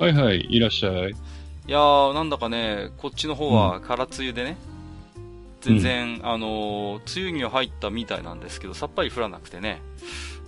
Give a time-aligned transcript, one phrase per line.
[0.00, 1.10] はいはい、いらっしゃい。
[1.10, 1.12] い
[1.66, 4.56] やー、なんだかね、こっちの方は空梅雨でね、
[5.60, 9.82] 全然、あのー梅雨には入ったみたいなんですけど、さっぱり降らなくてね。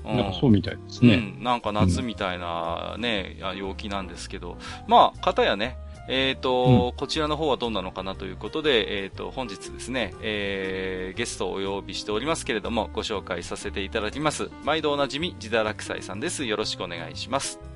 [0.07, 1.35] うんなんかそうみたいですね。
[1.37, 4.57] うん、なんか夏みたいなね、あ陽気なんですけど、
[4.89, 5.77] まあ、方やね、
[6.09, 14.51] えっ、と、こちらの方はどんなのかなということで、えっ、と、本日ですね、えー、ゲストをお呼びしておりますけれども、ご紹介させていただきます。
[14.65, 16.47] 毎度おなじみ、自堕落斎さんです。
[16.47, 17.72] よろしくお願いします。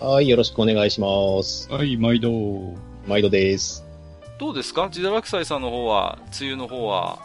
[0.00, 1.06] はい、よろしくお願いしま
[1.42, 1.70] す。
[1.70, 2.74] はい、毎度。
[3.06, 3.84] 毎度です。
[4.38, 4.86] どうですか？
[4.88, 7.18] 自堕落斎さんの方は、梅雨の方は、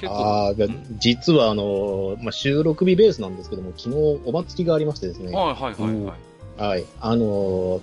[0.00, 5.32] 結構、ああ、で実はあの、まあ、収録日ベースなんですけども、昨日お祭りがありましてですね。
[5.36, 6.14] はいはいはいは
[6.58, 6.62] い。
[6.62, 6.84] はい。
[7.00, 7.80] あの、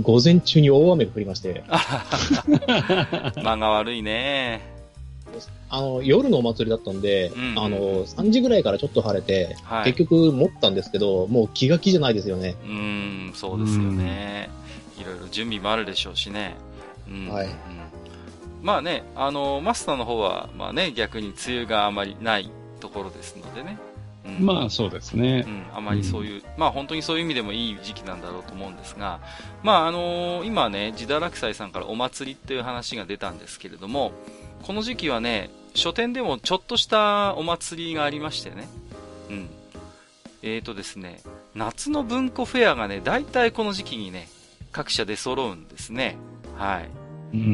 [0.00, 1.62] 午前中に大雨が降りまして、
[3.42, 4.71] 間が悪いね。
[5.68, 9.92] あの、夜のお祭りだったんで、うんあの、3時ぐらいからちょっと晴れて、はい。
[9.92, 12.56] 結局持ったんですけど、もう気が気じゃないですよね。
[12.64, 14.50] うーん、そうですよね。
[14.98, 16.56] いろいろ準備もあるでしょうしね。
[17.08, 17.52] うん、はいうん
[18.62, 23.76] まあね、あの、マスターの方は、まあね、逆に梅雨があまりないところですのでね。
[24.24, 25.50] うん、まあ、そうですねう。
[25.50, 29.18] ん、あまりそういう、まあ本当にそういう意味でもいい時期なんだろうと思うんですが、
[29.64, 34.12] まああの今ね、自堕落斎さんからお祭りっていう話が出たんですけれども、
[34.62, 38.68] この時期はね、書店でもちょっとしたお祭りがありましてね、
[39.30, 39.50] うん。
[40.42, 41.20] えーとですね、
[41.54, 44.28] 夏の文庫フェアがね、大体この時期にね、
[44.70, 46.16] 各社で揃うんですね。
[46.56, 46.88] はい。
[47.34, 47.52] うん、ううん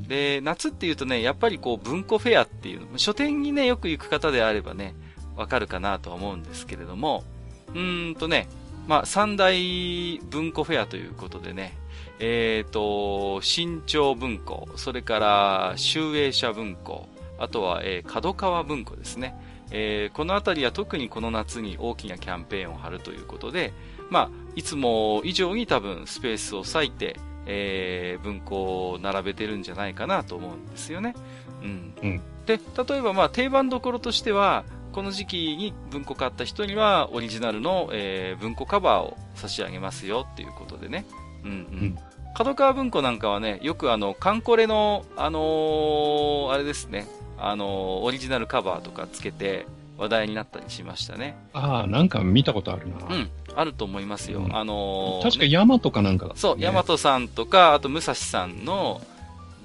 [0.00, 4.94] ん、で、夏っていうとね、やっぱりこう文庫フェアっていうの、書店にね、よく行く方であればね、
[5.36, 7.24] わかるかなとは思うんですけれども、
[7.68, 8.48] うーんとね、
[8.86, 11.76] まあ、三大文庫フェアということでね、
[12.20, 17.08] えっ、と、新潮文庫、それから、集英社文庫、
[17.38, 19.36] あとは、えー、角川文庫ですね。
[19.70, 23.72] えーこのあたりは特にこの夏に大きなキャンペーンを張るということで、
[24.10, 27.16] まあ、いつも以上に多分スペースを割いて、
[27.46, 31.14] えー文庫を並べてるんじゃないかなと思うんですよね。
[31.62, 31.94] うん。
[32.02, 41.04] うんで、例えばまあ定番どころとしては、この時期に文庫買った人にはオリジナルの、えー文庫カバーを差し上げますよっていうことでね。
[41.44, 41.56] うんうん。
[41.88, 41.98] ん
[42.36, 47.06] 角川文庫なんかはね、よくあの、カンコレの、あのーあれですね、
[47.38, 49.66] あのーオリジナルカバーとかつけて
[49.98, 51.36] 話題になったりしましたね。
[51.52, 52.94] ああ、なんか見たことあるな。
[53.08, 53.30] うん。
[53.54, 54.40] あると思いますよ。
[54.40, 59.00] うんあのー確かヤマトかなんかだね、そう、ヤマトさんとか、あと、武蔵さんの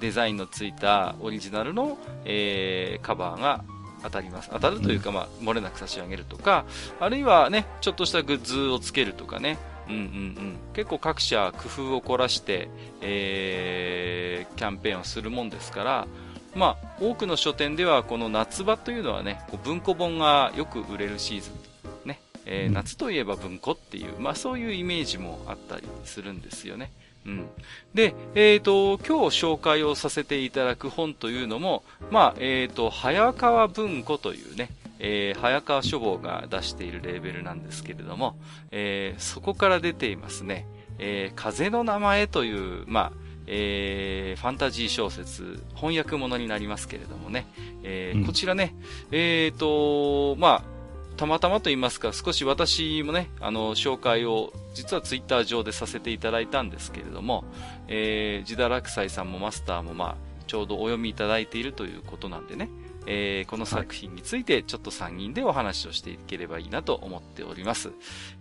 [0.00, 3.64] デザインのついたオリジナルの、えーカバーが
[4.02, 4.50] 当たります。
[4.52, 6.64] 当たるというか、まあ、漏れなく差し上げるとか、
[7.00, 9.58] あるいはね、ちょっとしたグッズをつけるとかね、
[9.90, 10.56] うんうんうん。
[10.72, 12.68] 結構各社工夫を凝らして、
[13.00, 16.06] えーキャンペーンをするもんですから、
[16.54, 22.08] まあ、多くの書店ではこの夏場というのはね、こう文庫本がよく売れるシーズン。
[22.08, 22.20] ね。
[22.46, 26.92] えーうん夏といえば文庫っていう、まあそういうイメージもあったりするんですよね。
[27.26, 27.46] うん。
[27.94, 38.36] で、えっ、と、今日紹介をさせていただく本というのも、まあ、えっ、と、早川文庫というね、えー早川書房が出しているレーベルなんですけれども、
[38.70, 40.66] えーそこから出ていますね、
[40.98, 43.12] えー風の名前という、まあ、
[43.46, 47.46] えーファンタジー小説、翻訳物になりますけれどもね、
[47.82, 48.26] えーうん。
[48.26, 48.74] こちらね、
[49.10, 50.80] えっ、と、まあ、
[51.16, 57.44] たまたまと言いますか、少し私もね、あの、紹介を、実はツイッター上でさせていただいたんですけれども、
[57.88, 62.70] えー、自堕落斎さんもマスターもまあ、ちょうどお読みいただいているということなんでね、
[63.12, 67.90] えーこの作品についてちょっと3人でお話をしていければいいなと思っております。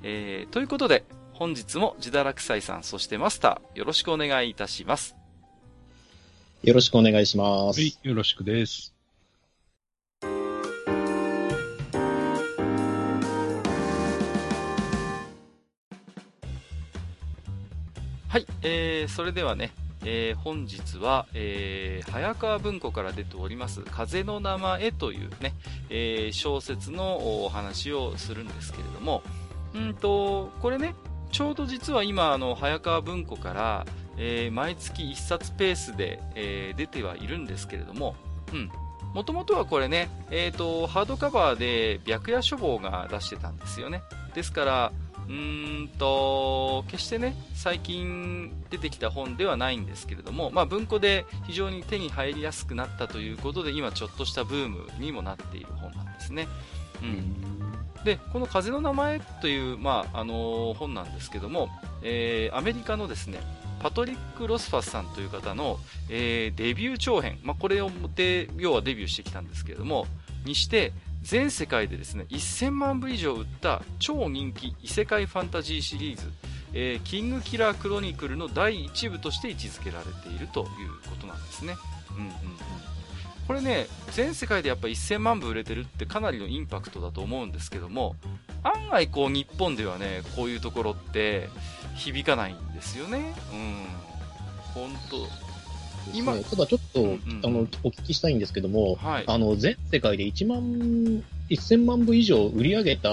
[0.04, 5.16] えーということで、本日も自堕落斎さん、そしてマスター、よろしくお願いいたします。
[6.62, 7.80] よろしくお願いします。
[7.80, 8.94] はい、よろしくです。
[18.28, 19.72] はい、えー、それではね、
[20.06, 25.54] えー本日は、えー早川文庫から出ております、風の名前というね、
[25.90, 29.24] えー小説のお話をするんですけれども、
[29.74, 30.96] うんと、これね、
[31.32, 33.86] ちょうど実は今、あの、早川文庫から、
[34.18, 38.16] えー毎月1冊ペースで、えー出てはいるんですけれども、
[39.14, 44.04] もともとはこれね、えっ、と、ハードカバーで白夜書房が出してたんですよね。
[44.36, 44.92] ですから、
[45.30, 56.48] うーんと、決してね、最近出てきた本ではないんですけれども、まあ文庫で非常に手に入りやすくなったということで、今ちょっとしたブームにもなっている本なんですね。
[57.04, 58.04] うん。
[58.04, 61.70] で、この風の名前という、まあ、あのー本なんですけども、
[62.02, 63.40] えーアメリカのですね、
[63.80, 65.80] パトリック・ロスファスさんという方の、
[66.10, 70.08] えーデビュー長編、まあ、これをで、要はデビューしてきたんですけれども、
[70.44, 70.92] にして、
[71.22, 76.32] 全世界でですね、1000万部以上売った超人気異世界ファンタジーシリーズ、
[76.74, 80.68] えーキングキラークロニクルの第1部として位置づけられているという
[81.10, 81.76] ことなんですね。
[82.12, 82.34] うんうんうん。
[83.48, 88.16] これね、全世界でやっぱ1000万部売れてるってかなりのインパクトだと思うんですけども、
[88.64, 91.50] 案外こう日本ではね、こういうところって
[91.96, 93.34] 響かないんですよね。
[93.52, 93.86] うん。
[94.74, 95.49] 本当
[96.14, 99.24] 今今、ただちょっと、うんうんあの、お聞きしたいんですけども、はい。
[99.28, 103.10] あの、全世界で1万、1000万部以上売り上げた、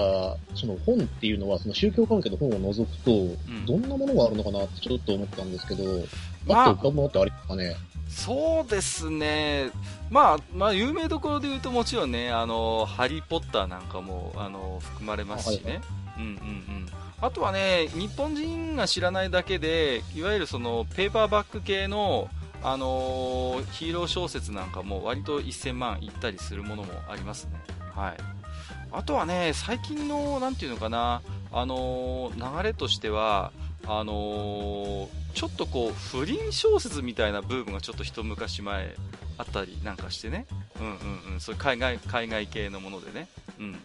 [0.55, 5.83] その本っていうのは、その宗教関係の本を除くと、んどんなものがあるのかなってちょっと思ったんですけど、
[6.45, 7.75] まああと浮かぶものってありますかね
[8.09, 9.69] そうですね。
[10.09, 15.81] まあ、まあ、有名どころで言うともちろんね、あの、ハリーポッターなんかも、あの、含まれますしはいね。
[16.17, 16.87] うんうんうん。
[17.19, 22.29] あとはね、日本人が知らないだけで、いわゆるその、ペーパーバック系の、
[22.63, 27.51] あのーヒーロー小説なんかも割と1000万いったりするものもありますね。
[27.95, 28.17] はい。
[28.91, 31.21] あとはね、最近の、なていうのかな、
[31.51, 33.51] あのー流れとしては、
[33.85, 38.95] あのーちょっとこう、不倫小説みたいなブームがちょっと一昔前
[39.37, 40.47] あったりなんかしてね。
[40.79, 41.39] うんうんうん。
[41.39, 43.27] そういう海外、海外系のものでね。
[43.59, 43.79] うん。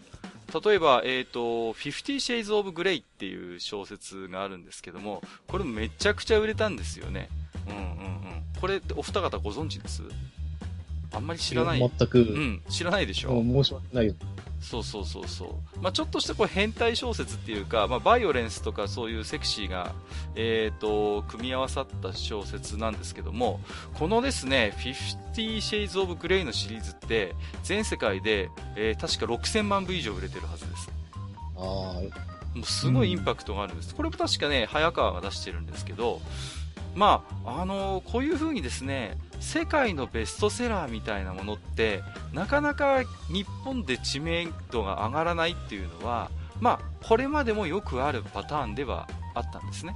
[0.63, 7.29] 例えば、えっ、と、Fifty Shades of Grey っていう小説があるんですけども、これめちゃくちゃ売れたんですよね。
[7.67, 8.43] うんうんうん。
[8.63, 10.03] これお二方ご存知です？
[11.11, 11.79] あんまり知らない。
[11.79, 13.33] 全く、うん、知らないでしょ？
[13.41, 14.11] もう申し訳ないで
[14.61, 14.69] す。
[14.69, 15.81] そうそうそうそう。
[15.81, 19.93] まあちょっとしたこう変態小説っていうか、まあバイオレンスとかそういうセクシーが、
[20.35, 23.59] えっ、と、組み合わさった小説なんですけども、
[23.95, 30.89] このですね、Fifty Shades of Grey のシリーズって、全世界で、えー確か6000万部以上売れてるはずです。
[31.57, 33.93] ああ、もうすごいインパクトがあるんです。
[33.93, 36.21] これも確かね、早川が出してるんですけど、
[36.95, 42.01] まあ、あのこういう風にですね、世界のベストセラーみたいなものって、
[42.33, 46.29] なかなか日本で知名度が上がらないっていうのは、
[46.59, 49.95] まあ、これまでもよくあるパターンではあったんですね。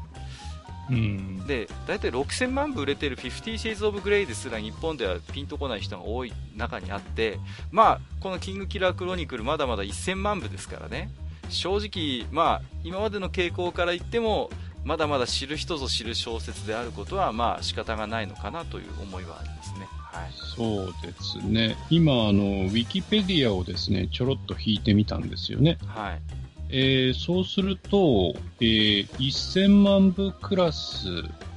[0.90, 1.48] うん。
[1.48, 7.40] で、大体6000万部売れてる50 Shades of Grey ですら日本ではピンとこない人が多い中にあって、
[7.72, 11.10] まあ、このキングキラークロニクルまだまだ1000万部ですからね。
[11.50, 14.50] 正直、まあ、今までの傾向から言っても、
[14.88, 19.86] まだまだ知る人ぞ知る小説であることは、まあ仕方がないのかなという思いはありますね。
[19.92, 20.32] はい。
[20.56, 21.76] そうですね。
[21.90, 25.78] 今、あの、ウィキペディアをですね、ちょろっと引いてみたんですよね。
[25.88, 26.22] はい。
[26.70, 31.06] えーそうすると、えー1000万部クラス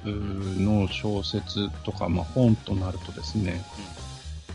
[0.04, 3.64] の小説とか、まあ、本となるとですね、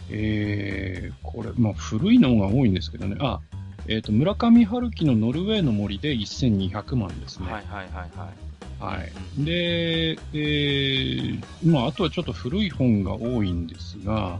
[0.10, 3.40] えーこれ、まあ、古いのが多いんですけどね、あ、
[3.88, 7.50] えっ、と、村上春樹のノルウェーの森で1200万ですね。
[7.50, 8.45] はいはいはいはい。
[8.86, 9.12] はい。
[9.44, 14.40] で、えーまあ、あとはちょっと古い本が多いんですが、は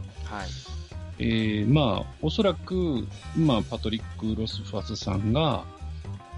[1.18, 3.06] えーまあ、おそらく、
[3.36, 5.64] まあ、パトリック・ロスファスさんが、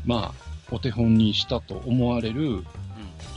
[0.07, 2.65] まあ、お手本にしたと思われる、うん。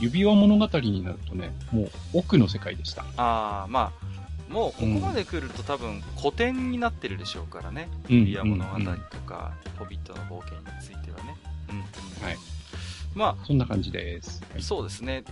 [0.00, 3.02] 指輪物語になるとね、もう奥の世界でした。
[3.16, 7.88] ああ、まあ、もうここまで来ると多分古典になってるでしょうからね。
[8.10, 11.36] うん指輪物語うんうんとか、ホビットの冒険についてはね。
[11.70, 11.82] うん、うん。
[12.22, 12.51] はい。
[13.14, 14.40] まそんな感じです。
[14.42, 15.24] はあ、いそうですね。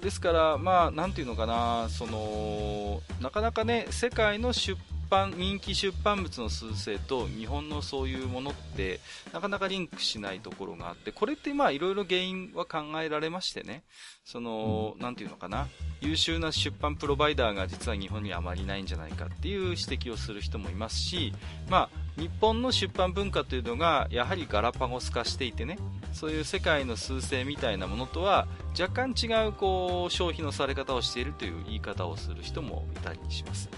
[0.00, 9.00] ですから、まあ、なんていうのかな、その、なかなかね、世界の出版、人気出版物の数勢と日本のそういうものって、
[9.32, 13.82] なかなかリンクしないところがあって、これってまあ、いろいろ原因は考えられましてね、
[14.24, 15.68] その、なんていうのかな、
[16.00, 21.32] 優秀な出版プロバイダーが実は日本にあまりないんじゃないかっていう指摘をする人もいますし、
[21.68, 25.78] まあ、日本の出版文化というのがやはりガラパゴス化していてね。
[26.14, 28.46] そういう世界の数勢みたいなものとは
[28.78, 33.68] 若干違うこう消費のされ方をしているという言い方をする人もいたりします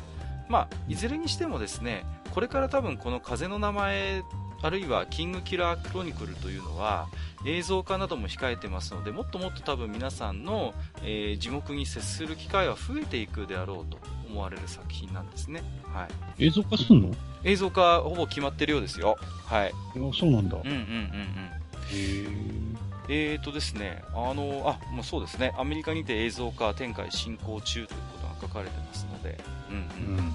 [0.48, 4.22] まあいずれにしてもですねこれから多分この風の名前
[4.62, 7.08] あるいはキングキラークロニクルというのは
[7.44, 13.98] 映像化なども控えてますのでもっともっと多分皆さんの、えー、字幕に接する機会は増えていくであろうと
[14.28, 15.62] 思われる作品なんですね、
[15.92, 17.14] はい、映像化すんの？
[17.44, 19.16] 映像化ほぼ決まってるようですよ。
[19.44, 19.68] はい。
[19.70, 19.74] あ
[20.18, 20.56] そうなんだ。
[20.56, 22.76] うんうんうんうん。
[23.08, 29.38] えーとですね、あの、あ、もうそうですね、アメリカにて映像化展開進行中ということが書かれてますので、
[29.70, 30.18] うんうん。
[30.18, 30.34] うん。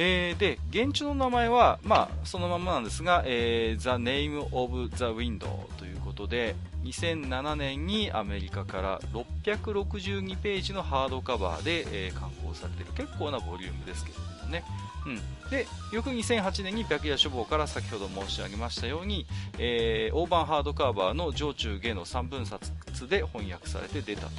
[0.00, 14.64] えーで、現地の名前は、まあ、そのままなんですが、えー、The Name of the Window ということで、2007年にアメリカから662ページのハードカバーで、えー、刊行されている結構なボリュームですけれどもね。
[15.06, 19.26] うん、で翌2008年に白夜書房から先ほど申し上げましたように、
[19.58, 22.72] えー、大判ハードカバーの上中下の3分冊
[23.08, 24.30] で翻訳されて出たと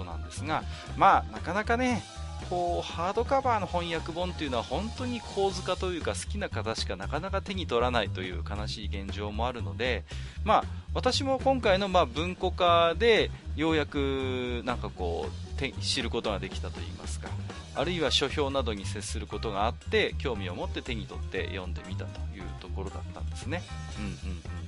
[0.00, 0.64] ことなんですが
[0.96, 2.02] まあなかなかね
[2.48, 10.04] こうハードカバーの翻訳本というのは本当に構図化というか好きな方しかなかなか手に取らないという悲しい現状もあるので、
[10.42, 10.64] まあ、
[10.94, 17.28] 私も今回のま文庫化でようやくなんかこう知ることができたといいますか
[17.76, 23.62] あるいは書評などに接することがあって興味を持って手に取って読んでみたというところだったんですね。
[23.98, 24.59] うんうん、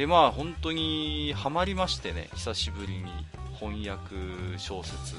[0.00, 3.04] でまあ本当にハマりましてね久しぶりに
[3.58, 4.16] 翻訳
[4.56, 5.14] 小説。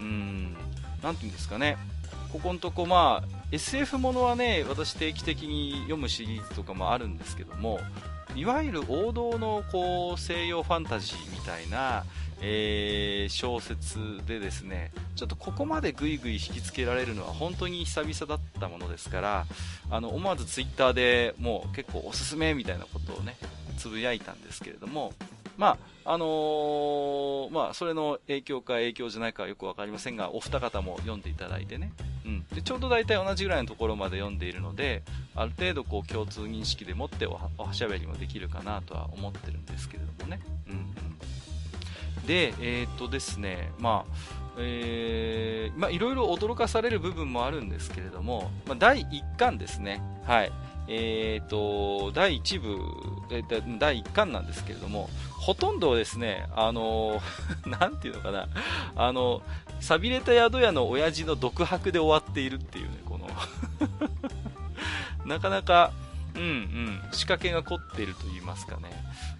[0.00, 0.56] うん
[1.02, 1.76] 何て言うんですかね、
[2.32, 7.78] ここのとこ、まあ、SF ものはね、私定期的に読むシリーズとかもあるんですけども、
[8.34, 12.02] いわゆる王道のこう西洋ファンタジーみたいな、
[12.40, 19.46] えー、小説でですね、ちょっとここまでぐいぐい引きつけられるのは本当に久々だったものですから、
[19.90, 23.36] あの、思わずツイッターでもう結構おすすめみたいなことをね、
[23.78, 25.12] つぶやいたんですけれども、
[25.56, 31.92] まあ、あのー、まあ、それの影響か影響じゃないかはよくわかりませんが、お二方も読んでいただいてね。
[32.24, 32.46] うん。
[32.54, 35.02] で、ちょうど大体同じぐらいのところまで読んでいるので、
[35.34, 40.40] ある程度こう共通認識でもっておはおしゃべりもできるかなとは思ってるんですけれどもね。
[40.68, 40.84] うん、うん。
[42.26, 44.12] で、えー、っとですね、まあ、
[44.58, 50.02] えー、まあ、いろいろ驚かされる部分もあるんですけれども、まあ、第1巻ですね。
[50.24, 50.52] はい。
[50.88, 52.78] えーと、第1部、
[53.30, 58.48] えー、第1巻なんですけれども、ほとんどですね、あのー、 なんていうのかな、
[58.94, 59.42] あの、
[59.80, 63.28] 寂れた宿屋の親父の独白で終わっているっていうね、この
[65.26, 65.92] なかなか、
[66.34, 68.90] うんうん、仕掛けが凝っていると言いますかね、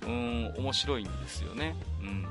[0.07, 1.77] うん、面白いんですよね。
[2.01, 2.27] うん。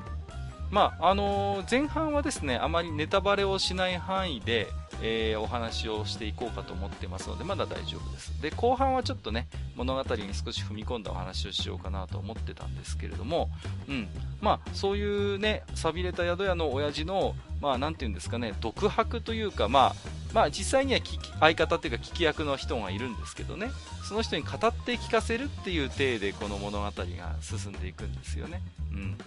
[0.70, 4.68] まあ、あのー、前半はですね、あまりネタバレをしない範囲で、
[5.02, 8.40] えー、お話をしていこうかと思ってますので、まだ大丈夫です。
[8.42, 9.46] で、後半はちょっとね、
[9.76, 13.50] 物語に少し踏み込んだお話をしようかなと思ってたんですけれども、
[13.88, 14.08] うん。
[14.40, 19.94] まあ、そういうね、寂れた宿屋の親父の、まあ、なんていうんですかね、独白というか、まあ、
[20.32, 21.00] まあ、実際には
[21.40, 23.70] 相方っていうか聞き役の人がいるんですけどね、
[24.06, 26.92] その人に語って聞かせるっていう体でこの物語が
[27.40, 28.62] 進んでいくんですよね。
[28.92, 29.18] うん。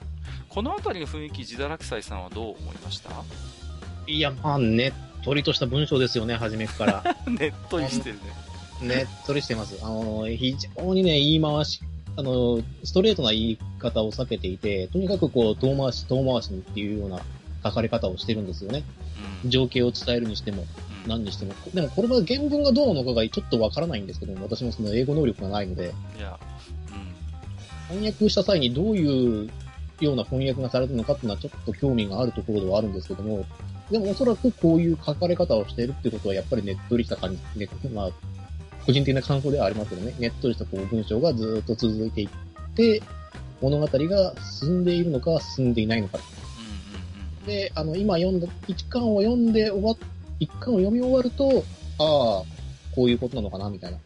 [0.47, 3.09] この辺りの雰囲気、自堕落斎さんはどう思いました？
[4.07, 4.93] いや、まあ、ね
[5.23, 7.03] とりとした文章ですよね、初めから。
[7.27, 8.15] ねっとりしてる
[8.81, 8.95] ね。
[8.95, 9.77] ねっとりしてます。
[9.83, 11.81] あの、非常にね、言い回し、
[12.15, 17.19] あの、ストレートな言い方を避けていて、とにかくこう、遠回し、遠回しにっていうような
[17.63, 18.83] 書かれ方をしてるんですよね。
[19.43, 20.67] うん、情景を伝えるにしても、うん、
[21.09, 21.53] 何にしても。
[21.73, 25.93] でもこれは原文がどうなのかがちょっとわからないんですけども、私もその英語能力がないので。
[26.17, 26.39] いや、
[27.89, 27.97] うん。
[27.97, 29.49] 翻訳した際にどういう
[29.99, 33.45] ような翻訳がされてるのかっていうのはちょっと興味があるところではあるんですけども、
[33.91, 38.09] でもおそらくこういう書かれ方をしているってことは、やっぱりねっとりした感じ、ね、まあ、
[38.85, 42.29] 個人的な感想ではありますけどね、ねっとりしたこう文章がずっと続いていっ
[42.75, 43.01] て、
[43.61, 46.19] 物語が進んでいるのか進んでいないのか。
[47.45, 49.97] で、あの、今読んだ、一巻を読んで終わっ、
[50.39, 51.63] 一巻を読み終わると、
[51.99, 52.43] ああ、
[52.95, 53.97] こういうことなのかな、みたいな。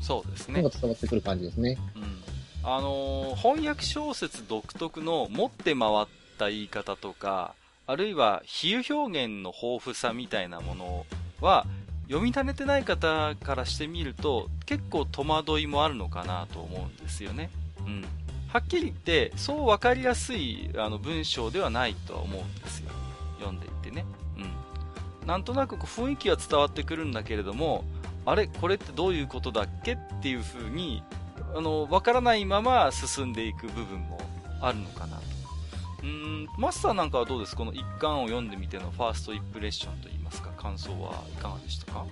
[0.00, 0.62] そうですね。
[0.62, 1.78] のが伝わってくる感じですね。
[1.96, 2.68] うん。
[2.70, 6.06] あのー、翻訳小説独特の持って回っ
[6.38, 7.54] た言い方とか、
[7.86, 11.06] あるいは比喩表現の豊富さみたいなもの
[11.40, 11.66] は、
[12.08, 17.50] 読み慣れてない方からしてみると、結構戸惑いもあるのかなと思うんですよね。
[17.86, 18.04] うん。
[18.48, 22.90] はっきり言って、そう分かりやすいあの文章ではないとは思うんですよ。
[23.38, 24.04] 読んでいってね。
[25.28, 25.34] うん。
[25.34, 27.84] なんとなく雰囲気は伝わってくるんだけれども、
[28.24, 31.02] あれこれってどういうことだっけっていう風に、
[31.54, 34.18] あの、分からないまま進んでいく部分も
[34.60, 35.22] あるのかなと。
[36.02, 37.56] うん、マスターなんかはどうです？
[37.56, 42.04] この一巻を読んでみてのファーストインプレッションといいますか、感想はいかがでしたか？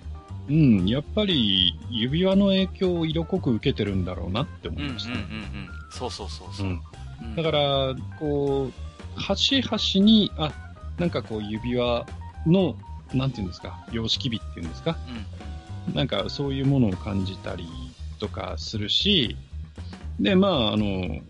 [0.49, 5.13] うん、やっぱり指輪の影響を色濃く受けてるんだろうなって思いました。
[5.13, 5.69] うんうんうんうん。
[5.91, 6.67] そうそうそうそう。
[6.67, 8.71] うん、だから、こ
[9.17, 10.53] う、端々に、あ、
[10.99, 12.07] なんかこう指輪
[12.47, 12.77] の、
[13.15, 14.97] なんていうんですか、様式美っていうんですか、
[15.89, 17.67] うん、なんかそういうものを感じたり
[18.19, 19.37] とかするし、
[20.21, 21.21] で、まあ、あの、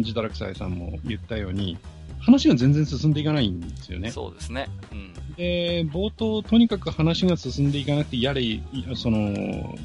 [0.00, 1.76] 自堕落斎さんも言ったように、
[2.20, 4.10] 話が全然進んでいかないんですよね。
[4.10, 4.68] そうですね。
[4.92, 8.60] うん、で、冒頭、とにかく話が進んでいかなくて、やれ、
[8.94, 9.76] その、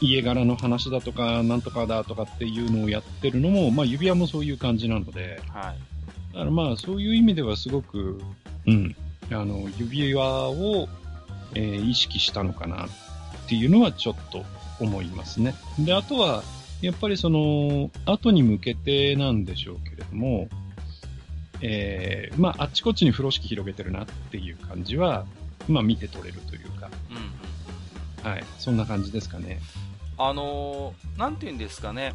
[0.00, 6.34] 家柄の話だとか、なんとかだとかっていうのをやってるのも、まあ、指輪もそういう感じなので、はい。
[6.34, 8.20] だからまあ、そういう意味ではすごく、
[8.66, 8.94] うん、
[9.34, 10.88] あの、指輪を、
[11.54, 12.88] えー、意識したのかなっ
[13.48, 14.44] ていうのはちょっと
[14.80, 15.54] 思いますね。
[15.78, 16.42] で、あとは、
[16.80, 20.48] やっぱりその、後に向けてなんでしょうけれども、
[21.60, 25.26] えー、まあ、あっちこっちに風呂敷広げてるなっていう感じは、
[25.66, 27.16] まあ、見て取れるというか、うん
[28.26, 28.30] うん。
[28.30, 29.60] はい、そんな感じですかね。
[30.16, 32.12] あのーなんて言うんですかね。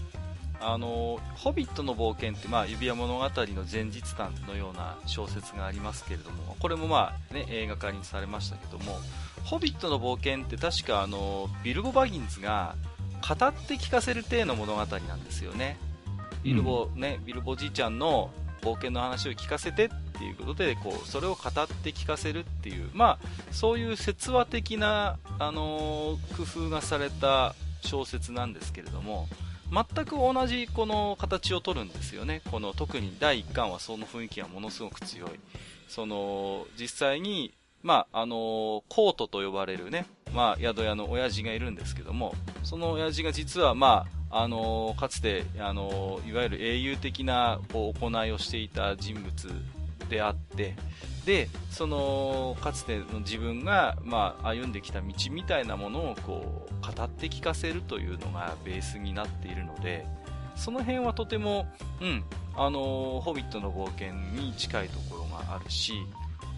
[0.63, 3.29] あのーホビットの冒険って、まあ、指輪物語の
[3.69, 8.97] 前日談のような小説がありますけれども、これもまあ、ね、映画化にされましたけども、
[9.43, 12.75] ホビットの冒険って確かあのービルボ・バギンズが
[13.27, 15.77] 語って聞かせる体の物語なんですよね。
[16.43, 29.27] ビルボ、ね、ビルボじいちゃんの冒険の話を聞かせてっていうことで、こう、それを語って聞かせるっていう、まあ、そういう説話的な、あのー工夫がされた小説なんですけれども、
[29.71, 32.41] 全く同じこの形を取るんですよね。
[32.51, 35.29] この特に第1巻はその雰囲気がものすごく強い。
[35.87, 49.31] その、実際に、まあ、あのーコートと呼ばれるね、まあ、宿屋の親父がいるんですけども、その親父が実は、まあ、あのーかつて、あのーいわゆる英雄的なこう行いをしていた人物
[50.09, 50.75] であって、
[51.25, 60.05] で、その、かつての自分が、まあ、歩んできた道みたいなものを、こう、語って聞かせるというのがベースになっているので、
[60.55, 61.65] その辺はとても、
[62.01, 62.23] うん、
[62.55, 65.93] あのーホビットの冒険に近いところがあるし、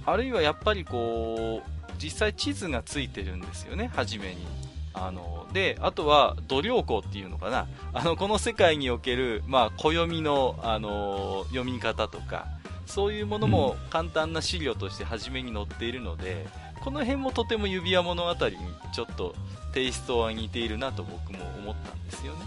[0.05, 4.45] あるいはやっぱりこう、実際地図がついてるんですよね、初めに。
[4.93, 7.67] あの、で、あとは、度量衡っていうのかな。
[7.93, 12.47] あの、この世界における、まあ、暦の、あの、読み方とか、
[12.85, 16.47] そういうものも簡単な資料として初めに載っているので、
[16.81, 18.55] この辺もとても指輪物語に
[18.93, 19.35] ちょっと
[19.73, 22.39] テイストは似ているなと僕も思ったんですよね。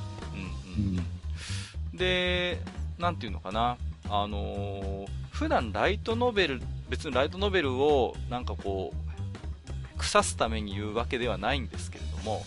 [0.77, 0.99] うん
[1.93, 1.99] うん。
[1.99, 2.61] で、
[2.99, 3.77] なんていうのかな、
[4.09, 12.45] あのー普段ライトノベル、別にライトノベルをなんかこう、腐すために言うわけではないんですけれども、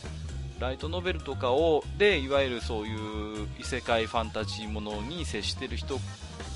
[0.60, 6.02] ライトノベルとかを、で、いわゆるそういう異世界ファンタジーものに接してる人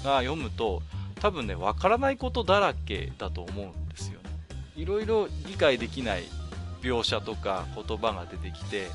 [0.04, 0.82] が読むと、
[1.26, 4.30] 多分ね、わからないことだらけだと思うんですよね。
[4.76, 6.24] いろいろ理解できない
[6.84, 8.90] 描写とか言葉が出てきて、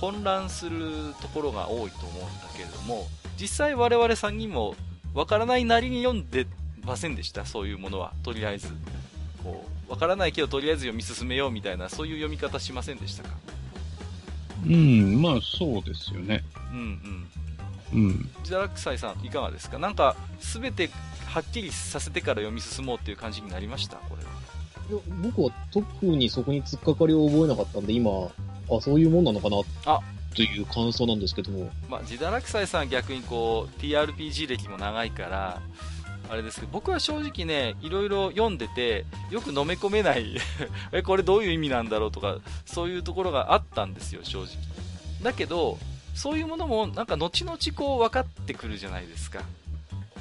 [0.00, 3.06] 混乱するところが多いと思うんだけれども、
[3.40, 4.74] 実際我々3人も
[5.14, 6.48] わからないなりに読んで
[6.84, 8.12] ませんでした、そういうものは。
[8.24, 8.70] とりあえず。
[9.44, 13.36] こう、わからないけどとりあえず読み進めようみたいな、そういう読み方しませんでしたか？
[14.66, 16.42] うん、まあそうですよね。
[16.72, 17.28] うん
[17.92, 18.08] うん。
[18.08, 18.30] うん。
[18.42, 19.78] ジダラクサイさんいかがですか？
[19.78, 20.90] なんか、すべて
[21.28, 23.96] はっきりさせてから読み進もうっていう感じになりました？
[23.96, 24.30] これは。
[24.90, 30.00] いや僕は特にそこに突っかかりを覚えなかったんで、今、あ、そういうもんなのかな、あ
[30.34, 31.70] という感想なんですけども。
[31.88, 35.60] まあ、ジダラクサイさんは逆にこう、TRPG 歴も長いから、
[36.30, 40.36] あれですけど、僕は正直ね、いろいろ読んでて、よく飲め込めない、
[40.92, 42.36] え、これどういう意味なんだろうとか、
[42.66, 44.48] そういうところがあったんですよ、正直。
[45.22, 45.78] だけど、
[46.14, 49.42] そういうものも、なんか後々こう分かってくるじゃないですか。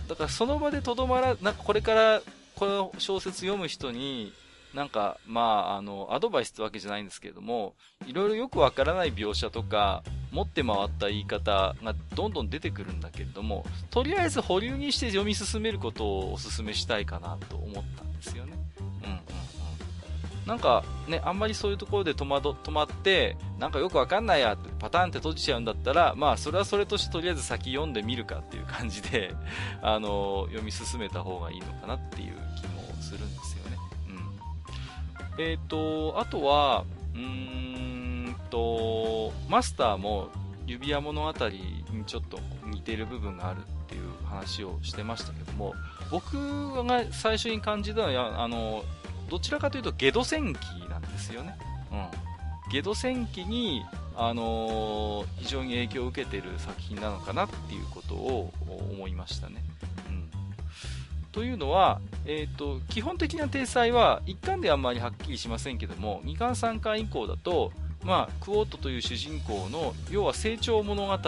[0.08, 2.22] だからその場でとどまら、なんかこれから、
[2.56, 4.34] この小説読む人に、
[4.74, 7.74] なんか、まあ、あの、アドバイスってわけじゃないんですけれども、
[8.06, 18.54] いろいろよくわからない描写とか、持って回った言い方がどんどん出てくるんだけれども、とりあえず保留にして読み進めることをお勧めしたいかなと思ったんですよね。
[19.04, 19.27] うん。
[20.47, 29.36] なんかね、あんまりそういうところで戸惑止まって、なんかよくわかんないやってパターンって閉じちゃうんだったら、まあそれはそれとしてとりあえず先読んでみるかっていう感じで、
[29.83, 33.77] あの、読み進めた方がいいのかなっていう気もするんですよね。
[35.38, 35.43] うん。
[35.43, 37.21] えっ、と、あとは、うー
[38.29, 40.29] んと、マスターも
[40.65, 45.73] 指輪物語にちょっと似てる部分があるっていう話をしてましたけども、
[46.10, 48.86] 僕が最初に感じたのは、あの、
[49.30, 51.58] どちらかというとゲド戦記なんですよね。
[51.92, 52.72] うん。
[52.72, 53.86] ゲド戦記に、
[54.16, 58.52] あのー非常に影響を受けている作品なのかなっていうことを
[58.92, 59.63] 思いましたね。
[61.38, 67.72] というのは、えっ、と、基本的な体裁は1巻ではあんまりはっきりしませんけども、2巻3巻以降だと、
[68.04, 71.28] まあ、クオートという主人公の、要は成長物語にな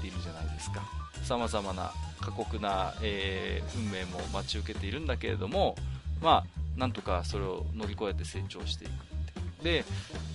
[0.00, 0.82] ているじゃないですか。
[1.22, 5.76] 様々な過酷な、えー運命も待ち受けているんだけれども、
[6.20, 6.44] まあ、
[6.78, 9.64] なんとかそれを乗り越えて成長していく。
[9.64, 9.84] で、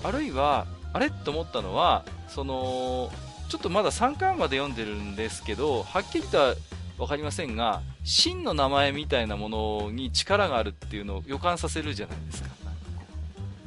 [0.03, 3.09] あるいは、あれと思ったのは、その、
[3.49, 6.55] ちょっとまだ3巻まで読んでるんですけど、はっきりとは
[6.97, 12.49] わかりませんが、真の名前みたいなものに力があるっていうのを予感させるじゃないですか。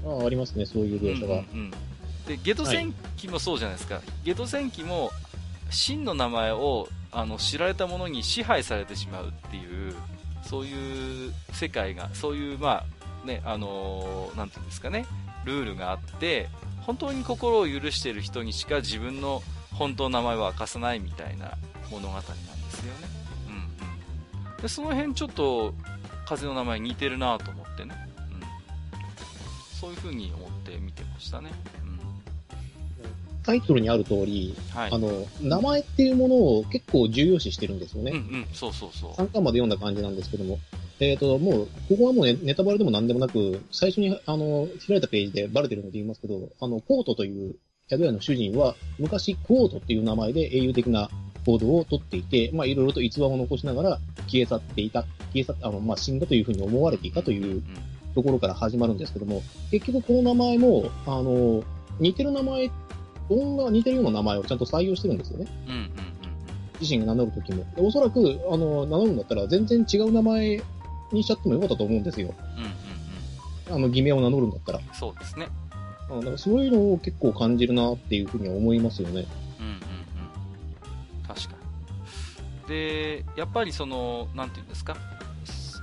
[0.05, 1.35] あありますね、そういう描写が。
[1.35, 1.73] うんうんうん
[2.27, 5.13] でゲド戦記もそうじゃないですか、ゲド戦記も
[5.71, 9.95] 真の名前をあの知られたものに支配されてしまうっていう
[10.47, 12.85] そういう世界がそういうま
[13.25, 15.07] あねあのーていうんですかね
[15.45, 16.49] ルールがあって
[16.83, 19.43] 本当に心を許している人にしか自分の
[19.77, 21.53] 本当の名前は明かさないみたいな
[21.91, 22.31] 物語なんで
[22.71, 23.09] すよね。
[23.49, 24.63] うんうん。
[24.63, 25.75] で、その辺ちょっと、
[26.27, 27.95] 風の名前似てるなと思ってね。
[28.33, 29.79] うん。
[29.79, 31.51] そういう風に思って見てましたね。
[33.47, 33.55] うん。
[33.55, 34.93] タイトルにある通り、はい。
[34.93, 38.13] あの、名前っていうものを結構重要視してるんですよね。
[38.13, 39.13] うんうん、そうそうそう。
[39.13, 40.59] 3巻まで読んだ感じなんですけども、
[40.99, 47.57] えっ、と、もう、ここはもうねネタバレでも何でもなく、最初に、あの、開いたページでバレてるので言いますけど、あの、コートという
[47.91, 51.11] 宿屋の主人は、昔、コートっていう名前で英雄的な
[51.45, 57.65] 行動をとっていて、まあ、いろいろと逸話を残しながら消え去っていた、消え去っあの、まあ、死んだというふうに思われていたといううん
[58.17, 61.63] ところから始まるんですけども、結局この名前も、あの、
[62.01, 62.71] 似てる名前、
[63.29, 65.47] 音が似てるような名前をちゃんと採用してるんですよね。
[65.67, 66.17] うんうんうん
[66.81, 67.65] 自身が名乗るときも。
[67.75, 70.63] でおそらく、あの、名乗るんだったら全然違う名前
[71.11, 72.35] にしちゃってもよかったと思うんですよ。
[72.57, 72.65] うん。
[72.65, 72.77] うんうん
[73.69, 74.79] あの、偽名を名乗るんだったら。
[74.79, 74.85] うん。
[74.95, 75.49] そうですね。
[76.09, 79.27] あだからそういうのを結構感じるなっていうふうには思いますよね。
[79.59, 79.79] うんうんうん。
[81.27, 81.55] 確か
[82.65, 82.69] に。
[82.69, 84.97] で、やっぱりその、なんていうんですか。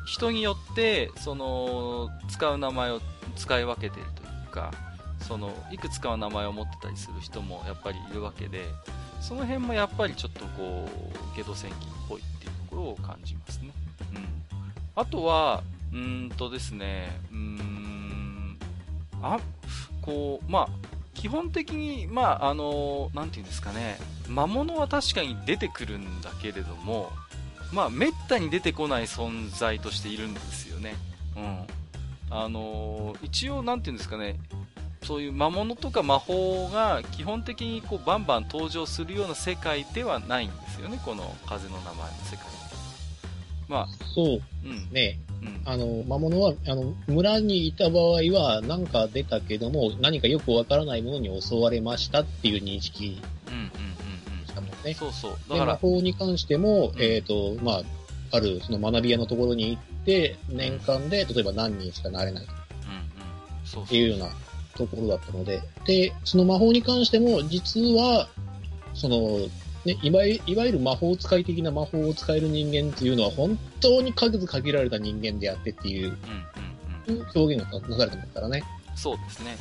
[0.06, 3.02] 人によって、その、使う名前を
[3.36, 4.72] 使い分けているというか、
[5.28, 8.66] その、いくつかの名前を持ってたりする人もやっぱりいるわけで、
[9.22, 10.88] その辺もやっぱりちょっとこ
[11.34, 13.72] う、ゲド戦記っぽいっていうところを感じますね。
[14.16, 14.28] うん。
[14.96, 18.58] あとは、うんとですね、うん、
[19.22, 19.40] あ、
[20.02, 20.70] こう、まあ、
[21.14, 27.12] 基本的に、まあ、あの、なんていうんですかね、魔物は確かに出てくるんだけれども、
[27.72, 30.96] まあ、めったに出てこない存在としているんですよね。
[31.38, 31.68] うん。
[32.30, 34.38] あの、一応、なんていうんですかね、
[35.04, 42.46] そういう魔物とか魔法が基本的にこうバンバン登場するような世界ではないんですよね、この風の名前の世界。
[43.68, 45.20] まあ、そううん、ね。
[45.42, 54.84] うん、あの、魔物は、あの、村にいた場合は、なんか出たけども、何かよくわからないものに襲われましたっていう認識うん、うん、うん、したもんうん。
[54.86, 54.94] ね。
[54.94, 55.32] そうそう。
[55.50, 57.84] だで、から、魔法に関しても、うんえっ、と、まあ、
[58.32, 62.56] ある、その学び屋のところに行って、年間で、例えば何人しかなれないうん、うん。
[63.66, 63.98] そうってそう。
[63.98, 64.30] いうような
[64.76, 68.28] ところだったので、で、その魔法に関しても、実は、
[68.94, 69.40] その、
[69.86, 76.18] ね、いわゆいわゆる魔法使い的な魔法を使える人間っていうのは、本当に数限られた人間であってっていう
[77.08, 77.28] うん、うん、うん。
[77.36, 78.64] 表現がなされてますからね。
[78.96, 79.58] そうですね。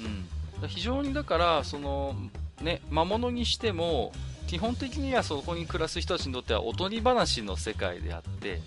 [0.00, 0.68] うん。
[0.68, 2.14] 非常にだから、その、
[2.60, 4.12] ね、魔物にしても、
[4.46, 8.60] 基本的にはそこに暮らす人たちにとってはおとり話の世界であって、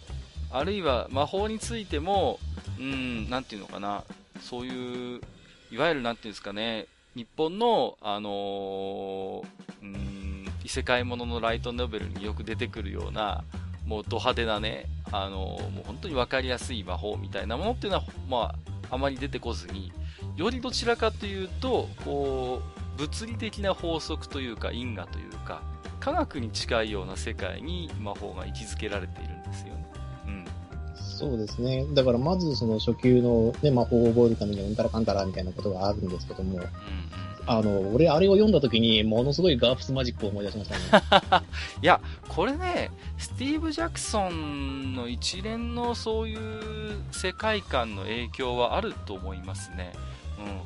[0.52, 2.40] あるいは魔法についても、
[2.80, 4.04] うん、なんていうのかな、
[4.42, 5.22] そういう、
[5.76, 9.44] いわゆるなんていうんですかね、日本の、あのー
[9.82, 13.44] うん、異世界もののライトノベルによく出てくるような、
[13.86, 18.56] もうド派手なね、あのーもう本当にわかりやすい魔法みたいなものっていうのは、ま
[18.90, 19.92] あ、あまり出てこずに、
[20.38, 22.62] よりどちらかというと、こ
[22.96, 25.62] う、物理的な法則というか因果というか、
[26.00, 29.35] 科学に近いような世界に魔法が位置づけられている。
[31.16, 31.86] そうですね。
[31.94, 36.70] だからまずその初級の、ね、魔法を覚えるためにうんたらかんたらみたいなことがあるんですけども、うんうん。
[37.48, 41.46] あの、俺あれを読んだ時にものすごいガープスマジックを思い出しましたね。
[41.82, 49.94] いや、これね、スティーブ・ジャクソンの一連のそういう世界観の影響はあると思いますね。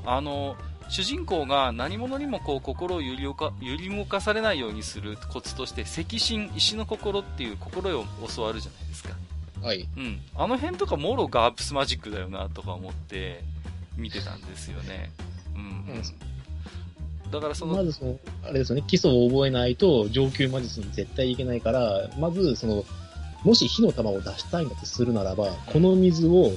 [0.05, 0.11] うん。
[0.11, 0.55] あの、
[0.89, 9.11] 主人公が何者にもこう心を揺り動か揺り動かされないようにするコツとして、赤心、石の心っていう心を教わるじゃないですか。
[9.61, 9.87] はい。
[9.97, 10.19] うん。
[10.35, 13.43] あの辺とかもろガープスマジックだよなとか思って
[13.97, 15.11] 見てたんですよね。
[15.55, 15.65] うん、う
[15.99, 17.31] ん。
[17.31, 22.85] だからその、まずその、あれですよね、基礎を覚えないと上級魔術に絶対いけないから、まずその、
[23.43, 26.51] もし火の玉を出したいんだとするならば、この水を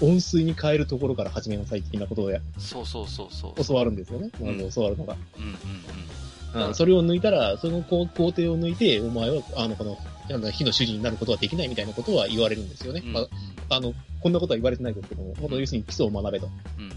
[0.00, 3.64] 温水に変えるところから始めなさい的なことをやそうそうそうそう。
[3.64, 4.30] 教わるんですよね。
[4.40, 5.16] まうんず教わるのが。
[5.36, 6.68] うんうんうん。
[6.68, 13.02] うんそれを抜いたら、その工工程を抜いて、お前は、あの、この、火の主人になることはできないみたいなことは言われるんですよね。
[13.04, 13.26] うんまあ、
[13.76, 16.48] あの、こんなことは言われてないですけども、もっと要するに基礎を学べと。
[16.78, 16.88] うん。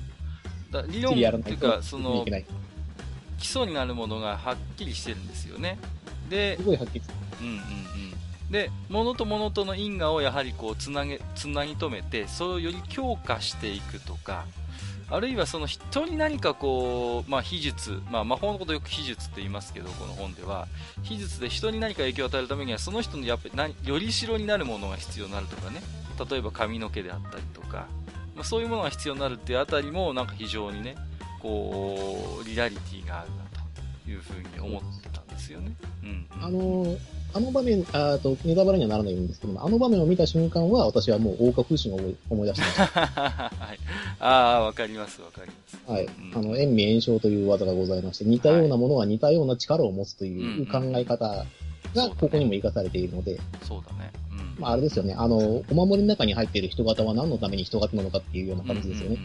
[0.72, 2.26] だ理論っていうか、その。
[3.38, 5.80] 基礎になるものがはっきりしてるんですよね。
[6.30, 7.02] で、すごいはっきり
[7.42, 8.52] うんうんうん。
[8.52, 14.46] で、物と物との因果をやはりこう、つなげ、つなぎ止めて、それをより強化していくとか、
[15.12, 20.70] あるいはその人に何かこう、まあ、秘術、まあ、魔法のことをよく秘術って言いますけど、この本では、
[21.04, 25.82] 秘術で人に何か影響を与えるためには、その人のやっぱり、より代になるものが必要になるとかね、
[26.30, 27.88] 例えば髪の毛であったりとか、
[28.36, 30.96] まあ、そういうものが必要になるっていうあたりも、なんか非常にね、
[31.42, 33.36] こう、リアリティがあるな
[34.06, 35.74] というふうに思ってたんですよね。
[36.04, 36.98] うん、あの、
[37.34, 43.02] あの場面、あと、ネタバレにはならないんですけども、あの場面を見た瞬間は、私はもう大花風神を思い思い出してました。
[43.08, 43.80] はい。
[44.20, 45.92] ああ、わかります、わかります。
[45.92, 46.38] はいうん。
[46.38, 51.46] あの、円味炎症という技がございまして、似たようなものは似たような力を持つという考え方
[51.96, 54.12] が、ここにも生かされているので、そうだね。
[54.32, 54.62] うん。
[54.62, 55.14] まあ、あれですよね。
[55.18, 59.18] あの、お守りの中に入っている人型は何のために人型なのかっていうような感じですよね。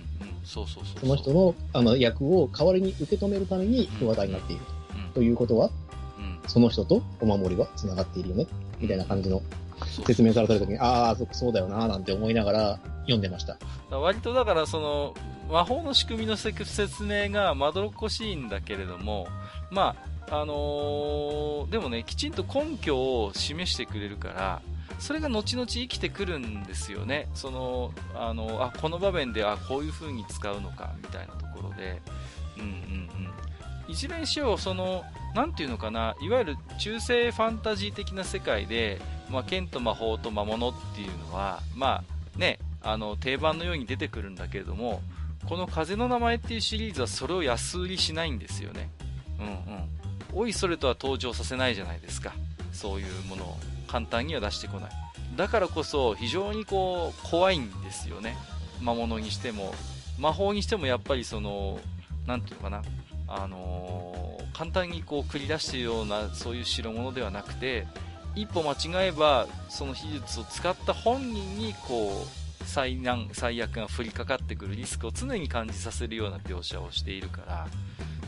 [0.45, 1.01] そうそうそう。
[1.01, 4.63] その人の、あの、役を代わりに受け止めるために人型になっている。
[5.09, 5.96] うん、ということは、うん。
[6.47, 8.47] その人とお守りは繋がっているよね？
[8.79, 9.43] みたいな感じの
[10.07, 13.59] 説明された時に、ああ、そそうだよな、なんて思いながら読んでました。
[13.91, 15.15] 割とだからその
[15.51, 19.29] 魔法の仕組みのせ説明がまどろっこしいんだけれども
[19.71, 19.95] ま
[20.29, 24.63] ああのーでもねきちんと根拠を示してくれるから
[24.99, 32.03] それが後々生きてくるんですよねそのあのあこの場面であこういう風に使うのかみたいなところで
[32.59, 32.71] うんうんう
[33.91, 35.05] んいずれにしようその
[35.37, 42.03] なんていうのかないわゆる中世ファンタジー的な世界で、まあ、剣と魔法と魔物っていうのはま
[42.37, 45.03] あねあの定番のように出てくるんだけれども
[45.47, 48.91] この風の名前っていうシリーズはそれを安売りしないんですよね。
[49.39, 49.89] うんうん。
[50.33, 52.33] おいそれとは登場させないじゃないですか。
[52.73, 53.57] そういうものを。
[53.87, 54.91] 簡単には出してこない。
[55.37, 58.37] だからこそ非常にこう怖いんですよね。
[58.81, 59.73] 魔物にしても。
[60.19, 61.79] 魔法にしてもやっぱりその
[62.27, 62.83] なんていうのかな。
[63.29, 67.87] あのー簡単にこう繰り出しているようなそういう代物ではなくて
[68.35, 68.73] 一歩間
[69.05, 72.25] 違えばその秘術を使った本人にこ
[72.63, 77.69] う災難最悪が降りかかってくるリスクを常に感じさせるような描写をしているから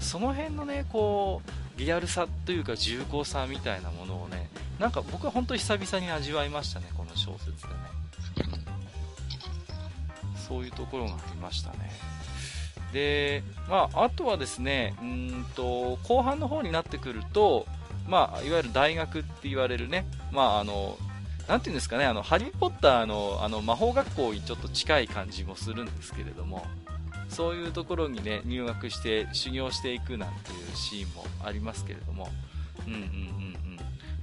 [0.01, 1.41] その辺のねこ
[1.77, 7.99] うリアルさというか重厚さみたいなものをねなんか僕は本当に久々に味わいましたねこの小説でね。
[10.49, 11.91] そういうところがありましたね。
[12.93, 17.67] で、まあ、あとはですね、うんと、後半の方になってくると、
[18.09, 20.97] まあ、いわゆる大学って言われるね、まあ、あの、
[21.49, 26.67] なていうんですかね、あの、ハリー・ポッターの、あの、魔法学校にちょっと近い感じもするんですけれども、
[27.29, 32.29] そういうところにね、入学して修行していくなんていうシーンもありますけれども、
[32.87, 33.58] うんうんうん。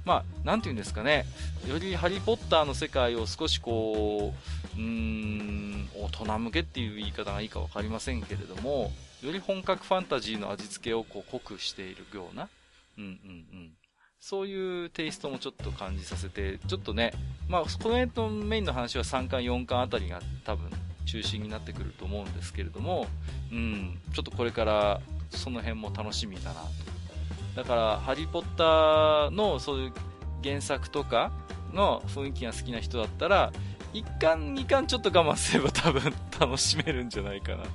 [0.06, 1.26] まあ、なんていうんですかね、
[1.68, 4.32] よりハリー・ポッターの世界を少しこ
[4.76, 12.48] う、うん、大人向けっていう言い方がいいか分かりませんけれども、より本格ファンタジーの味付けをこう濃くしているような、
[12.96, 13.12] うんうんう
[13.56, 13.70] ん。
[14.20, 17.12] そういうテイストもちょっと感じさせて、ちょっとね、
[17.48, 20.70] まあ、この辺のメインの話は3巻、4巻あたりが多分
[21.04, 23.08] 中心になってくると思うんですけれども、
[23.50, 26.95] うん、ちょっとこれからその辺も楽しみだなと。
[27.56, 29.92] だから、ハリー・ポッターのそういう
[30.44, 31.32] 原作とか
[31.72, 33.50] の雰囲気が好きな人だったら、
[33.94, 37.66] 1巻、2巻ちょっと我慢すれば多分楽しめるんじゃないかなっ。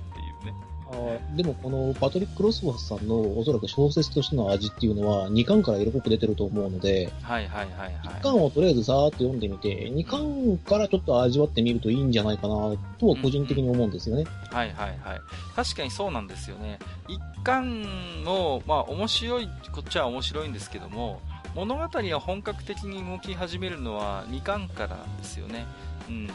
[0.91, 7.93] あーでもこのパトリック・ロスボスさんのおそらく小説としての味っていうのは2巻から色濃く出てると思うので、はいはいはいはい。
[8.19, 12.55] 1巻をとりあえずさーっと読んでみて、2巻からちょっと味わってみるといいんじゃないかな
[12.99, 14.25] とは個人的に思うんですよね。
[14.51, 15.21] はいはいはい。
[15.55, 16.79] 確かにそうなんですよね。
[17.07, 21.21] 一巻の、まあ面白い、こっちは面白いんですけども、
[21.55, 25.65] 物語が本格的に動き始めるのは2巻からですよね。
[26.09, 26.27] うん。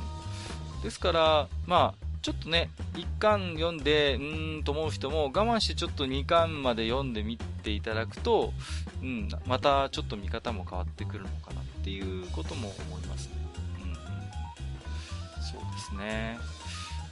[0.83, 8.53] ですから、まあ、ちょっとね、1巻読んで、うーんと思う人も我慢してちょっと2巻まで読んでみていただくと、
[9.01, 13.35] うん、またちょっと見方も変わってくるのかなっていうことも思いますね。
[13.81, 13.97] うんうん。
[15.41, 16.39] そうですね。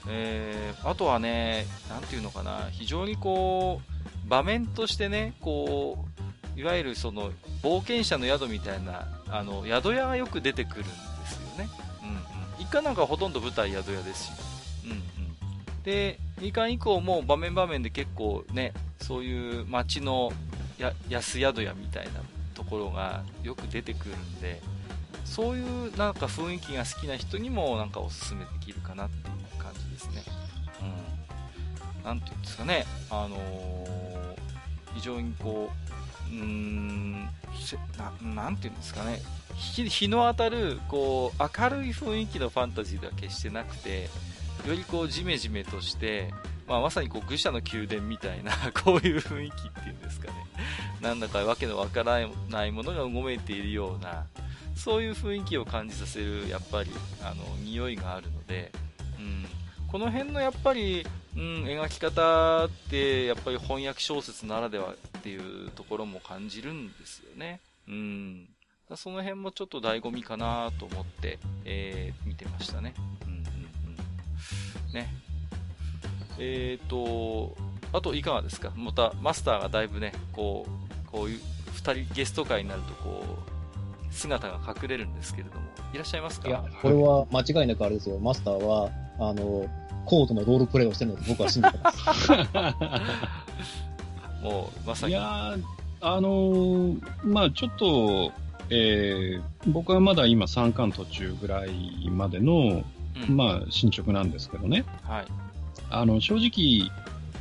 [0.09, 3.83] えー、あとはね、なんていうのかな、非常にこ
[4.27, 6.05] う、場面としてね、こ
[6.57, 7.31] う、いわゆるその、
[7.63, 10.91] 冒険者の宿みたいな、あの、宿屋がよく出てくるんで
[11.29, 11.69] すよね。
[12.03, 12.19] うんうん。
[12.59, 14.54] 一巻なんかほとんど舞台宿屋ですし。
[14.85, 15.83] うんうん。
[15.83, 20.33] で、二巻以降も場面場面で結構ね、そういう街の
[20.79, 22.13] や安宿屋みたいな
[22.55, 24.61] ところがよく出てくるんで、
[25.25, 30.23] そういうなんか雰囲気が好きな人にもなんかおすすめできるかなっていう感じですね。
[30.83, 32.05] うん。
[32.05, 33.85] なんていうんですかね、あのー
[34.95, 35.71] 非常にこ
[36.31, 37.29] う、うーん、
[37.61, 37.77] せ
[38.25, 39.21] なんていうんですかね、
[39.57, 44.09] 日日の当たる、こう、明るい雰囲気のファンタジーでは決してなくて、
[44.67, 46.33] よりこう、ジメジメとして、
[46.67, 50.35] まあ、まさにこう、愚者の宮殿みたいな、 こういう雰囲気っていうんですかね。
[51.01, 54.27] なんだかわけのわからないものがうごめいているような、
[54.75, 56.91] そういう雰囲気を感じさせる、やっぱり、
[57.23, 58.73] あの、匂いがあるので、
[59.19, 59.47] うん。
[59.89, 67.61] この辺のやっぱり、うん、描き方って、やっぱり翻訳小説ならではっていうところも感じるんですよね。
[67.89, 68.49] うん。
[68.97, 72.95] その辺もちょっと醍醐味かなと思って、えー、見てましたね。
[73.27, 73.34] うん。
[74.95, 75.13] ね。
[76.39, 77.55] えーと、
[77.93, 78.71] あといかがですか？
[78.77, 81.41] また、マスターがだいぶね、こう、こういう、
[81.75, 86.49] 二人ゲスト会になるとこう、姿が隠れるんですけれども、いらっしゃいますか？
[86.49, 88.19] いや、これは間違いなくあれですよ。
[88.19, 89.69] マスターは、あの、
[90.07, 92.31] コードのロールプレイをしてるので僕は信じてます。
[94.43, 95.15] もう、まさいに。
[95.15, 95.63] やー、
[96.01, 98.33] あのーまあちょっと、
[98.71, 102.85] えー僕はまだ今3巻途中ぐらいまでの、
[103.29, 104.85] うんまあ進捗なんですけどね。
[105.05, 105.25] はい。
[105.91, 106.91] あの、正直、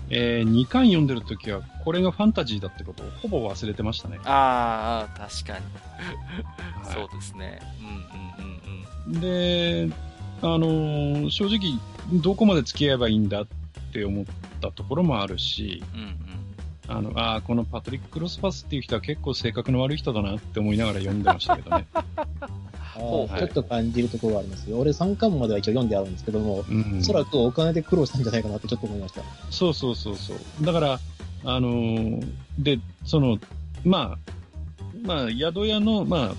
[0.09, 4.19] え2巻読んでる時は、これがファンタジーだってことをほぼ忘れてましたね。
[4.25, 5.65] ああ、確かに。
[6.85, 7.59] はいそうですね。
[7.79, 9.89] うんうんうんうん。
[9.89, 9.95] で、
[10.41, 11.79] あのー正直、
[12.21, 13.47] どこまで付き合えばいいんだっ
[13.93, 14.25] て思っ
[14.61, 16.13] たところもあるし、うんうん。
[16.87, 21.87] あの、ああ、このパトリック・クロスパスっていう人は結構性格の悪い人だなって思いながら読んでましたけどね。
[22.95, 24.77] ちょっと感じるところがありますよ。
[24.77, 29.21] 俺3巻までは一応読んであるんですけども、うんおそらくお金で苦労したんじゃないかなってちょっと思いました。
[29.49, 30.37] そうそうそうそう。
[30.65, 30.99] だから、
[31.45, 32.25] あのー
[32.59, 33.39] で、その、
[33.83, 34.17] まあ、
[35.01, 36.35] まあ、宿屋の、まあ、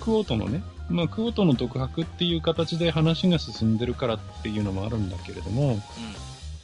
[0.00, 5.78] クオートのね、まあ、クオートの独白っていう形で話が進んでるからっていうのもあるんだけれども、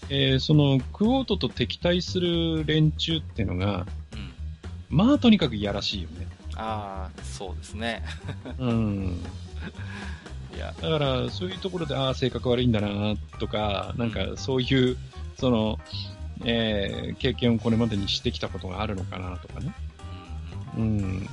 [0.08, 4.18] えーその、クオートと敵対する連中っていうのが、うん。
[4.18, 4.32] うん。
[4.88, 6.26] まあ、とにかくいやらしいよね。
[6.56, 8.04] ああ、そうですね。
[8.58, 9.22] うん。
[10.54, 14.96] いや、だから、そういうところで、ああ、性格悪いんだな、とか、なんか、そういう、
[15.38, 15.78] その、
[16.44, 19.72] えー経験をこれまでにしてきたことがあるのかな、とかね。
[20.76, 21.28] うん。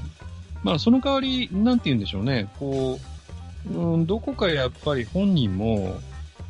[0.64, 2.50] まあ、その代わり、なんて言うんでしょうね。
[2.60, 3.00] こ
[3.70, 6.00] う、うん、どこかやっぱり本人も、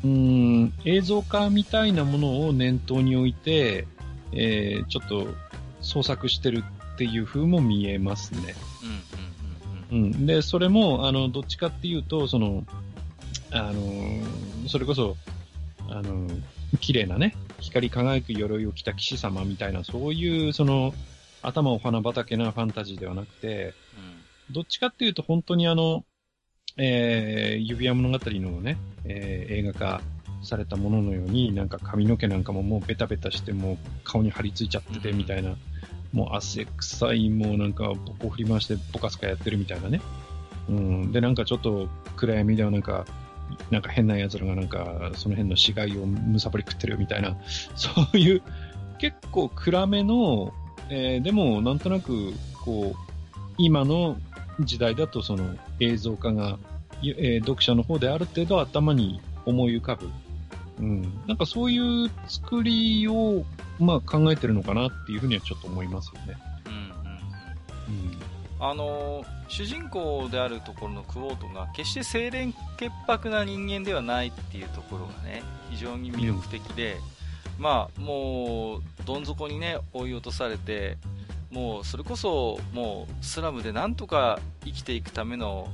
[0.04, 3.86] うん、映像化みたいなものを念頭に置いて、
[4.32, 5.28] えーちょっと
[5.82, 8.54] 創作してるっていう風も見えますね。
[8.82, 10.26] うんうんうんうん。
[10.26, 12.64] で、それも、あの、どっちかっていうと、その、
[13.50, 15.16] あの、それこそ、
[15.88, 16.28] あの、
[16.80, 20.94] 綺麗なね、光り輝く鎧を着た騎士様みたいな、そういう、その、
[21.42, 23.74] 頭お花畑なファンタジーではなくて、
[24.50, 26.04] どっちかっていうと本当にあの、
[26.76, 30.00] えー、指輪物語のね、えー映画化
[30.42, 35.54] されたもののように、なんか髪の毛なんかももうベタベタして、もう顔に張り付いちゃっててみたいな、
[36.12, 40.00] もう汗臭い、もうなんかボコ振り回してボカスカやってるみたいなね。
[40.68, 41.12] うん。
[41.12, 43.04] で、なんかちょっと暗闇ではなんか、
[43.70, 47.36] なんか変な奴らがなんか、その辺の死骸をむさぼり食ってるみたいな、
[47.74, 48.42] そういう、
[48.98, 50.52] 結構暗めの、
[50.90, 52.32] えーでもなんとなく、
[52.64, 53.12] こう、
[53.58, 54.18] 今の
[54.60, 56.58] 時代だとその映像化が、
[57.02, 60.10] えー読者の方である程度頭に思い浮かぶ。
[60.82, 61.02] うん。
[61.26, 63.44] なんかそういう作りを、
[63.78, 66.36] まあ考えてるのかなっていうふうにはちょっと思いますよね。
[66.66, 68.18] うんうんうんうん。
[68.60, 76.96] あのー主人公であるところのクオートが決して清廉潔白な人間ではないっていうところがね非常に魅力的で、
[77.58, 80.96] まあもうどん底にね追い落とされて
[81.50, 85.68] もうそれこそもうスラムでなんとか生きていくための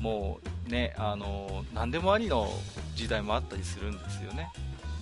[0.00, 2.48] もうねあのー何でもありの
[2.94, 4.50] 時代もあったりするんですよね。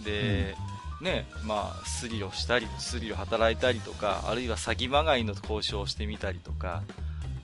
[0.04, 0.54] で、
[1.00, 6.82] ねまあ、スリをしたりスリを働いたりとかあるいは詐欺まがいの交渉をしてみたりとか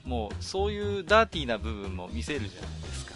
[0.05, 3.15] もうそういうダーティーな部分も見せるじゃないですか。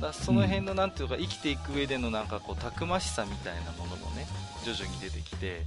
[0.00, 4.26] だその辺のなんていうか生きていく上でのなんかこうたくましさみたいなものもね
[4.64, 5.62] 徐々に出てきて、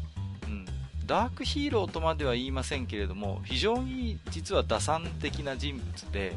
[0.48, 0.66] うん、
[1.06, 6.34] ダークヒーローとまでは言いませんけれども非常に実は打算的な人物で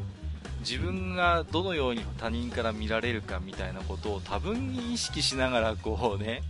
[0.59, 6.41] 自分がどのように他人から見られるかみたいなことを多分に意識しながらこうね、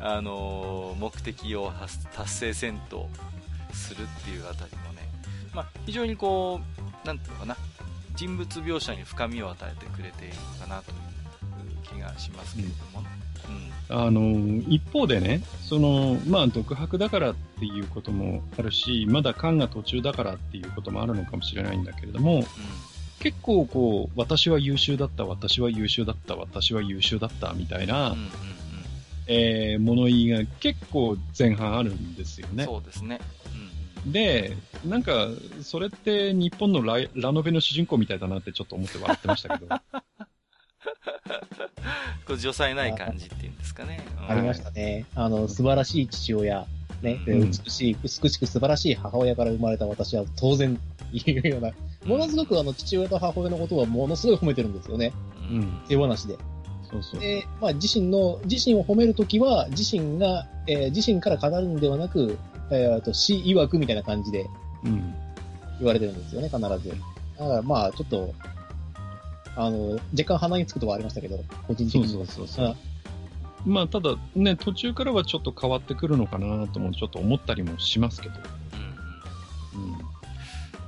[0.00, 3.08] あのー目的を達達成せんと
[3.72, 5.08] するっていうあたりもね、
[5.54, 6.60] まあ、非常にこ
[7.04, 7.56] うなんていうのかな
[8.18, 10.96] 人物描写に深みを与えてくれているのかなという
[11.84, 13.04] 気がしますけれども、
[13.88, 13.96] うん。
[13.96, 22.42] あの、一方でね、その、まあ、独白だからっていうこともあるし、まだ巻が途中だからっていうこともあるのかもしれないんだけれども、
[23.20, 28.30] 結構こう、私は優秀だった、私は優秀だった、私は優秀だった、みたいな、うんうんうん
[29.30, 32.64] えー物言いが結構前半あるんですようんね。
[32.64, 33.20] そうですね、
[34.04, 35.28] うんで、なんか、
[35.62, 39.68] それって日本のライラノベの主人公みたいだなってちょっと思って笑ってましたけど。
[42.26, 45.04] こう女才ない感じっていうんですかね、うんありましたね。
[45.14, 46.66] あの、素晴らしい父親、
[47.02, 50.78] ね、でうん美しい、美しく素晴らしい母親から生まれた私は当然、
[51.12, 51.70] いうような、
[52.04, 55.12] ものすごくあの、父親と母親のことはものすごい褒めてるんですよね。
[55.50, 55.82] ううんん。
[55.88, 56.36] 手放しで。
[56.90, 57.20] そうそう。
[57.20, 62.38] で、まあ、自身の、自身を褒めるときは、自身が、えー自身から語るんではなく、
[62.70, 64.46] えー、と、死曰くみたいな感じで
[64.84, 65.14] うん。
[65.78, 66.66] 言われてるんですよね、必ず。
[67.38, 68.34] だからまあ、ちょっと、
[69.56, 72.08] あの、若干鼻につくとこありましたけど、個人的に。
[72.08, 72.76] そうそうそうそう
[73.66, 78.34] まあ、ただね、途中からはちょっと変わってくるのかなともちょっと思ったりもしますけど。
[79.74, 79.98] うんうんうん。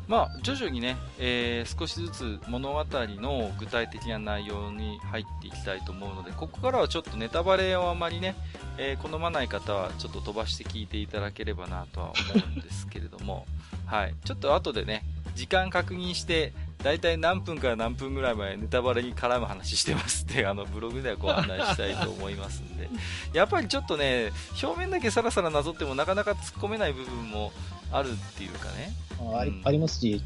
[0.08, 8.34] まあ、徐々にね、えー、少しずつ物語の具体的な内容に入っていきたいと思うので、ここからはちょっとネタバレをあまりね、
[8.76, 13.46] えー、好まない方はちょっと飛ばして聞いていただければなとは思うんですけれども、
[13.86, 14.14] はい。
[14.24, 15.04] ちょっと後でね、
[15.34, 16.52] 時間確認して、
[16.82, 22.88] 大体何分から何分ぐらいまでネタバレに絡む話してますって、あの、ブログではご案内したいと思いますんで。
[23.32, 27.52] やっぱりちょっとね、表面だけさらさらなぞってもなかなか突っ込めない部分も
[27.92, 28.92] あるっていうかね。
[29.20, 30.22] あ,、うん、ありますし、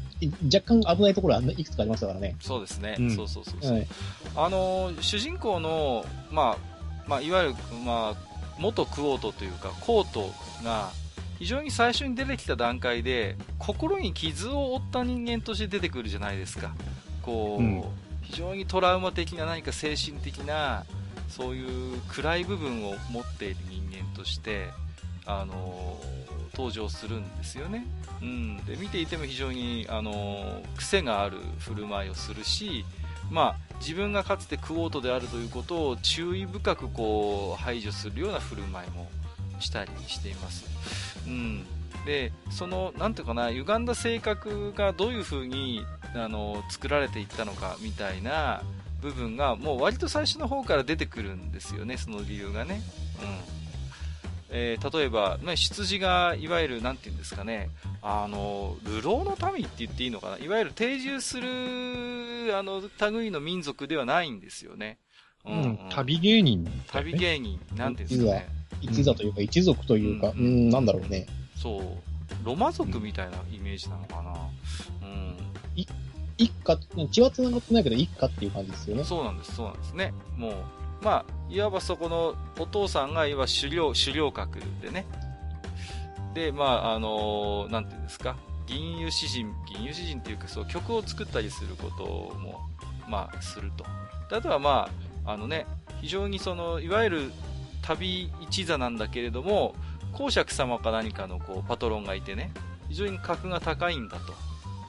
[0.53, 2.35] 若干危ないところはいくつかありますからね。
[2.39, 2.95] そうですね。
[2.99, 3.87] うん、そうそうそうそう、はい、
[4.35, 6.75] あの、主人公の、まあ、
[7.07, 10.31] まあ、いわゆる、まあ、元クオートというか、コート
[10.63, 10.91] が、
[11.39, 16.73] 非常に最初に出てきた段階で心に傷を負った人間として出てくるじゃないですか。
[17.21, 17.83] こう、うん、
[18.21, 20.85] 非常にトラウマ的な何か精神的な
[21.29, 24.69] そういう暗い部分を持っている人間として
[25.25, 25.99] あの
[26.53, 27.85] 登場するんですよね、
[28.21, 32.85] うん、で見ていても非常にあの癖がある振る舞いをするし
[33.31, 39.09] まあ、自分がかつてクオートであるということを注意深くこう排除するような振る舞いも
[39.59, 41.14] したりしています。
[41.27, 41.65] うん。
[42.05, 45.81] で、その、なんていうかな、歪んだ性格がどういう風に、
[46.13, 48.61] あの、作られていったのかみたいな
[49.01, 52.81] 部分が、もう割と最初の方から出てくるんですよね、その理由がね。
[53.21, 53.55] うん。
[54.57, 57.69] えー、例えば、ね、出自がいわゆるなんて言うんですかね、
[58.01, 64.97] あの、流浪の民って言っていいのかな、いわゆる定住する、あの、類の民族ではないんですよね。
[65.45, 68.47] うん、うん、旅芸人、ね、旅芸人、なんていうんですかね。
[68.81, 71.25] 一座というか、一族というか、うん、うんなんだろうね。
[71.55, 71.83] そう。
[72.43, 74.33] ロマ族みたいなイメージなのかな。
[75.01, 75.37] うん。
[75.75, 75.85] い
[76.37, 76.77] 一家、
[77.11, 79.03] 血は繋がってないけど一家っていう感じですよね。
[79.03, 80.13] そうなんです、そうなんですね。
[80.37, 80.53] もう、
[81.01, 85.05] まあ、いわばそこのお父さんがいわば狩猟、狩猟閣でね。
[86.33, 88.35] で、まあ、あのー、なんていうんですか。
[88.67, 92.03] 銀融詩人、銀融詩人っていうか、そう曲を作ったりすること
[92.39, 92.59] も、
[93.07, 93.85] まあ、すると。
[94.35, 94.89] あとはま
[95.25, 95.65] あ、あのね、
[96.01, 97.31] 非常にその、いわゆる
[97.85, 99.75] 旅一座なんだけれども、
[100.11, 102.51] 公爵様か何かのこうパトロンがいてね、
[102.89, 104.33] 非常に格が高いんだと。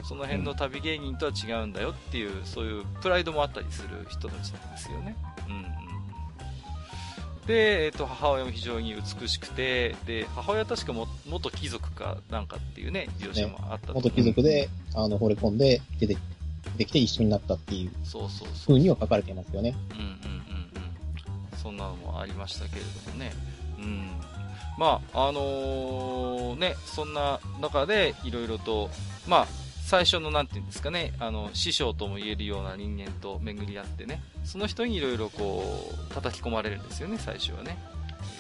[0.05, 5.16] その辺の旅芸人とは違うんだよっていう、そういうプライドもあったりする人たちなんですよね。
[5.49, 7.47] うんうん。
[7.47, 16.16] で、えっ、ー、と、母親も非常に美しくて、で、母親は確かも元貴族かなんかっていうね、描写もあった、ね、元貴族で、あの、惚れ込んで出て、
[16.76, 18.57] できて一緒になったっていう、そうそうそう。
[18.68, 19.74] 風には書かれていますよね。
[19.90, 20.55] うんうん
[21.66, 23.32] そんなのもありましたけれどもね。
[23.80, 24.08] うん。
[24.78, 28.88] まあ、あのー、ね、そんな中でいろいろと、
[29.26, 29.46] まあ、
[29.84, 37.76] 最初のなんていうんですかね、あの、師匠とも言えるような人間と巡り合ってね、その人にいろいろこう、叩き込まれるんですよね、最初はね。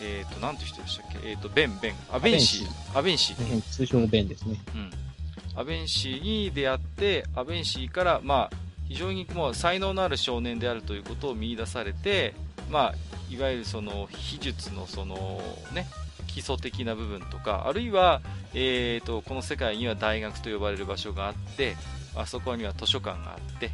[0.00, 1.28] えっ、ー、と、なんて人でしたっけ？
[1.28, 2.98] えっ、ー、と、ベン、ベン、アベンシー。
[2.98, 3.62] アベンシー。
[3.62, 4.56] 通称のベンですね。
[4.72, 4.90] うん。
[5.58, 8.56] アベンシーに出会って、アベンシーから、まあ、
[8.88, 12.34] 非常にもう才能のある少年であるということを見出されて、
[12.70, 12.94] まあ、
[13.30, 15.40] いわゆるその秘術のその、
[15.74, 15.86] ね、
[16.26, 18.20] 基礎的な部分とかあるいは、
[18.54, 21.76] えーと、この世界には大学と呼ばれる場所があって
[22.14, 23.70] あそこには図書館があって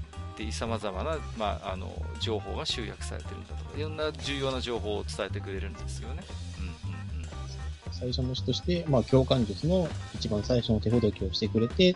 [0.50, 6.22] さまざまな、まあ、あの情報が集約されてるんだとかいろんな重要な情報を伝えてくれるんですよね。
[6.59, 6.68] うんう
[7.18, 7.28] んうん、
[7.92, 11.94] 最初の詩として、まあ、共感術の一番最初の手ほどきをしてくれて、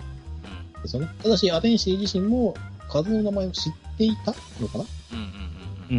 [0.77, 1.09] うん、ですよね。
[1.23, 2.55] ただし、アテンシー自身も
[2.89, 5.46] 数の名前を知っていたのかな、うんうん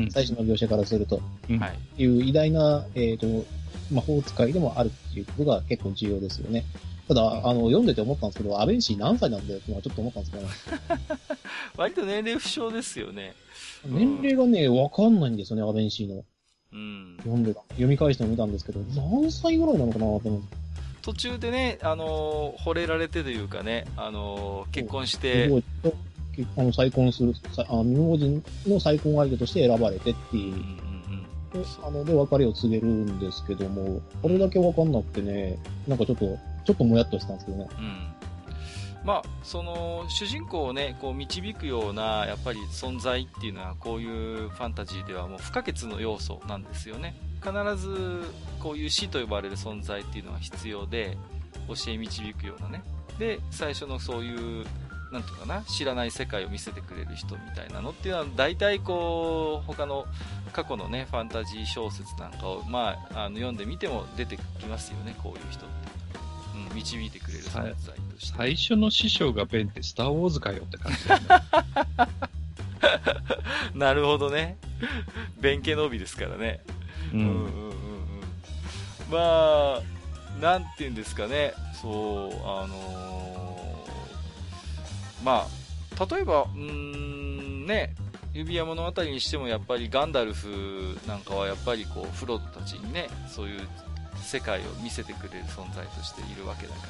[0.10, 1.22] 最初の描写からすると、
[1.60, 1.68] は
[1.98, 2.04] い。
[2.04, 3.46] いう偉大な、えっ、ー、と、
[3.92, 6.66] 魔法使いでもあるっていうことが結構重要ですよね。
[7.08, 10.50] ただ、あの、読んでて思ったんですけど、アベンシー何歳なんだよってのはちょっと思ったんですけどね。
[11.78, 13.34] 割と年齢不詳ですよね。
[13.86, 16.26] 年齢がね、わかんないんですよね、アベンシーの。
[16.74, 17.16] うん。
[17.20, 17.62] 読んでた。
[17.70, 20.58] 読み返しても見たんですけど、何歳ぐらいなのかなと思って。
[21.02, 25.50] 途中でね、あのー、惚れられてというかね、あのー、結婚して、
[26.56, 30.54] あの再婚する、あの未亡人の再婚相手として選ばれてっていう。
[31.54, 35.58] で、あの、で、別れを告げるんですけども、これだけわかんなくてね、
[35.88, 36.26] なんかちょっと、
[36.66, 37.70] ちょっともやっとしたんですけどね。
[37.78, 38.18] うん。
[39.06, 44.06] まあ、その、主人公をね、こう導くような、やっぱり存在っていうのは、こうい
[44.46, 47.16] うファンタジーではもう不可欠の要素なんですよね。
[47.42, 48.24] 必ず、
[48.60, 51.18] こういう死と呼ばれる存在っていうのは必要で、
[51.70, 52.82] 教え導くようなね。
[53.18, 54.66] で、最初のそういう、
[55.12, 60.06] なんていうかな、知らない世界を見せてくれる人みたいなのっていうのは、大体こう、他の
[60.52, 65.76] 過去のね、ファンタジー小説なんかを、まあ、あの読んでみても出てきますよね、こういう人って。
[66.70, 68.38] うん、導いてくれる存在として。
[68.38, 71.26] 最初の師匠がベンってスターウォーズかよって感じだ、ね、
[73.76, 74.58] なるほどね。
[75.40, 76.60] ベンケノビですからね。
[77.14, 77.74] うん、うんうんうん
[79.10, 79.82] まあ、
[80.42, 81.54] なんて言うんですかね。
[81.82, 83.47] そう、あのー
[85.28, 85.46] ま
[86.00, 87.94] あ、例えば、うーん、ね、
[88.34, 93.68] 指輪物語にしてもやっぱりガンダルフなんかはやっぱりこう、フロットたちにね、そういう
[94.24, 96.82] 世界を見せてくれる存在としているわけだか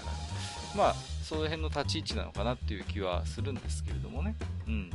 [0.76, 4.36] ら、まあ、その辺の立ち位置なのかなっていう気はするんですけれどもね。
[4.68, 4.92] うん。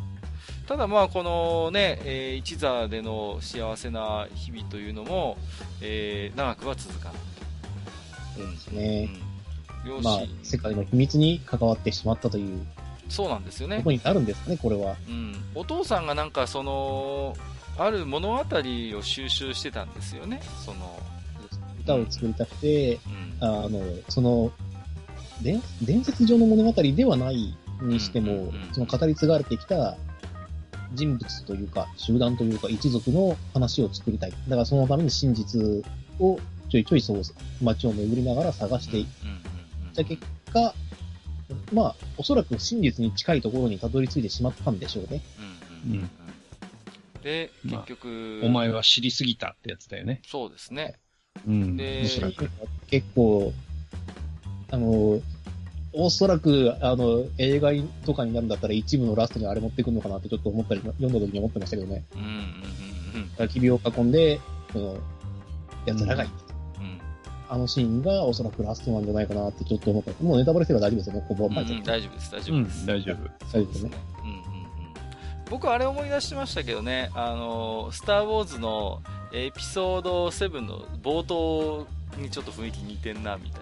[0.68, 5.36] ただまあ、このね、えー、一座での幸せな日々というのも、
[5.80, 7.16] えー、長くは続かない。
[8.36, 9.08] そうですね。
[9.84, 12.64] うん、まあ、世界の秘密に関わってしまったという
[13.12, 13.76] そうなんですよね。
[13.78, 14.96] ことになるんですかね、これは。
[15.06, 15.34] うん。
[15.54, 17.36] お父さんがなんかその、
[17.78, 20.98] ある物語を収集してたんですよね、その。
[21.82, 24.50] 歌を作りたくて、うん、あの、その、
[25.42, 29.96] 伝伝説上の物語ではないにしても、その語り継がれてきた
[30.94, 34.30] 人物というか、集団というか、一族の話を作りたい。
[34.30, 35.84] だからそのために真実
[36.18, 36.38] を
[36.70, 37.22] ちょいちょいそう、
[37.62, 39.06] 街を巡りながら探していっ
[39.94, 40.74] た結果、
[41.72, 45.22] まあ、おそらく真実に近いところにたどり着いてしまったんでしょうね。
[45.84, 46.10] うんうんうん、
[47.22, 50.22] で、結局、まあ、お前は知りすぎたってやつだよね。
[50.26, 50.98] そうですね。
[51.46, 51.76] うん。
[51.76, 52.02] で、
[52.88, 53.52] 結構、
[54.70, 55.20] あの、
[55.94, 57.70] おそらく、あの、映画
[58.06, 62.04] とかになるんだったら一部のラストにあれ持ってくるのかなってちょっと思ったり、読んだ時に思ってましたけどね。
[62.14, 63.30] うんうんうんうん。
[63.36, 64.40] 焚き火を囲んで、
[64.72, 64.98] その、
[65.86, 66.32] 奴らがいる。
[67.52, 70.10] あのシーンがおそらくラストなんじゃないかなってちょっと思った。
[70.24, 71.48] もうネタバレすれば大丈夫ですよね、ここは。
[71.50, 72.80] うん、大丈夫です、大丈夫です。
[72.80, 73.16] うん、大丈夫。
[73.26, 73.90] 大丈夫ですね。
[74.22, 74.42] うんうんうん。
[75.50, 79.02] 僕あれ思い出しましたけどね、あの、スター・ウォーズの
[79.34, 81.86] エピソード7の冒頭
[82.16, 83.60] にちょっと雰囲気似てんな、みたい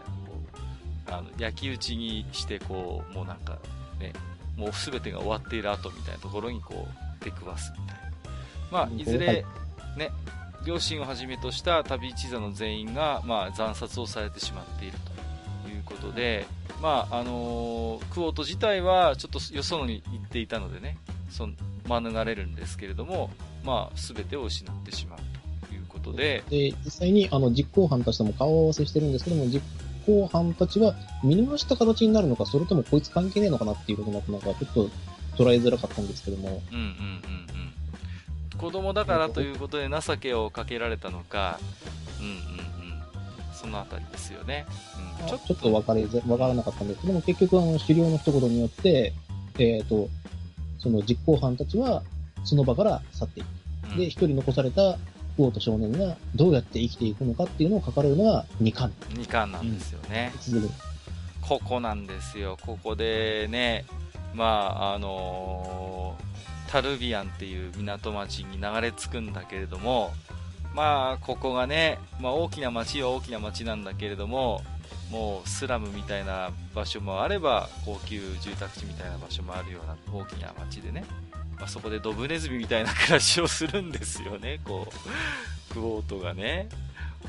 [1.09, 1.19] な。
[1.19, 3.59] あの、焼き討ちにして、こう、もうなんか、
[3.99, 4.13] ね、
[4.57, 6.87] もう全てが終わっている後みたいなところにこ
[7.21, 8.01] う、出くわすみたいな。
[8.71, 9.45] まあ、いずれ、
[9.97, 10.13] ね、
[10.65, 14.99] 両親をはじめとした旅一座の全員が、まあ、惨殺をされてしまっている
[15.65, 16.47] ということで、
[16.83, 20.99] まああのー、クオート自体はちょっとよそのに行っていたのでね、
[21.31, 21.49] そ
[21.89, 23.31] 免れるんですけれども、
[23.65, 25.19] まあ、全てを失ってしまう
[25.67, 26.45] ということで。
[26.51, 29.63] で、実際にあの実行犯たちとも顔合わせしてるんですけども、実
[30.07, 30.95] 行犯たちは
[31.25, 34.75] 見逃した形になるのか、それともこいつ関係ねえのかなっていうことになって、なんかちょっ
[35.37, 36.63] と捉えづらかったんですけども。
[36.71, 37.80] うんうんうんうん。
[38.61, 41.59] 子供だからということで情けをかけられたのか、
[42.21, 42.41] うんうんうん。
[43.55, 44.67] そのあたりですよね。
[45.23, 49.15] うん、ちょちょっと分かり分からなかったんですけども、結局あの、狩猟の一言によって、
[49.59, 50.11] えっ、ー、と、
[50.79, 52.03] その実行犯たちは
[52.45, 53.97] その場から去っていく。
[53.97, 58.93] で、一人残されたウォート少年がどうやって生きていくのかっていうのを書かれるのが2巻。
[59.15, 60.35] 2巻なんですよね。
[60.53, 60.71] うん、
[61.41, 62.59] ここなんですよ。
[62.61, 63.87] ここでね、
[64.35, 66.30] まあ、あのー
[66.71, 70.13] タルビアンっていう港町に流れ着くんだけれども、
[70.73, 74.63] まあ、ここがね、まあ、大きな町は大きな町なんだけれども、
[75.11, 81.05] もうスラムみたいな場所もあれば、高級住宅地みたいな場所もあるような大きな町でね、
[81.59, 84.87] まあ、そこでドブネズミみたいな暮らしをするんですよね、こ
[85.71, 86.69] う、クォートがね。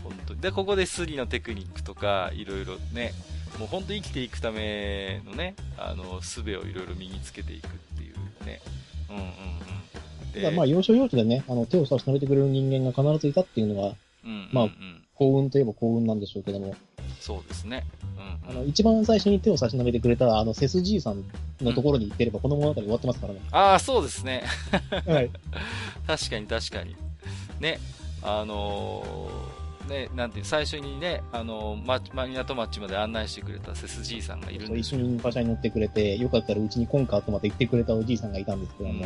[0.03, 3.13] 本当にで、ここでスリのテクニックとか、いろいろね、
[3.57, 8.61] もう本当生きていくためのね、あの、術をいろいろ身につけていくっていうね、
[9.11, 9.31] うんうんうん。
[10.33, 14.69] ただまあ、要所要所でね、あの、手を差し伸べてくれる人間が必ずいたっていうのが、うんうんうん、まあ、
[15.15, 16.75] 幸運といえば幸運なんでしょうけども。
[17.19, 17.83] そうですね。
[18.17, 21.23] うん、うん、あの、一番最初に手を差し伸べてくれた、あの、セスじいさん
[21.61, 23.41] のところに行ってれば、この物語終わってますからね。
[23.51, 24.43] ああ、そうですね。
[25.05, 25.29] はい。
[26.07, 26.95] 確かに確かに。
[27.59, 27.79] ね、
[28.23, 29.60] あのー
[29.91, 39.05] ね、なんて最初にね、あの、ま、港町まで案内してくれたセスじいさんがいるんです一緒に馬車に乗ってくれて、よかったらうちにコンカートまで行ってくれたおじいさんがいたんですけども、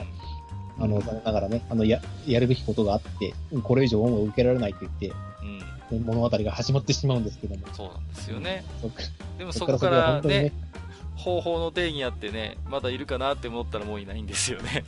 [0.77, 3.33] うん、あの、残念ながらね、あの、や、やるべきことがあって、
[3.63, 5.13] これ以上恩を受けられないって言って、
[5.91, 7.67] うん、物語が始まってしまうんですけども。
[7.73, 8.63] そうなんですよね。
[9.37, 10.53] でもそこからね、ね
[11.15, 14.83] 方法の定義あってね、まだいるかなって思ったらもういないんですよね。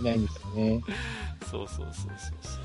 [0.00, 0.80] いないんですよね。
[1.50, 2.58] そうそうそうそうそ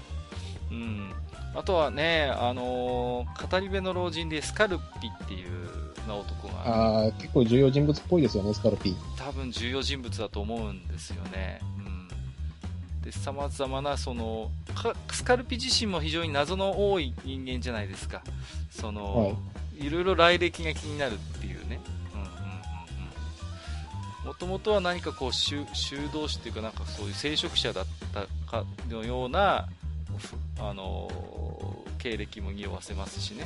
[0.72, 0.74] う。
[0.74, 1.14] うん。
[1.56, 6.54] あとはね、あのー、語り部の老人でスカルピっていうな男が。
[6.66, 8.96] ああ、結構重要人物っぽいですよね、スカルピ。
[9.18, 11.60] 多分重要人物だと思うんですよね。
[11.78, 11.82] う
[12.98, 13.02] ん。
[13.02, 14.52] で、様々な、その、
[15.12, 18.24] スカルピ自身も非常に謎の多い人間じゃないですか。
[18.72, 19.28] その、は
[19.78, 21.80] い、いろいろ来歴が気になるっていうね。
[24.26, 25.66] もともとは何かこう、修
[26.14, 29.68] 道士っていうかなんかそういう聖職者だったかのような、
[30.60, 31.10] あの
[31.98, 33.46] 経歴も匂わせますしね、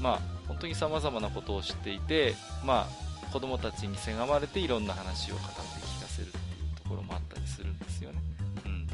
[0.00, 2.34] まあ、本当に様々なことを知っていて、
[2.64, 8.18] まあ、子供たちにせがまれていろんな話を語って聞かせるっていうところもあったりするんですよね。
[8.64, 8.88] うんうんうん。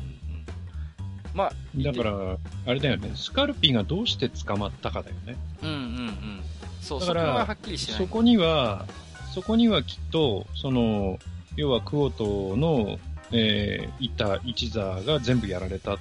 [1.35, 5.37] まあ、だから、あれだよね、スカルピーがどうして捕まったかだよね。
[5.63, 6.41] うんうんうん。
[6.81, 8.87] そう、だから、そこには、
[9.35, 11.19] そこにはきっと、その、
[11.57, 12.99] 要はクオートの、
[13.33, 15.99] えー、いた一座が全部やられた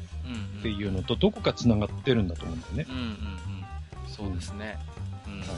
[0.60, 2.86] っていうのと、どこか繋がってるんだと思うんだよね。
[2.90, 3.18] うんうんうん。
[4.08, 4.78] そうですね。
[5.28, 5.40] うん。
[5.40, 5.50] はい、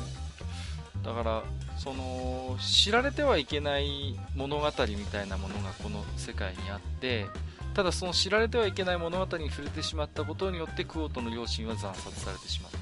[1.03, 1.43] だから、
[1.77, 7.25] その、知られてはいけない物語みたいなものがこの世界にあって、
[7.73, 12.77] ただその知られてはいけない物語に触れてしまったことによってクオートの両親は惨殺されてしまった。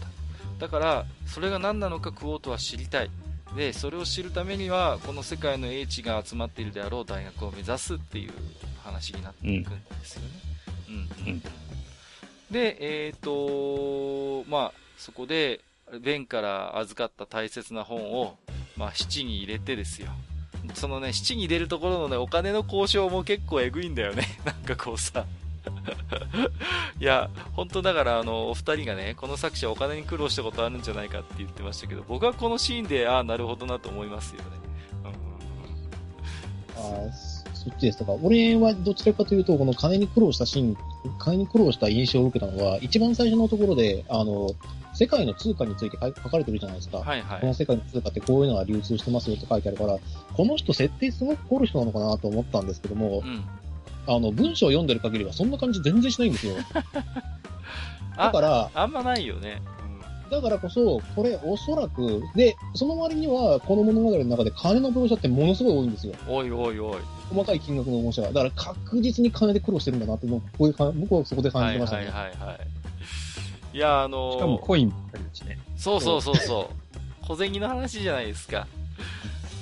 [0.60, 3.10] だから、それが何なのかクオートは知りたい。
[3.56, 8.34] で、それを知るためには、この世界の英知が集まっているであろう大学を目指すっていう
[8.84, 10.30] 話になっていくんですよね。
[10.90, 10.96] うん。
[10.96, 11.42] うん、うん、
[12.52, 12.78] で、
[13.08, 15.62] えっ、ー、と、まあ、そこで、
[16.02, 18.38] ベンから預かった大切な本を、
[18.78, 20.10] まあ、七に入れてですよ。
[20.74, 24.24] そのね、七に入れるところのね、お金の交渉も結構えぐいんだよね。
[24.46, 25.26] なんかこうさ。
[27.00, 34.48] いや、本当だからあの、お二人がね、この作者お金に苦労したことあるんじゃないかって言ってましたけど、僕はこのシーンで、ああ、なるほどなと思いますよね。
[36.78, 37.12] うん、
[37.60, 40.78] そっちですとか、俺はどちらかというと、この金に苦労したシーン、
[41.18, 44.52] 金に苦労した印象を受けたのは、一番最初のところで、あの、
[44.94, 47.00] 世界の通貨について書かれてるじゃないですか。
[47.00, 47.42] はいはい。
[47.42, 49.98] この世界の通貨ってこういうのが流通してますよって書いてあるから、
[50.34, 53.44] この人設定すごく凝る人なのかなと思ったんですけども、うん、
[54.08, 56.56] あの、文章を読んでる限りはそんな感じ全然しないんですよ。
[58.18, 59.62] だから、あんまないよね。
[60.30, 66.14] だからこそ、これおそらく、で、その割には、この物語の中で金の描写ってものすごい多いんですよ。
[66.28, 66.98] おいおいおい。
[67.30, 68.28] 細かい金額の描写が。
[68.30, 72.06] だから確実に金で苦労してるんだなって、もうこういうか僕はそこで感じてましたね。
[72.06, 73.78] はいはいはい、はい。
[73.78, 75.60] いや、あのー、しかもコインばっかりだしね。
[75.78, 77.26] そうそうそうそう。
[77.28, 78.68] 小銭の話じゃないですか。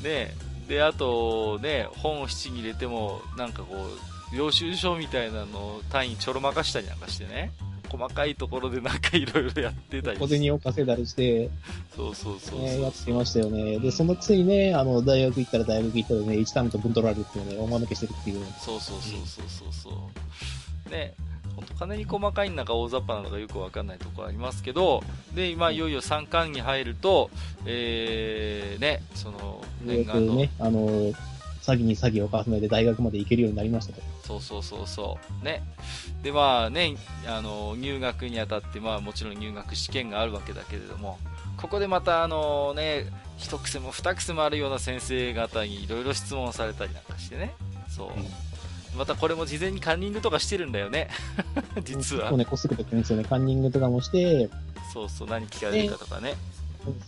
[0.04, 0.34] ね
[0.68, 7.52] で、あと、ね、本を七に入れても、なんかこう、領収書みたいなの単位ちょろまかしたりなんかしてね。
[7.90, 11.50] 細かいところでなんかいろいろやってたり小銭を稼いだりして、
[11.96, 13.80] そうそうそうね、やってましたよね。
[13.80, 18.46] で、そのくせにね、あの、大学行ったら大学行ったらね、1ターンと分取られるっていうね、おまぬけしてるっていう。
[18.60, 20.10] そうそうそうそうそうそ
[20.88, 20.90] う。
[20.92, 21.14] ね、
[21.56, 25.04] 本当金に細かいのか大雑把なのかよくわかんないところありますけど、
[25.34, 27.30] で、今、いよいよ3巻に入ると、
[27.66, 30.36] えー、ね、その、念願の。
[30.36, 31.14] ね、あの、
[31.68, 34.02] 詐欺に詐欺を重ねて大学まで行けるようになりましたと。
[34.24, 35.46] そうそうそうそう。
[35.46, 35.64] ね。
[36.24, 36.96] で、まあね、
[37.28, 41.20] あの、入学にあたって、まあもちろん入学試験があるわけだけれども、
[41.58, 43.08] ここでまたあのね、
[43.38, 47.54] 一癖も二癖もあるような先生方にいろいろ質問されたりなんかしてね。
[47.90, 48.08] そう。
[48.08, 48.14] うん
[48.98, 51.10] またこれも事前にカンニングとかしてるんだよね。
[51.86, 52.24] 実は。
[52.24, 53.26] 結構ね、こすぐときますよね。
[53.26, 54.50] カンニングとかもして、
[54.92, 56.34] そうそう、何聞かれるかとかね。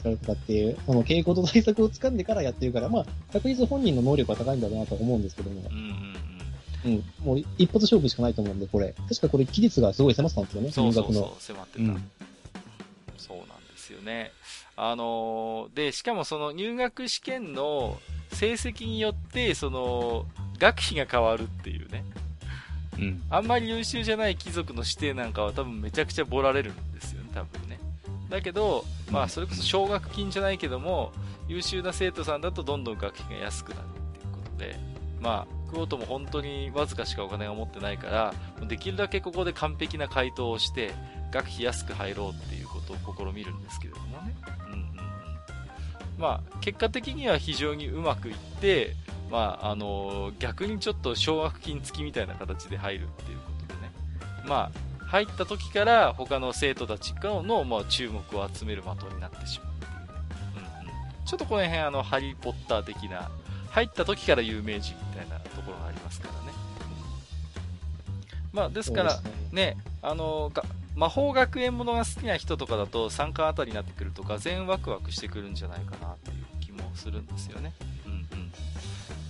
[0.03, 5.61] 何聞かっていう、その傾向と対策を掴んでからやってるから、まあ、確実本人の能力は高いんだろうなと思うんですけども。
[5.69, 5.83] うんうん
[6.85, 6.95] うん。
[6.95, 7.03] うん。
[7.25, 8.93] もう一発勝負しかないと思うんで、これ。
[9.07, 12.11] 確かこれ、期日がすごい迫ってたんですよね、そうそうそう、迫ってた、うん。
[13.17, 14.31] そうなんですよね。
[14.75, 17.99] あのー、で、しかもその入学試験の
[18.31, 20.25] 成績によって、その、
[20.57, 22.03] 学費が変わるっていうね。
[22.97, 23.21] うん。
[23.29, 27.79] あんまり優秀じゃない貴族の指定なんかは多分めちゃくちゃボられるんですよね、多分ね。
[28.29, 31.11] だけど、まあそれこそ奨学金じゃないけども、
[31.47, 34.79] 優秀な生徒さんだとどんどん学費が安くなるっていうことで、
[35.19, 40.93] まあ、クオートも本当にわずかしかお金が持ってないから、できるだけここで完璧な回答をして、
[41.31, 44.35] 学費安く入ろうっていうことを試みるんですけれどもね。
[44.67, 44.95] うんうん。
[46.17, 48.95] まあ、結果的には非常にうまくいって、
[49.29, 53.91] まあ、あの逆にちょっと奨学金付きみたいな形で入るっていうことでね。
[54.45, 60.67] まあ、入った時から他の生徒たちからの、まあ、注目を集める的になってしまうっていう。
[60.83, 61.25] うんうん。
[61.25, 63.31] ちょっとこの辺あの、ハリーポッター的な、
[63.71, 66.39] 入った時から有名人みたいなところがありますからね。
[68.53, 69.15] まあ、ですから、
[69.51, 70.51] ね、ね、あの、
[70.95, 77.73] 魔法学園ものが好きな人とかだと3巻あたりになってくるとが全ワクワクしてくるんじゃないかなっていう気もするんですよね。
[78.05, 78.51] うんうん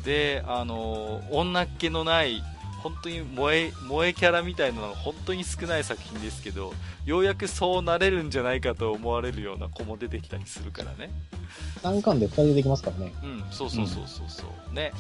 [0.04, 2.42] で、あの、女っ気のない、
[2.80, 6.74] 本当に萌え、萌えキャラみたいなのが本当に少ない作品ですけど、
[7.06, 11.12] ようやくそうなれるんじゃないかと思われるような子も出てきたりするからね。
[11.84, 13.14] 3巻で2人でできますからね。
[13.24, 14.92] うん、そうそうそうそうそう、うん、ね。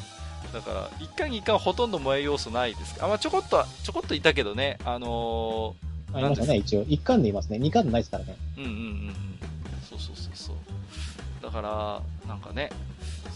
[0.53, 6.86] だから、1巻2巻ほとんど萌え要素ないですあ、まあ、ちょこっと、ちょこっといたけどね、あのー、ありましたね、一応。
[6.86, 7.57] 1巻でいますね。
[7.57, 8.36] 2巻でないですからね。
[8.57, 9.13] うんうんうんうん。
[9.89, 10.55] そうそうそうそう。
[11.42, 12.70] だから、なんかね、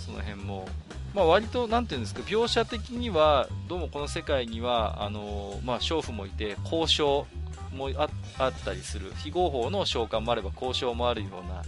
[0.05, 0.67] その辺も、
[1.13, 7.27] まあ、割と、なんていうんですか、描写的には、どうもこの世界には、あのまあ、娼婦もいて、交渉
[7.73, 11.63] もあったりする、非合法の召喚もあれば交渉もあるような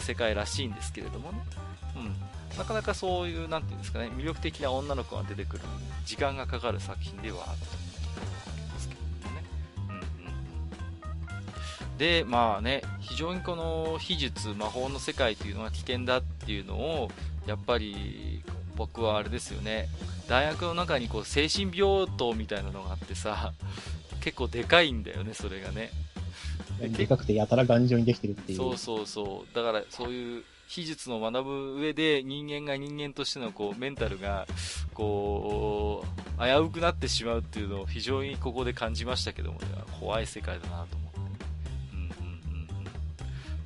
[0.00, 1.38] 世界らしいんですけれどもね。
[1.96, 1.98] う
[2.54, 2.58] ん。
[2.58, 5.62] なかなかそういう、なんていうんですかね、魅力的な女の子が出てくる
[6.06, 7.83] 時間がかかる作品ではあると
[11.98, 17.10] で、まあね、非常にこの秘術、魔法の世界というのは危険だっていうのを、
[17.46, 18.42] やっぱり
[18.76, 19.88] 僕はあれですよね、
[20.28, 23.52] 大学の中にこう精神病棟みたいなのがあってさ、
[24.20, 25.90] 結構でかいんだよね、それがね。
[26.80, 28.58] でかくてやたら頑丈にできてるっていう。
[28.58, 29.54] そうそうそう。
[29.54, 34.46] だからそういう技術の学ぶ上で人間が人間としてのこうメンタルが
[34.92, 36.04] こ
[36.38, 39.66] う危うくなってしまうっていうのを非常にここで感じましたけども、ね、
[40.00, 41.03] 怖い世界だなと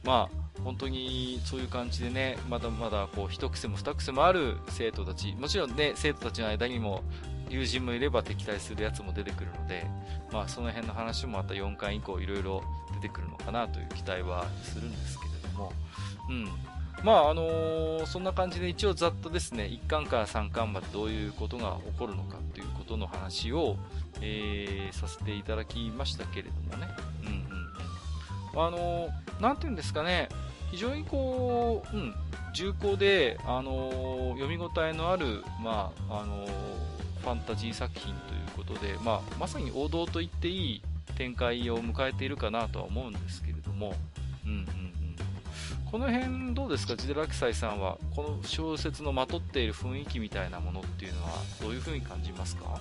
[0.09, 7.03] まあ本当にそういう感じでね、まだまだこう一癖も二癖もある生徒たち、もちろんね、生徒たちの間にも
[7.51, 9.87] 友人もいれば敵対するやつも出てくるので、
[10.33, 12.63] まあその辺の話もまた4巻以降いろいろ
[12.95, 15.73] 出てくるのかなという期待はするんですけれども、
[16.31, 16.49] うん。
[17.05, 23.77] まああのーそんな感じで一応ざっとですね、1巻から3巻までどういうことが起こるのかということの話を、
[24.23, 26.89] えーさせていただきましたけれどもね。
[27.23, 27.68] うんうん。
[28.55, 30.29] あのーなんていうんですかね、
[30.71, 32.15] 非常にこう、うん、
[32.55, 36.51] 重厚で、あのー読み応えのある、まあ、あのー
[37.21, 40.83] ファンタジー作品ということで、まあ、まさに王道と言っていい
[41.17, 43.95] 展開を迎えているかなとは思うんですけれども、
[44.45, 44.67] うんうんうん。
[45.91, 51.31] この辺どうですか、ジデラキサイさんは、この小説のまとっている雰囲気みたいなものっていうのは、
[51.61, 52.81] どういうふうに感じますか？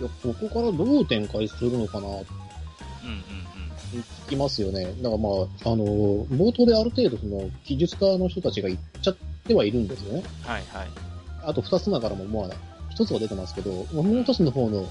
[0.00, 2.06] いやここからどう展開するのかな。
[2.06, 2.22] うんうん
[3.98, 4.84] 聞きますよね。
[5.02, 5.84] だからまあ、あの、
[6.26, 9.16] 冒頭である程度その、技術家の人たちが言っちゃっ
[9.46, 10.22] てはいるんですよね。
[10.44, 10.48] うん。
[10.50, 10.88] はいはい。
[11.42, 12.56] あと二つ名からもまあ、
[12.90, 14.84] 一つは出てますけど、もう一つの方の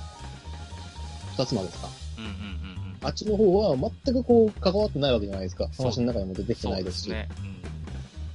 [1.37, 1.89] 二つ名ですか？
[2.17, 2.97] うんうんうんうん。
[3.01, 5.69] あっちの方は全くこう、関わってないわけじゃないですか。
[5.77, 7.03] 話の中にも出てきてないですし。
[7.05, 7.39] そうですね。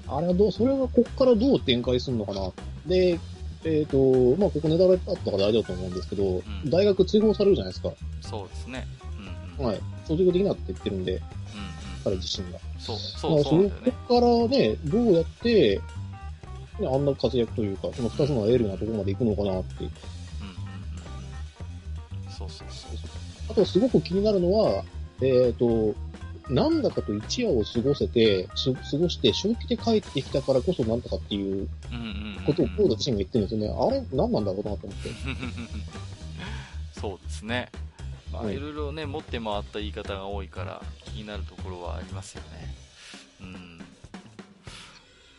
[0.07, 2.53] あれはどう、それがこっからどう展開するのかな？
[2.87, 3.19] で、
[3.65, 3.97] えっ、と、
[4.37, 7.89] まあ、ここネタバレあったからあれだと思うんですけど、ん大学追放されるじゃないですか。
[7.89, 7.97] うん。
[8.23, 8.87] そうですね。
[9.59, 9.73] うんうん。
[9.73, 9.81] はい。
[10.07, 11.23] 卒業できなって言ってるんで、うんうん。
[12.05, 12.59] 彼自身が。
[12.79, 13.71] そう、まそう、あそうね。
[14.09, 15.81] こからね、どうやって、
[16.81, 19.75] ね、あんな活躍というか、その二つのエールなところまで行くのかなって。
[19.81, 19.91] うんうん
[22.27, 22.31] うん。
[22.31, 22.91] そうそうそう。
[23.51, 24.85] あとすごく気になるのは、
[25.21, 25.95] えっ、と、
[26.49, 31.69] なんだかと一夜を過ごせて、す過ごして、正気で帰ってきたからこそなんとかっていう。
[32.45, 33.69] ことをコード自身が言ってるんですよね。
[33.69, 35.11] あれ、何なんだろうなと思って。
[37.01, 37.71] そうですね。
[38.35, 42.75] まあ、うんいろいろね、持って回った言い方が多いから、気になるところはありますよね。
[43.41, 43.79] うん。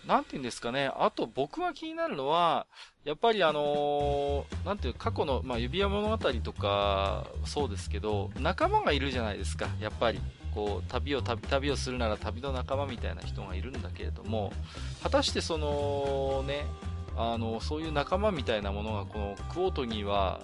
[0.07, 0.91] なんて言うんですかね。
[0.97, 2.65] あと僕が気になるのは、
[3.03, 9.67] やっぱりあのーなんていう、過去の、まあ、指輪物語とか、そうですけど、仲間がいるじゃないですか。
[9.79, 10.19] やっぱり。
[10.55, 14.53] こう、旅を、旅、旅をするなら旅の仲間みたいな人がいるんだけれども、
[15.03, 16.65] 果たしてその、ね、
[17.17, 20.39] あの、そういう仲間みたいなものがこのクオートには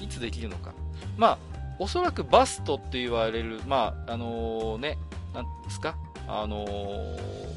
[0.00, 0.74] いつできるのか。
[1.16, 1.38] まあ、
[1.82, 4.98] おそらくバストって言われる、まあ、あのね、
[5.34, 5.96] なんですか、
[6.28, 6.64] あの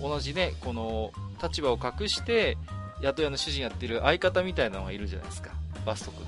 [0.02, 1.12] 同じね、この
[1.44, 2.58] 立場を隠して、
[3.04, 5.52] 宿屋の主人やってる相方みたいなのがいるじゃないですか、
[5.86, 6.26] バスト君。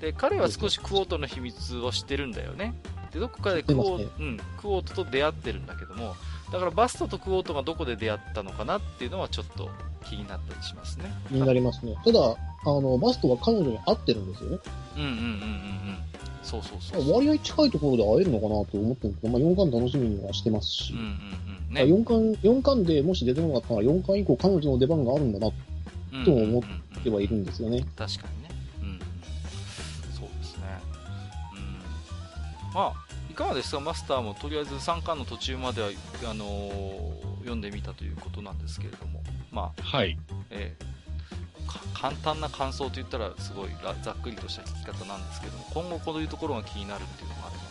[0.00, 2.74] で、彼は少しクオートの秘密を知ってるんだよね。
[3.10, 6.16] で、どこかでクオ,、知ってますうん、クオートと出会ってるんだけども、
[6.52, 9.70] だからバストとクオートがどこで出会ったのかなっていうのはちょっと
[10.04, 11.10] 気になったりしますね。
[11.28, 11.94] 気になりますね。
[12.04, 12.34] ただ、あ
[12.66, 14.58] の、バストは彼女に会ってるんですよね。
[14.96, 15.98] うんうんうんうんうん。
[16.44, 17.14] そうそうそうそう。
[17.14, 21.08] 割合近いところで会えるのかなと思ってるんですけど、まあ、4巻楽しみにはしてますしうん、うんう
[21.74, 21.78] ん。
[21.78, 21.82] あね。
[21.84, 25.52] 4巻、4巻でもし出てこなかったら、4巻以降彼女の出番があるんだなっ
[26.12, 26.62] うんと思
[27.02, 27.84] てはいるんですよね。
[27.96, 28.48] 確かにね。
[28.82, 28.98] うんうん。
[30.12, 30.64] そうですね。
[31.52, 32.74] うん。
[32.74, 32.94] まあ、
[33.30, 35.88] いかがですか、マスターもとりあえず3巻の途中までは、
[36.30, 39.22] あのー読んでみたということなんですけれども、
[39.52, 40.16] まあ、はい。
[40.50, 40.88] えーか
[41.94, 47.62] 簡単な感想と言ったらすごいらざっくりとした聞き方なんですけども、今後こういうところが気になるっていうのがあれば。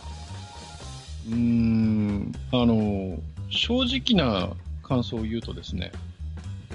[1.28, 3.18] うーん、あの、
[3.50, 4.50] 正直な
[4.82, 5.92] 感想を言うとですね、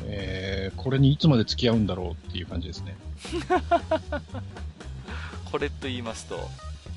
[0.05, 2.95] えー、これにいつまで付き合うんだろうっていう感じですね。
[5.51, 6.39] これと言いますと、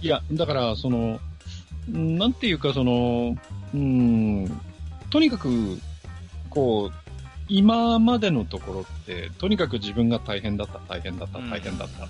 [0.03, 1.21] いや、だから、その、
[1.91, 3.37] んなんていうか、その、
[3.75, 4.61] うーん、
[5.11, 5.79] とにかく、
[6.51, 7.02] こう、
[7.49, 11.51] 今までのところって、とにかく自分が大変だった、大変だった、うん。
[11.51, 12.09] 大変だった、っ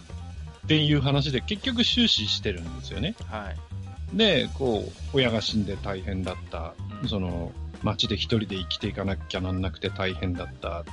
[0.66, 3.14] ていう話で結局終始してるんですよね。
[3.26, 4.16] はい。
[4.16, 7.08] で、こう、親が死んで大変だった、うん。
[7.08, 7.52] その、
[7.82, 10.84] 街で一人で生きていかなきゃなんなくて大変だった、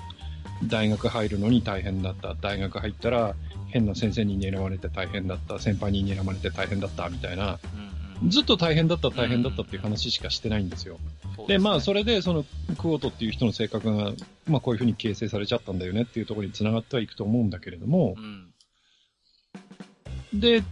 [0.64, 3.36] 大学入るのに大変だった、大学入ったら
[3.70, 7.60] 変な先生に狙われて大変だった、先輩に狙われて大変だった、みたいな、
[8.22, 8.30] うんうん。
[8.30, 10.98] ずっと大変だった、大変だったっていう話しかしてないんですよ。
[10.98, 12.46] で、そうすねまあ、それで、その、
[12.78, 14.12] クオートっていう人の性格が、
[14.48, 18.22] まあ、こういうふうに形成されちゃったんだよねっていうところに繋がってはいくと思うんだけれどもう、
[20.38, 20.40] ん。
[20.40, 20.64] で、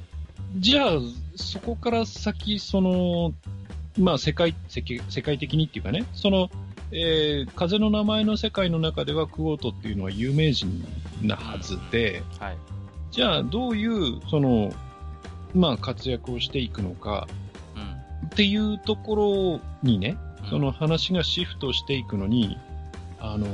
[0.56, 0.92] じゃあ、
[1.36, 3.34] そこから先、その、
[3.98, 6.50] まあ、世界、世界世界的にっていうかね、その、
[6.92, 10.86] えー風の名前の世界の中ではクオートっていうのは有名人
[11.22, 12.58] なはずで、はい。
[13.12, 14.72] じゃあどういう、その、
[15.54, 17.28] まあ活躍をしていくのか
[17.76, 18.28] うん。
[18.28, 22.58] っていうところにね、うんその話がシフトしていくのに、
[23.20, 23.48] あの、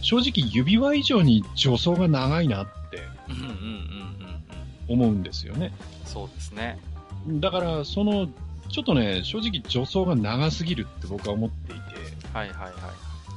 [0.00, 3.02] 正直指輪以上に助走が長いなって。
[4.88, 5.72] 思うんですよね。
[6.04, 6.78] そうですね。
[7.26, 8.28] だから、その、
[8.68, 11.80] ちょっとね、正直助走が長すぎるって僕は思っていて、
[12.32, 12.72] はいはいはい。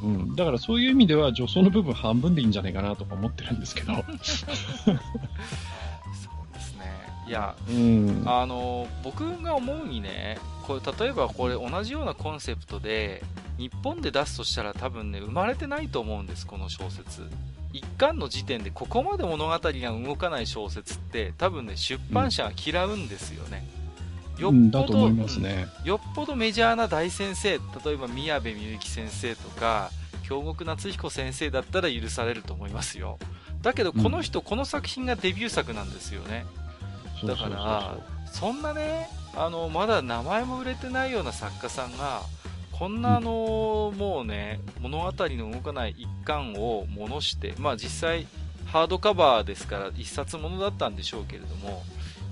[0.03, 0.35] うん。
[0.35, 3.93] だからそういう意味では助走の部分半分でいいんじゃないかなとか思ってるんですけど。
[7.27, 8.23] いや、うん。
[8.25, 13.23] あの、僕が思うにね、これ、例えばこれ同じようなコンセプトで、
[13.57, 17.23] 日本で出すとしたら多分ね、生まれてないと思うんです、この小説。
[17.73, 23.67] 一巻の時点でここまで物語が動かない小説って、多分ね、出版社が嫌うんですよね。
[24.37, 25.67] よっうんぽど、だと思いますね。
[25.83, 27.59] よっぽどメジャーな大先生、例
[27.93, 29.91] えば宮部みゆき先生とか、
[30.23, 33.17] 京極夏彦先生だったら許されると思いますよ。
[33.61, 36.45] だけど、この人、この作品がデビュー作なんですよね。
[36.57, 36.64] う
[37.25, 37.97] だから
[38.31, 42.21] そんなね、あの、まだ名前も売れてないような作家さんが、
[42.71, 48.27] こんなあの、もうね、物語の動かない一巻をものして、まあ実際、
[48.65, 51.83] ハードカバーですから一冊ものだったんでしょうけれども、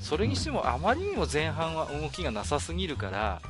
[0.01, 3.41] それにしてもあまりにも前半は動きがなさすぎるから、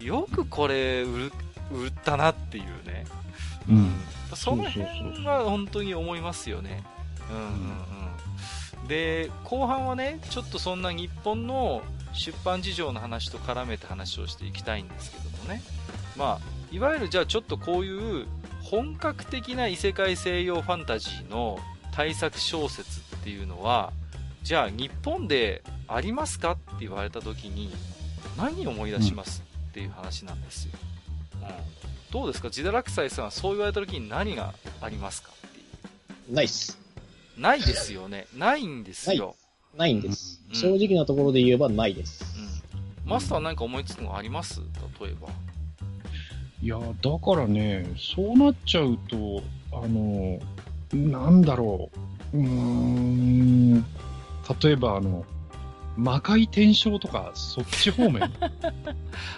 [0.00, 1.32] よくこれ売る、
[1.70, 3.04] 売ったなっていうね。
[3.68, 3.92] うん。
[4.34, 4.84] その辺
[5.24, 6.82] は本当に思いますよね。
[7.30, 7.50] うんうんうん。
[8.90, 11.82] で、後半はね、ちょっとそんな日本の
[12.12, 15.62] 出版事情の話と絡めて話をしていきたいんですけどもね。
[16.16, 18.26] まあ、いわゆるじゃあちょっとこういう
[18.62, 21.60] 本格的な異世界西洋ファンタジーの
[21.92, 23.92] 対策小説っていうのは、
[24.42, 27.72] じゃあ日本でありますかって言われた時に
[28.36, 30.72] 何を思い出しますっていう話なんですよ。
[31.42, 31.48] うん。
[32.10, 32.48] どうですか？
[32.48, 35.62] 自堕落斎さんはそう言われた時に何がありますかってい
[36.32, 36.34] う。
[36.34, 36.76] ないっす。
[37.40, 38.26] ないですよね。
[38.36, 39.34] ないんですよ。
[39.76, 40.42] ないんです。
[40.48, 42.24] うん正直なところで言えばないです。
[43.04, 43.10] うん。
[43.10, 44.60] マスターは何か思いつくのあります？
[45.00, 45.28] 例えば。
[46.60, 46.84] いや、だ
[47.18, 50.38] からね、そうなっちゃうと、あの、
[50.92, 51.90] なんだろ
[52.34, 52.36] う。
[52.36, 53.84] うーん、例
[54.72, 55.24] えばあの、
[55.96, 58.20] 魔界転生とか、そっち方面。
[58.20, 58.30] はい、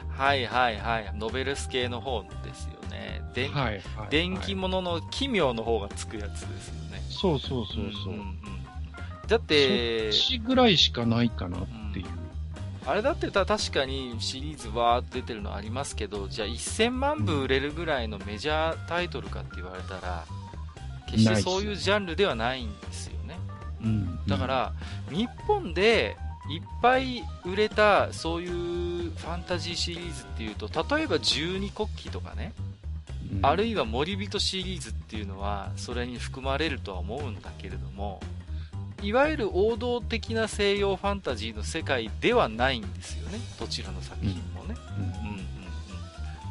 [0.09, 1.13] はいはいはい。
[1.17, 3.23] ノベルス系の方ですよね。
[3.35, 3.83] で、はい。
[4.11, 6.82] 電気物の奇妙の方がつくやつですよね。
[7.13, 8.15] そうそうそうそう。
[8.15, 8.39] んんん
[9.29, 12.07] だって、そっちぐらいしかないかなっていう。
[12.85, 20.25] あれだってた確かにシリーズわーって出てるのありますけど、じゃあ1000万部売れるぐらいのメジャータイトルかって言われたら、
[21.07, 23.39] 決してそういうジャンルではないんですよね。
[23.85, 24.73] うんだか、ら、
[25.11, 26.17] 日本で
[26.51, 32.53] いっぱい売れたそういうファンタジーシリーズっていうと、例えば十二国旗とかね、
[33.33, 33.47] うん。
[33.47, 38.21] あるいは森人シリーズっていうのはそれに含まれるとは思うんだけれども、
[39.03, 44.77] いわゆる王道的な西洋ファンタジーの世界ではないんですよね、どちらの作品もね。
[44.97, 45.05] うん。
[45.05, 45.45] うんうんうん。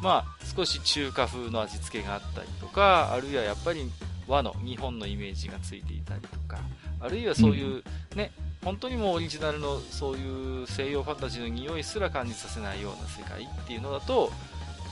[0.01, 3.89] まあ、少し中華風の味付けがあったりとか、あるいはやっぱり
[4.27, 6.59] 和の日本のイメージがついていたりとか、
[6.99, 7.83] あるいはそういう
[8.15, 8.31] ね、
[8.65, 14.31] 本当にもうオリジナルのそういう西洋ファンタジーの匂いすら感じさせないような世界っていうのだと、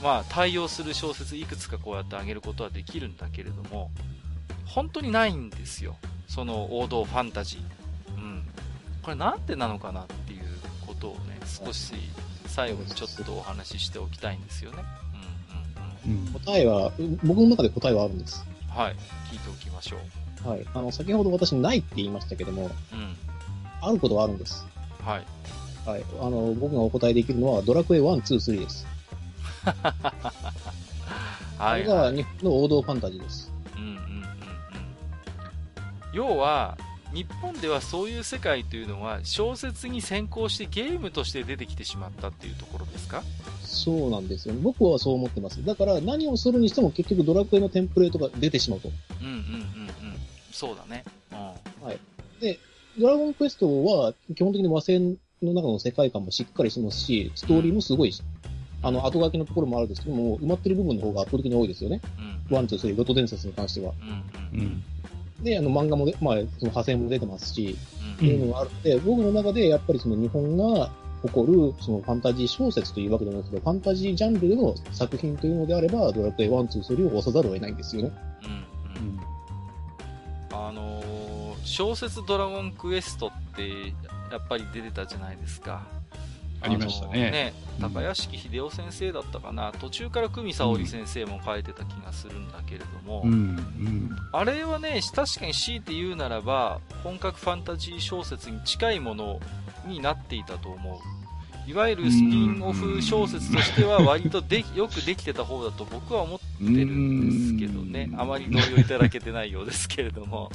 [0.02, 3.90] まあ、対応する小説いくつかこうやってあげることはできるんだけれども、
[4.64, 5.96] 本当にないんですよ。
[6.28, 8.14] その王道ファンタジー。
[8.16, 8.44] うん。
[9.02, 10.42] これなんでなのかなっていう
[10.86, 11.92] ことをね、少し
[12.46, 14.78] 最後にちょっとお話ししておきたいんですよね。
[16.06, 16.92] うんうんうん答えは、
[17.22, 18.44] 僕の中で答えはあるんです。
[18.68, 18.74] うん。
[18.74, 18.96] はい。
[19.30, 20.48] 聞いておきましょう。
[20.48, 20.64] はい。
[20.72, 23.16] あの、先ほど私ないって言いましたけども、うん。
[23.82, 24.64] あることはあるんです。
[25.04, 25.26] はい。
[25.86, 26.04] はい。
[26.20, 28.86] あの、僕がお答えできるのは、ドラクエ1、2、3です。
[29.64, 29.74] あ
[31.64, 32.16] はい、れがはい。
[32.16, 33.52] 日本の王道ファンタジーです。
[33.76, 34.00] うんうんうんうん。
[36.12, 36.78] 要は、
[37.12, 43.24] 日本ではそういう世界というのは小説に先行してゲームとして出てきてしまったっていうところですか？
[43.64, 44.60] そうなんですよ、ね。
[44.62, 45.64] 僕はそう思ってます。
[45.64, 48.90] だから何をするにしても結局ドラクエのテンプレートが出てしまうと。
[49.20, 50.16] うんうんうんうん。
[50.52, 51.04] そうだね。
[51.32, 51.38] うん。
[52.98, 58.22] ドラゴンクエストは基本的に和製の中の世界観もしっかりしてますし、ストーリーもすごいし、
[58.82, 62.00] あの、後書きのところもあるんですけども、埋まってる部分の方が圧倒的に多いですよね。
[62.48, 62.56] うん。
[62.56, 63.92] one、two、three、ロト伝説に関しては。
[64.52, 64.82] うん。
[65.42, 70.90] で、あの、漫画もで、まあ、その派生も出てますし、うんっていうのがあるので、僕の中でやっぱりその日本が
[71.22, 78.12] 誇る、そのファンタジー小説というわけではないですけど、ファンタジージャンルでの作品というのであれば、ドラクエ1、2、3を押さざるを得ないんですよね。
[78.44, 78.54] うんう
[79.00, 79.20] うんん
[80.52, 83.68] あのー小説ドラゴンクエストって
[84.30, 85.86] やっぱり出てたじゃないですか。
[86.60, 87.30] ありましたね。
[87.30, 94.16] ね、高屋敷秀夫先生だったかな、途中から久美沙織先生も書いてた気がするんだけれども、うん、うん。
[94.32, 99.40] あれはね、確かに強いて言うならば、本格ファンタジー小説に近いもの
[99.86, 101.70] になっていたと思う。
[101.70, 108.10] いわゆるスピンオフ小説としては割とで よくできてた方だと僕は思ってるんですけどね。
[108.16, 110.50] あまり同意をいただけてないようですけれども。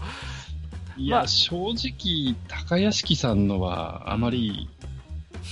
[0.97, 4.69] いや、まあ正直、高屋敷さんのは、あまり、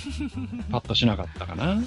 [0.71, 1.73] パッとしなかったかな。
[1.73, 1.83] うん。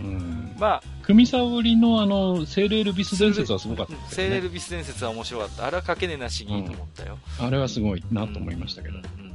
[0.00, 0.56] うん。
[0.58, 3.98] まあ、組沙織のあの、セールビス伝説はすごかったね。
[4.08, 5.66] セーレルビス伝説は面白かった。
[5.66, 7.18] あれはかけねなしにいいと思ったよ。
[7.40, 9.04] あれはすごいなと思いましたけどうん。
[9.04, 9.34] うんうん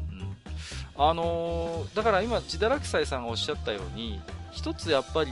[1.01, 4.19] あのーだから今、ジダラクサイさんがおっしゃったように、
[4.51, 5.31] 一つやっぱり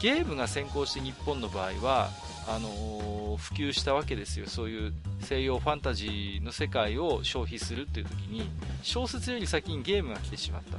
[0.00, 2.10] ゲームが先行して日本の場合は、
[2.48, 4.46] あのー普及したわけですよ。
[4.48, 8.48] そういう西洋ファンタジーの世界を消費するっていう時に、
[8.82, 10.78] 小説より先にゲームが来てしまった。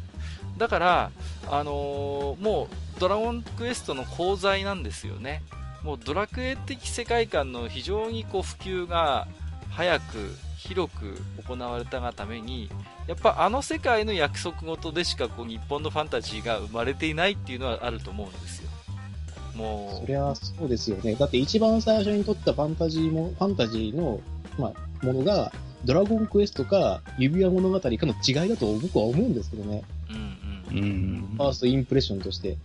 [0.57, 1.11] だから、
[1.49, 5.43] あのーもうドラゴンクエストの功罪なんですよね。
[5.83, 9.27] もうドラクエ的世界観の非常にこう普及が
[9.69, 12.69] 早く広く行われたがために
[13.07, 18.69] やっぱあの世界の約束事でしかこう日本のファンタジーが生まれていないっていうのはあると思うんですよ
[19.57, 21.15] もうそりゃそうですよね。
[21.15, 24.19] だって一番最初に撮ったファンタジーも、ファンタジーの、
[24.57, 25.51] まあ、ものが、
[25.83, 29.83] ドラゴンクエストか指輪物語かの違いだと僕は思うんですけどね。
[30.71, 30.77] ううん。
[30.77, 32.49] ううんんファーストインプレッションとして。
[32.49, 32.57] うん。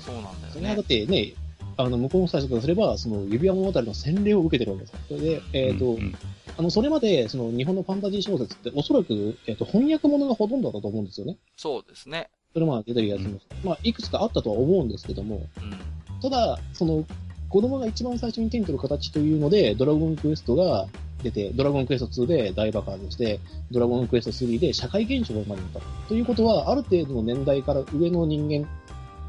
[0.00, 1.34] そうなんだよそれはだねってね、
[1.76, 4.98] あの、向こうの人たちからすれば、その指輪物語の洗礼を受けてるわけです。
[5.08, 6.14] それで、えっ、と、うん
[6.58, 11.36] あの、それまで、その、日本のファンタジー小説って、おそらく、えっ、と、翻訳物がほとんどだったと思うんですよね。
[11.56, 12.30] そうですね。
[12.52, 16.20] それまあ出てるやつも、まあ、いくつかあったとは思うんですけども、うん。
[16.20, 17.04] ただ、その、
[17.48, 20.88] 子供が一番最初に手に取る形というので、ドラゴンクエストが
[21.22, 23.40] 出て、ドラゴンクエスト2で大爆発して、
[23.70, 25.80] ドラゴンクエスト3で社会現象が生まれた。
[26.08, 28.68] ということは、ある程度の年代から上の人間、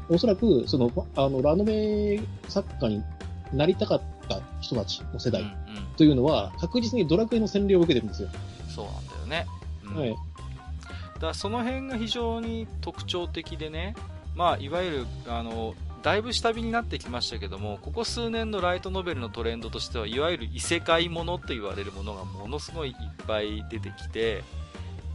[0.08, 3.02] おそらく、その、あの、ラノベ作家に
[3.52, 5.44] なりたかった人たちの世代
[5.96, 8.28] というのは、確実にドラクエの洗礼を受けてるんですよ。
[8.68, 9.46] そうなんだよね、
[9.84, 10.10] うんはい。
[10.10, 13.94] だからその辺が非常に特徴的でね、
[14.34, 22.94] まあ、いわゆるあのだいぶ下火になってきましたけどもここ数年のライトノベルのトレンドとしてはいわゆる異世界ものと言われるものがものすごいいっ
[23.26, 24.42] ぱい出てきて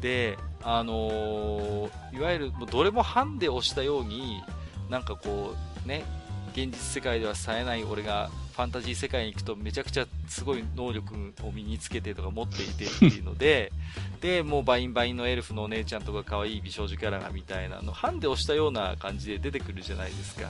[0.02, 4.42] で、あのーいわゆるどれも判で押したように
[4.90, 6.04] なんかこうね
[6.52, 13.74] 現実世界では冴えない俺がファンタジー世界に行くとめちゃくちゃすごい能力を身につけてとか持っていてっていうので
[14.22, 20.50] でもうバインバインのエルフのお姉ちゃんとか可愛い美少女キャラがみたいなの判で押したような感じで出てくるじゃないですか。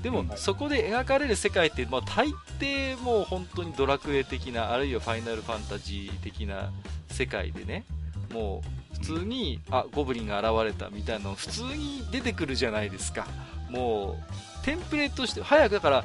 [0.00, 0.30] でも、うん。
[0.36, 2.28] そこで描かれる世界って、まあ、大
[2.60, 6.70] 抵もう本当にドラクエ的なあるいはファイナルファンタジー的な
[7.10, 7.84] 世界でね
[8.32, 8.62] も
[8.92, 13.26] う普通にあゴブリンが現れたみたいなの普通に出てくるじゃないですか。
[13.70, 14.18] も
[14.62, 16.04] うテンプレとして早くだから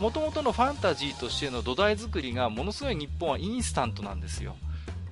[0.00, 4.56] 元々のファンタジーとしての土台作りがものすごい日本はインスタントなんですよ。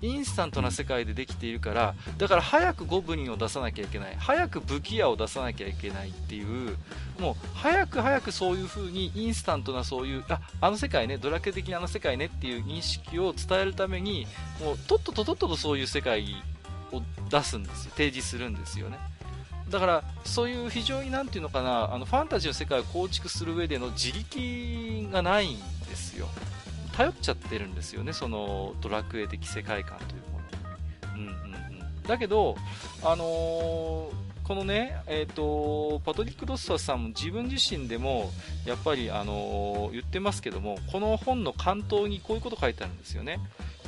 [0.02, 4.16] インスタントな世界でできているからだから早くゴブリンを出さなきゃいけない。
[4.18, 6.76] 早く武器屋を出さなきゃいけないっていう
[7.20, 14.26] もう早く早くそういう風にインスタントなそういうああの世界ねドラクエ的なあの世界ねっていう認識を伝えるために
[14.60, 16.34] もうとっとととっととそういう世界
[16.90, 17.92] を出すんですよ。
[17.92, 18.98] 提示するんですよね。
[19.70, 25.58] だからそういう非常になんていうのかなあのファンタジーの世界を構築する上での自力がないん
[25.88, 26.28] ですよ。
[26.96, 30.40] 頼っちゃってるんですよねそのドラクエ的世界観というも
[31.16, 32.54] のに、うんうんうん、だけど
[33.02, 38.30] あのーこのね、えっ、と、パトリック・ロッサさんも自分自身でも、
[38.66, 43.38] やっぱり、あのー言ってますけども、この本の関東にこういうこと書いてあるんですよね。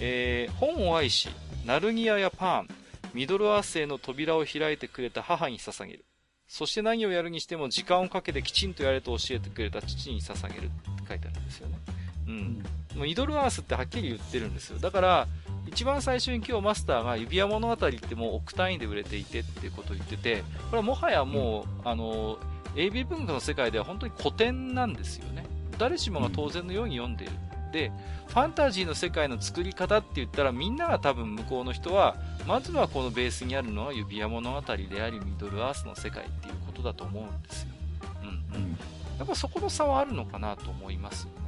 [0.00, 1.28] えー本を愛し、
[1.66, 2.68] ナルニアやパーン、
[3.14, 6.04] ミドルアースへの扉を開いてくれた母に捧げる。
[6.46, 10.72] そして何をやるにしても時間をかけてきちんとやれと教えてくれた父に捧げるって
[11.08, 11.78] 書いてあるんですよね。
[12.26, 12.64] うん。
[12.96, 14.78] もうミドルアースってはっきり言ってるんですよ。
[14.78, 15.28] だから、
[15.66, 22.38] 一番最初に今日マスターが指輪物語ってもう億単位で売れていてっていうことを言ってて、これはもはやもう、あの、
[22.74, 25.46] AB 文化の世界では本当に古典なんですよね。
[25.78, 27.32] 誰しもが当然のように読んでいる。
[27.74, 27.90] で、
[28.28, 32.16] ファンタジーの世界の作り方って言ったらみんなが多分向こうの人は、
[32.46, 37.68] まずはこのベースにあるのは指輪物語であり、ミドルアースの世界っていうことだと思うんですよ。
[38.22, 38.78] うんうん。
[39.18, 41.44] やっぱそこの差はあるのかなと思いますよね。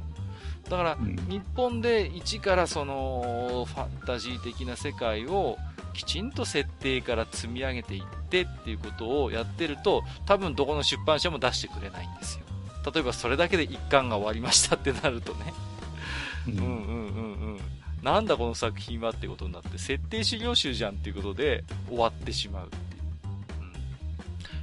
[0.69, 5.57] だから、うん日本で一からそのファンタジー的な世界を
[5.93, 12.43] きちんと設定から積み上げていってっていうことをやってると多分どこの出版社も出してくれないんですよ
[12.93, 15.53] 例えばそれだけで一巻が終わりましたってなるとね
[16.47, 16.57] うん。
[16.57, 17.59] うんうんうんうん。
[18.03, 22.81] なんだこの作品はってことになって設定資料集じゃんっていうことで終わってしまうっていう、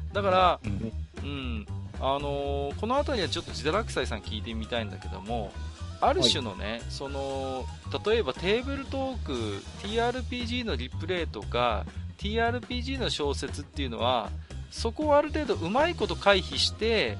[0.06, 0.92] うん、だから、うん。
[1.22, 1.66] うん、
[2.00, 5.52] あのーこの辺りはちょっと自堕落斎さん聞いてみたいんだけども、
[6.00, 7.64] ある種のね、その、
[8.04, 11.86] 例えばテーブルトーク、TRPG のリプレイとか、
[12.18, 14.30] TRPG の小説っていうのは、
[14.70, 17.16] そこをある程度うまいこと回避して、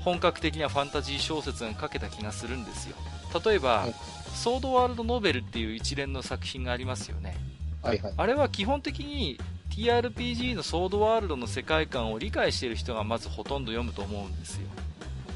[0.00, 2.96] 本格的なファンタジー小説が書けた気がするんですよ。
[3.44, 3.94] 例えば、はい
[4.32, 7.36] ソードワールドノベルっていう一連の作品がありますよね。
[7.82, 8.14] はいはい。
[8.16, 9.38] あれは基本的に
[9.70, 14.68] TRPG のソードワールドの世界観を理解している人がまずほとんど読むと思うんですよ。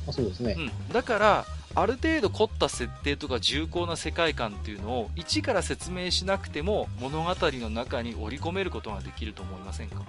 [0.08, 0.60] あそうですねう。
[0.60, 0.92] ん。
[0.92, 10.02] だから、ある程度凝った設定とか重厚な世界観っていうのを一から説明しなくても物語の中に織り込めることができると思いませんか？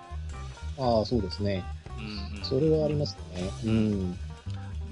[0.78, 1.64] ああ、そうですね。
[1.98, 2.46] うん、うん。
[2.46, 3.50] それはありますね。
[3.66, 4.20] うん。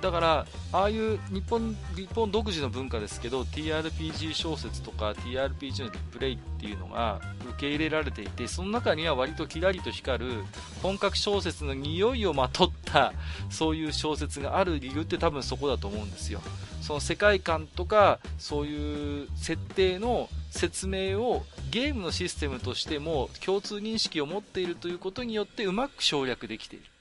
[0.04, 10.44] だから、ああいう日本日本独自の文化ですけど、TRPG 小説とか TRPG のリプレイっていうのが受け入れられていて、その中には割とキラリと光る
[10.82, 13.14] 本格小説の匂いをまとった
[13.50, 16.42] そういう小説がある理由って多分そこだと思うんですよ。
[16.82, 26.93] その世界観とかそういう設定の説明をゲームのシステムとしても共通認識を持っているということによってうまく省略できている。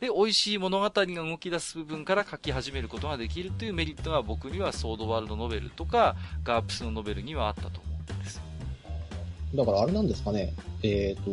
[0.00, 7.80] で、美味しい物語が動き出す部分から書き始めることができるというメリットが僕にはソードワールドノベルとかガープスのノベルにはあったと思
[8.10, 8.40] うんです。
[9.54, 10.52] だからあれなんですかね。
[10.82, 11.32] えっ、と、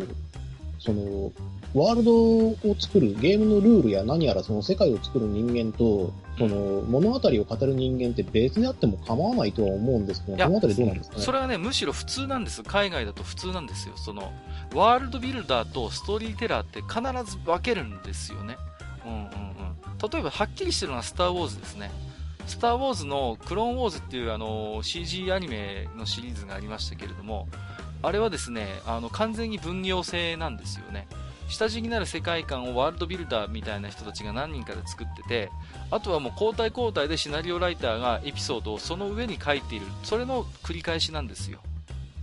[0.80, 1.32] その、
[1.76, 11.22] ワールドを作るゲームのルールや何やらその世界を作る人間と、その物語を語る人間って別にあっても構わないとは思うんですけど、このあたりどうなんですかね？
[11.22, 12.64] それはね、むしろ普通なんです。
[12.64, 13.98] 海外だと普通なんですよ。
[13.98, 14.32] その、
[14.74, 18.56] ワールドビルダーとストーリーテラーって必ず分けるんですよね。
[19.06, 19.30] うんうんうん。
[20.10, 21.92] 例えば、はっきりしてるのはスター・ウォーズですね。
[22.48, 27.50] スター・ウォーズのクローン・ウォーズっていうあの CG アニメのシリーズがありましたけれども、
[28.02, 31.08] あれはですね、あの完全に分業制なんですよね。
[31.48, 35.52] 下敷きになる世界観をワールドビルダーみたいな人たちが何人かで作ってて、
[35.92, 41.60] あとはもう交代交代でシナリオライターがエピソードをその上に書いている、それの繰り返しなんですよ。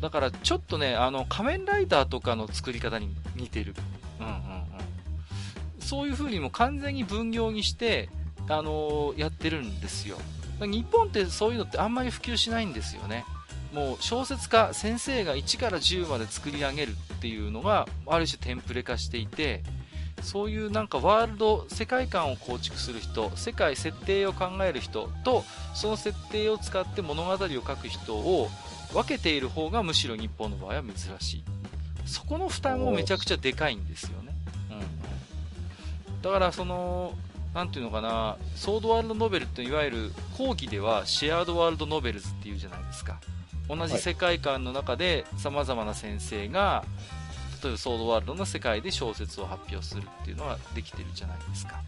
[0.01, 3.75] だからちょっとね、あの仮面ライダーとかの作り方に似てる。
[4.21, 4.43] うんうんうん。
[5.79, 8.09] そういう風にも完全に分業にして、
[8.49, 10.19] あのーやってるんですよ。
[10.61, 13.25] 日本ってそういうのってあんまり普及しないんですよね。
[13.73, 19.63] もう小説家、先生が1から10まで作り上げるっていうのが、ある種テンプレ化していて、
[20.23, 28.51] そういうなんかワールド、世界観を構築する人、世界設定を考える人と、その設定を使って物語を書く人を
[28.93, 31.45] 分けている方がむしろ日本の場合は珍しい。
[32.07, 34.35] そこの負担もめちゃくちゃでかいんですよね。
[36.09, 36.23] うん。
[36.23, 37.17] だからその、
[37.55, 43.21] なんていうのかな、ソードワールドノベルっていわゆる講義ではシェアードワールドノベルズっていうじゃないですか。
[43.69, 46.85] 同じ世界観の中で様々な先生が、
[47.63, 51.81] 例えばソードワールドの世界で小説を発表するっていうのができてるじゃないですか。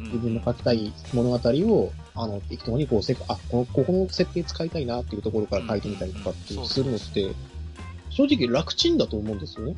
[0.00, 7.32] うん自分の書きたい物語を、あの、適当にこう、せあ、この、ここの設定使いたいなっていうところから書いてみたりとかってうんうんするのって、
[8.10, 9.76] 正直楽ちんだと思うんですよね。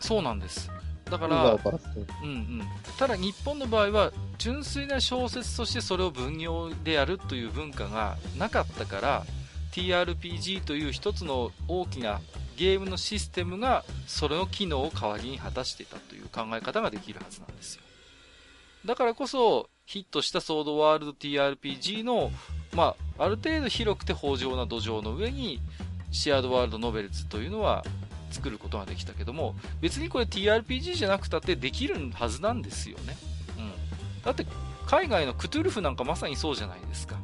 [0.00, 0.70] そうなんです。
[1.10, 1.78] だから、から
[2.22, 2.62] うんうん。
[2.98, 9.26] ただ日本の場合は、純粋な小説としてそれを分業でやるという文化がなかったから、
[9.72, 12.20] TRPG という一つの大きな
[12.56, 17.82] ゲームのシステムがそれの機能を代わりに果たしていたという考え方ができるはずなんですよ。
[18.84, 22.30] だからこそ、ヒットしたソードワールド TRPG の、
[22.74, 25.60] まあ、ある程度広くて豊穣な土壌の上に、
[26.10, 27.84] シェアードワールドノベルズというのは
[28.30, 33.16] 作ることができたけども、別にこれ TRPG じゃなくたってできるはずなんですよね。
[33.56, 34.22] うん。
[34.22, 34.46] だって、
[34.86, 37.16] 海外のクトゥルフなんかまさにそうじゃないですか。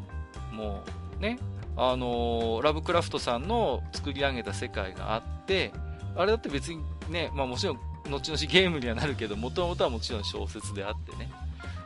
[0.52, 0.84] も
[1.18, 1.38] う、ね。
[1.78, 5.72] あのラブクラフトさんの作り上げた世界があって、
[6.16, 7.76] あれだって別にね、まあもちろん、
[8.10, 11.30] 後々ゲームにはなるけど、もともとはもちろん小説であってね。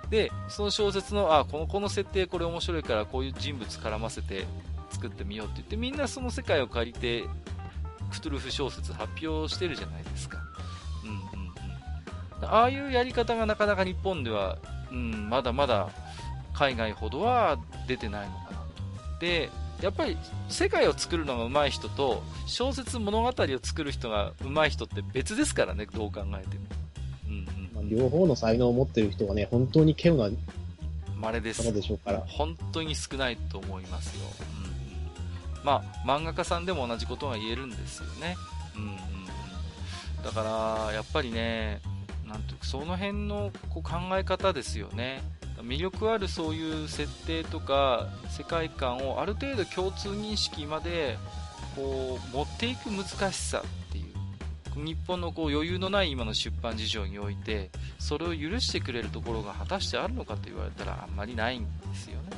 [0.09, 4.47] で、その小説の、あ、この、この設定これ面白いからこういう人物絡ませて
[4.91, 7.25] 作ってみようって言って、みんなその世界を借りて、
[8.11, 10.39] クトゥルフ小説発表してるじゃないですか。
[11.05, 11.13] うんう
[11.43, 11.53] ん
[12.41, 12.49] うん。
[12.49, 14.59] ああいうやり方がなかなか日本では、
[14.91, 15.89] うん、まだまだ
[16.55, 18.67] 海外ほどは出てないのかなと。
[19.21, 19.51] で、
[19.83, 20.17] やっぱり
[20.49, 26.37] 世界を作るのが上手い人と小説物語を作る人が上手い人って別ですからね、どう考えても。
[27.29, 30.39] うんまあ、両方の才能を持ってる人はね、本当に稀有なうん。
[31.21, 31.73] 稀です方。
[31.73, 32.21] でしょうから。
[32.29, 34.27] 本当に少ないと思いますよ。
[34.59, 38.37] うんうん、まあ、漫画家さんでも同じことが言えるんですよね。
[38.77, 38.97] うんうんうん、
[40.25, 41.81] だから、やっぱりね、
[42.29, 45.23] なんていうか、その辺のこう考え方ですよね。
[45.65, 51.17] 魅力あるそういう設定とか世界観をある程度共通認識まで
[51.77, 54.13] こう持っていく難しさっていう
[54.85, 62.31] 日本のこう余裕のない今の出版事情において、それを許してくれるところが果たしてあるのかと言われたらあんまりないんですよね。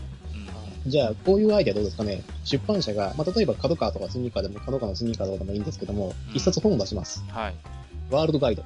[0.85, 7.23] うん、じゃあ、こういうアイデアどうですかね出版社が、まあ、例えば角川とかスニーカーでも、角川のスニーカーとかでもいいんですけども、一、うん、冊本を出します。
[7.29, 7.55] はい。
[8.11, 8.65] ワールドガイド。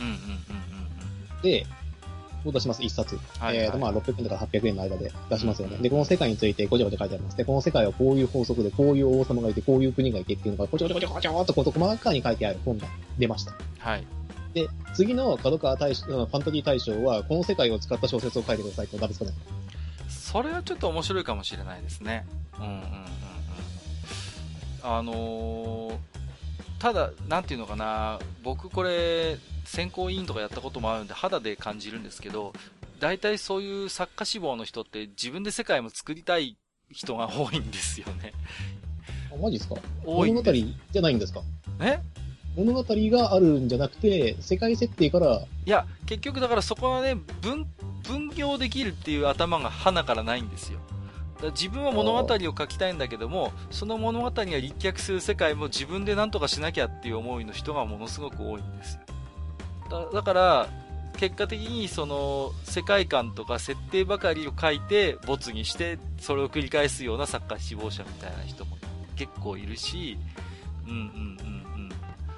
[0.00, 0.18] うんうんうん
[1.36, 1.42] うん。
[1.42, 1.66] で、
[2.48, 3.16] を出します、一冊。
[3.38, 5.78] はいはい、えっ、ー、と、まあ、600円とか800円の間で出しますよね。
[5.78, 7.36] で、この世界についてごちゃごちゃ書いてあります。
[7.36, 12.86] で、この世界はこういう法則で、こういう王様がいて、こういう国がいてっていうのが、ごちゃごちゃごちゃごちゃっとこと細かに書いてある本が
[13.18, 13.52] 出ました。
[13.78, 14.04] はい。
[14.54, 19.32] で、次の角川大賞、ファンタジー大賞は、この世界を使った小説を書いてくださいってダメですかね。
[20.08, 22.24] それはちょっと面白いかもしれないですね。
[22.58, 22.84] うんうんうんうん。
[24.82, 25.96] あのー、
[26.78, 32.52] ただ、なんていうのかな、僕これ、選考委員とかやったこともあるんで肌で感じるんですけど、
[33.00, 36.56] 大体そういう作家志望の人って自分で世界も作りたい
[36.90, 38.32] 人が多いんですよね。
[39.32, 39.76] あ、マジですか？
[40.04, 41.40] 多い物語じゃないんですか？
[41.80, 41.98] え？
[42.56, 45.40] 物語があるんじゃなくて、世界設定から？
[45.40, 47.66] いや、結局だからそこはね、分、
[48.04, 50.78] 分業できるっていう頭が花からないんですよ。
[51.50, 59.00] 自分は物語を書きたいんだけども、その物語が立脚する世界も自分で何とかしなきゃっていう思いの人がものすごく多いんですよ。
[60.12, 60.68] だから、
[61.16, 68.76] 結果的にその世界観とか設定ばかりを書いて没にしてそれを繰り返すような作家志望者みたいな人も
[69.16, 70.18] 結構いるし、
[70.86, 71.06] うんうんうん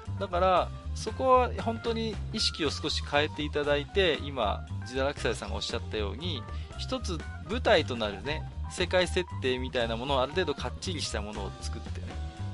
[0.09, 0.19] うん。
[0.19, 6.41] だから、そこは本当に意識を少し変えていただいて、今、ジダラクサイさんがおっしゃったように、
[6.77, 7.19] 一つ
[7.49, 12.07] 舞台となるね、世界設定みたいなものをある程度かっちりしたものを作ってね、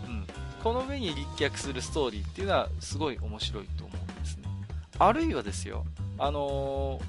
[0.07, 0.27] うん。
[0.63, 3.92] この上に立脚するストーリーっていうのはすごい面白いと思う。
[4.99, 5.85] あるいはですよ、
[6.17, 6.99] あの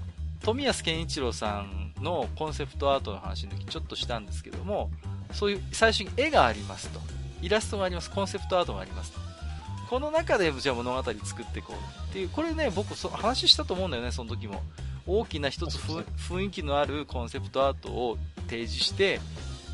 [0.40, 4.90] ー、富安健一郎さんのコンセプトアートの話の時ちょっとしたんですけども、
[5.32, 7.01] そういう最初に絵がありますと。
[7.43, 8.11] イラストがあります。
[8.11, 9.20] コンセプトアートがありますと。
[9.90, 14.62] この中でじゃあ物語作っていこうっていう、これね、僕そ話したと思うんだよね、その時も。
[15.06, 19.20] 大きな一つ雰囲気のあるコンセプトアートを提示して、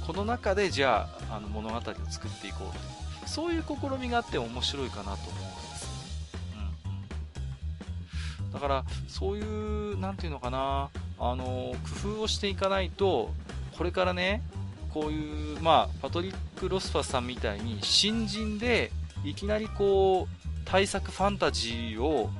[0.04, 1.80] この中でじゃああの物語を
[2.10, 3.28] 作っていこうと。
[3.28, 5.39] そういう試みがあって面白いかなと思
[8.52, 13.31] だから、そういう、なんていうのかな、あの、工夫をしていかないと、
[13.77, 14.43] これからね、
[14.93, 18.90] こういう、まあ、パトリック・ロスファさんみたいに、新人で、
[19.24, 22.31] いきなりこう、対策ファンタジーを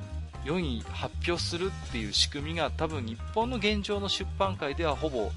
[0.43, 5.29] 世に発表するっていう仕組みが多分日本の現状の出版界ではほぼ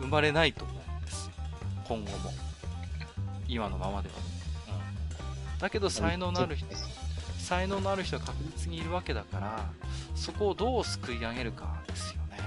[0.00, 1.32] 生まれないと思うんですよ。
[1.86, 2.32] 今後も。
[3.46, 4.22] 今のままではね。
[5.54, 5.58] うん。
[5.58, 6.66] だけど才能のある人、
[7.50, 9.68] 才能のある人は確実にいるわけだから、
[10.14, 12.38] そこをどうすくい上げるかですよね。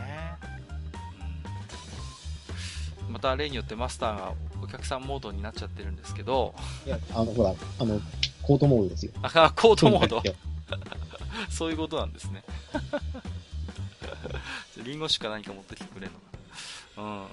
[3.08, 6.56] うん、また例によってマスターがお客さんモードになっちゃってるんですけど。
[6.86, 8.00] いや、あの、ほら、あの、
[8.44, 9.12] コートモードですよ。
[9.24, 10.24] あ、コートモード
[11.52, 12.42] そういうことなんですね。
[14.86, 16.26] リンゴ酒か何か持ってきてくれんのか
[16.96, 17.04] な。
[17.04, 17.28] うんうん。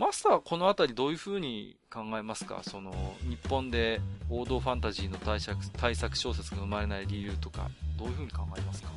[0.00, 2.62] マスターはこのあたりどういう風に考えますか？
[2.62, 2.90] その、
[3.28, 4.00] 日本で
[4.30, 7.68] 王道ファンタジーの対策対策小説が生まれない理由とか、
[7.98, 8.88] どういう風に考えますか？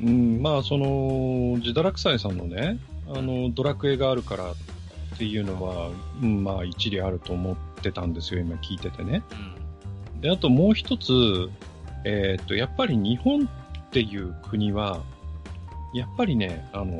[0.00, 2.78] うん、まあ、その、ジダラクサイさんのね、
[3.14, 4.54] あの、ドラクエがあるからっ
[5.18, 5.90] ていうのは、
[6.22, 9.22] うん、まあ、一理あると思ってたんですよ、今聞いててね。
[10.14, 11.12] うん、で、あともう一つ、
[12.06, 13.48] えー、っと、やっぱり日本っ
[13.90, 15.02] ていう国は、
[15.92, 16.98] やっぱりね、あの、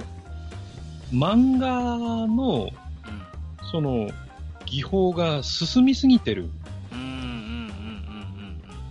[1.12, 2.87] 漫画の、うん、
[3.70, 4.08] その、
[4.66, 6.50] 技法が進みすぎてる。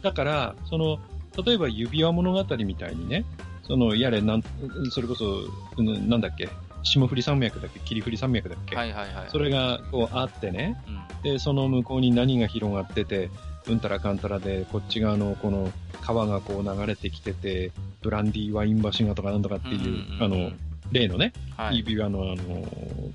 [0.01, 0.99] だから、その、
[1.45, 3.25] 例えば指輪物語みたいにね、
[3.63, 4.43] その、やれ、なん、
[4.89, 5.43] それこそ、
[5.81, 6.49] なんだっけ、
[6.83, 9.29] 霜降り山脈だっけ霧降り山脈だっけはいはいはい。
[9.29, 13.29] それが、こう、あってね、うん、で、その向こうに何が広がってて、
[13.67, 15.71] うんたらかんたらで、こっち側のこの
[16.01, 17.71] 川がこう流れてきてて、
[18.01, 20.51] ブランディーワイン橋がとかなんとかっていう、うんうんうん、あの、
[20.91, 22.67] 例のね、はい、指輪のあの、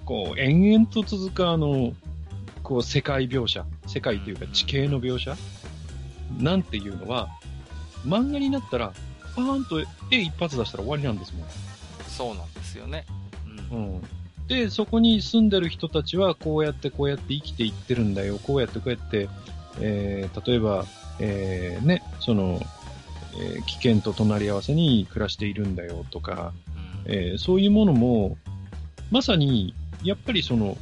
[0.05, 1.93] こう、延々と続くあの、
[2.63, 5.37] こう、世界描写、世界というか地形の描写、
[6.39, 7.29] なんていうのは、
[8.05, 8.93] 漫画になったら、
[9.35, 9.81] パーンと
[10.11, 11.47] 絵一発出したら終わりなんですもん。
[12.09, 13.07] そうなんですよね。
[13.71, 13.95] うん。
[13.95, 14.03] うん、
[14.49, 18.39] で、そこに住んでる人たちは、こうやってこうやって生きていってるんだよ。
[18.43, 19.29] こうやってこうやって、
[19.81, 20.85] えー、例えば、
[21.19, 22.61] えー、ね、その、
[23.39, 26.72] えー、危険と隣り合わせに暮らしているんだよとか、うん、
[27.07, 28.37] えー、そういうものも、
[29.11, 30.77] まさに、やっぱりその、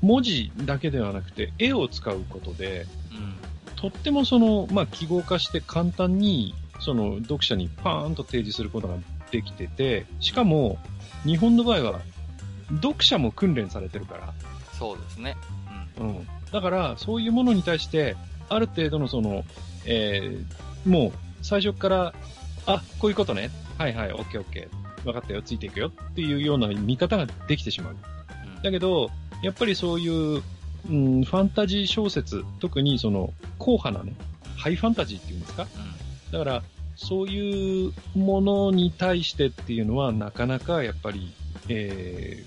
[0.00, 3.34] 文字だけではなくて、絵を使うことで、うん、
[3.76, 8.94] とってもその、まあ、記号化して簡単にその読者にパーンと提示することが
[9.30, 10.78] できてて、しかも、
[11.24, 12.00] 日本の場合は、
[12.82, 14.32] 読者も訓練されてるから。
[14.78, 15.36] そうですね。
[15.98, 16.08] うん。
[16.08, 16.28] うん。
[16.52, 18.16] だから、そういうものに対して、
[18.48, 19.44] ある程度のその、
[19.84, 21.12] えー、もう、
[21.42, 22.14] 最初から
[22.66, 23.50] あ、こういうことね。
[23.78, 24.87] はいはい、オッケーオッケー。
[25.04, 27.96] 分かったよ、ついていくよっていうような見方ができてしまう。
[28.56, 28.62] うん。
[28.62, 29.10] だけど、
[29.42, 30.42] やっぱりそういう、
[30.88, 34.14] うん、ファンタジー小説、特にその、硬派なね、
[34.56, 35.62] ハイファンタジーっていうんですか？
[35.62, 35.66] う
[36.30, 36.32] ん。
[36.32, 36.62] だから、
[36.96, 41.32] そういうものに対してっていうのは、なかなかやっぱり、
[41.68, 42.44] え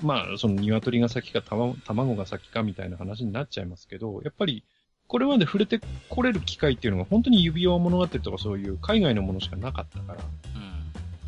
[0.00, 4.62] ー、まあ、その鶏が先か卵卵が先かみたいな話になっちゃいますけど、やっぱり、
[5.06, 10.47] これまで触れてこれる機会っていうのが本当に指輪物語とかそういう海外のものしかなかったから、うん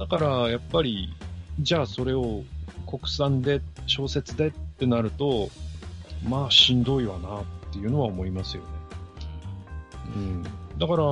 [0.00, 1.14] だからやっぱり、
[1.60, 2.42] じゃあそれを
[2.86, 5.50] 国産で小説でってなると、
[6.26, 8.68] まあしんどいわなっていうのは思いますよね。
[10.16, 10.42] うん。
[10.42, 11.04] だから、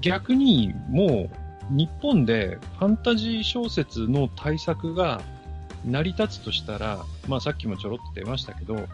[0.00, 1.30] 逆にも
[1.72, 5.22] う日本でファンタジー小説の対策が
[5.84, 8.86] 成り立つとしたら、まあさっきもちょろっと出ましたけど、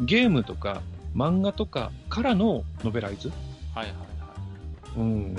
[0.00, 0.80] ゲームとか
[1.14, 3.30] 漫画とかからのノベライズ？
[3.74, 3.96] はいはいは
[4.96, 5.00] い。
[5.00, 5.36] うん。
[5.36, 5.38] っ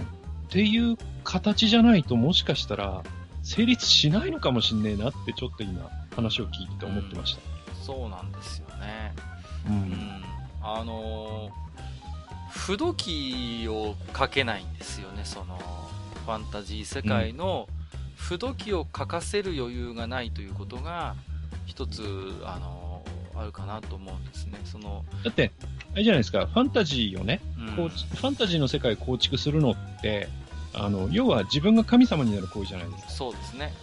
[0.49, 3.03] ていう形じゃないともしかしたら
[3.43, 7.41] 成立しないのかもしんねえなってちょっと今話を聞いてて思ってました。
[7.83, 9.13] そうなんですよね。
[9.67, 9.69] う。
[9.69, 10.23] うんん。
[10.61, 11.51] あのー、
[12.51, 15.57] 不動機を書けないんですよね、その、
[16.25, 17.67] ファンタジー世界の
[18.15, 21.15] 不動機を書かせる余裕がないということが、
[21.65, 22.03] 一つ、
[22.43, 22.81] あのー
[23.41, 24.59] あるかなと思うんですね。
[24.65, 25.51] その、だって、
[25.93, 30.27] あれじゃないですか、ファンタジーをね、うんファンタジーの世界を構築するのって、
[30.73, 33.09] あの、要は自分が神様になる行為じゃないですか。
[33.11, 33.73] そうですね。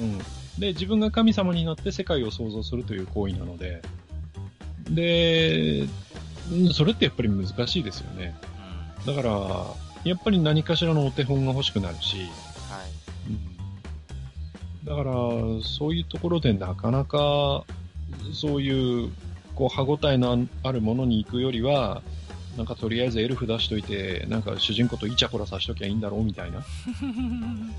[0.00, 0.18] うん。
[0.58, 3.82] で、自分が神様になって世界を創造するという行為なので、
[4.88, 5.88] で、うん
[6.74, 8.34] それってやっぱり難しいですよね。
[9.06, 9.12] うん。
[9.12, 9.16] うん。
[9.16, 9.66] だから、
[10.04, 12.26] やっぱり何かしらのお手本が欲しくなるし、はい。
[13.28, 13.50] うん
[14.82, 15.12] だから、
[15.62, 17.64] そういうところでなかなか、
[18.32, 19.10] そういう、
[19.54, 22.02] こう、歯応えのあるものに行くよりは、
[22.56, 26.58] なんかとりあえずエルフ出しといて、なんか主人公とイチャコラさしときゃいいんだろうみたいな。
[27.02, 27.72] うん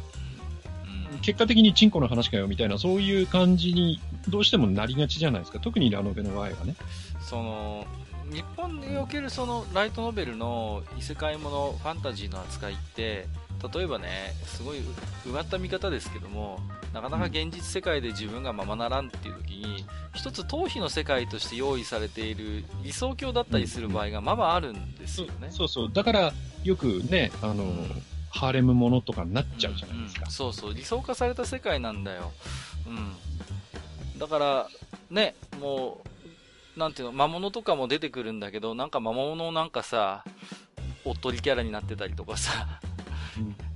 [1.22, 3.99] 結果的にチンコの話かよみたいな、そういう感じに
[4.30, 5.60] どうしてもなりがちじゃないですか。
[5.60, 6.76] 特にラノベの場合はね。
[7.19, 7.85] その
[8.31, 13.27] 日本におけるそのライトノベルの異世界ものファンタジーの扱いって
[13.73, 14.83] 例えばねすごいう
[15.27, 16.59] うがった見方ですけども
[16.93, 25.91] なかなか現実世界で自分がままならんっていう時に一つ逃避の世界として用意されている理想郷だったりする場合がままあるんですよね、そうそう。
[25.91, 26.33] だから、
[26.63, 27.73] よくね、あの、
[28.29, 30.21] ハーレムものとかになっちゃうじゃないですか。
[30.21, 30.31] うんうん。
[30.31, 30.73] そうそう。
[30.73, 32.31] 理想化された世界なんだよ、
[32.88, 34.67] うん、だから
[35.09, 36.01] ねも
[36.75, 40.23] うなんていうの魔物とかも出てくるんだけどなんか魔物なんかさ
[41.05, 42.90] おっとりキャラになってたりとかさうん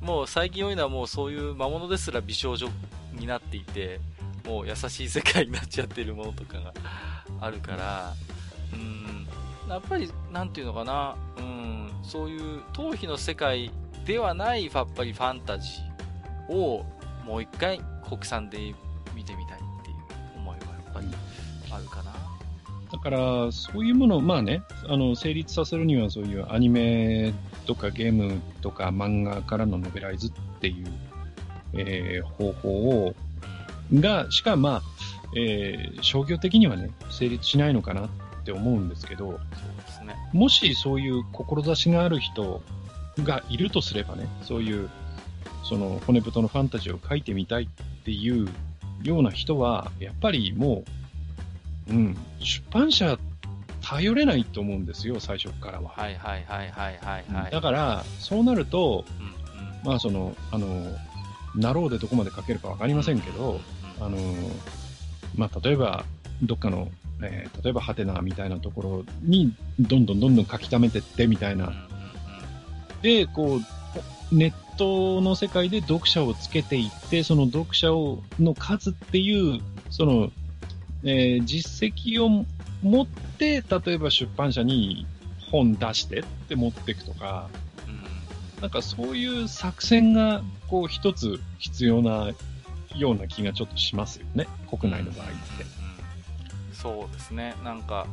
[0.02, 2.68] もう最近多いのはもうそういう魔物ですら美少女
[3.14, 4.00] になっていて
[4.46, 6.74] もう優しい世界になっちゃってるものとかが
[7.42, 8.14] あるから
[8.74, 9.28] うん。
[9.70, 11.90] やっぱりなんていうのかなうん。
[12.04, 13.72] そういう逃避の世界
[14.06, 16.86] ではないやっぱりファンタジーを
[17.26, 18.74] もう一回国産で
[19.16, 21.08] 見てみたいっていう思いはやっぱり
[21.72, 22.14] あるかな。
[22.92, 27.34] だから、そういうものを、まあね、あの、成立させるには、そういうアニメ
[27.66, 30.88] とかゲームとか漫画からのノベライズっていう、
[31.74, 33.16] えー方法を、
[33.94, 34.82] が、しか、まあ、
[35.36, 38.10] えー商業的にはね、成立しないのかなっ
[38.46, 39.40] て思うんですけど、そう
[39.86, 40.16] ですね。
[40.34, 42.62] もしそういう志がある人
[43.24, 44.90] がいるとすればね、そういう、
[45.64, 48.48] その骨太のファンタジーを書いてみたいっていう
[49.04, 50.84] ような人は、やっぱりも
[51.90, 53.18] う、うん、出版社
[53.88, 55.90] 頼れないと思うんですよ、最初からは。
[55.96, 57.52] はいはいはいはいはいはい。
[57.52, 59.34] だから、そうなると、うんうん。
[59.84, 60.88] まあその、あの、
[61.56, 63.62] なろうでどこまで書けるかわかりませんけど、
[64.00, 64.18] あの、
[65.36, 66.04] まあ例えば、
[66.42, 66.90] どっかの、
[67.22, 71.68] えー例えばハテナみたいなところに、どんどんどんどん書き溜めてってみたいな。
[71.68, 71.80] うんうんう
[73.00, 73.02] ん。
[73.02, 73.60] で、こ
[74.32, 80.32] う、ネットの世界で読者をつけていって、その読者をの数っていう、その、
[81.04, 82.46] えー実績を
[82.82, 85.06] 持って、例えば出版社に
[85.52, 87.50] 本出してって持っていくとか、
[87.88, 88.06] うん
[88.62, 92.32] なんかそういう作戦が、こう一つ必要な
[92.96, 94.48] ような気がちょっとしますよね。
[94.70, 95.64] 国内の場合って。
[95.64, 95.86] うん
[96.86, 98.06] そうですねなんか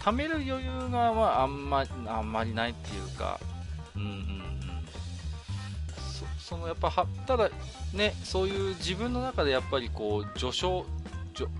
[0.00, 3.40] 貯める余裕が、まあ、あんまあんまりないっていうか
[3.96, 4.22] うんうんうん
[6.12, 7.48] そそのやっぱはただ
[7.94, 10.84] ねそういう自分の中でやっぱりこう序章
[11.32, 11.50] 序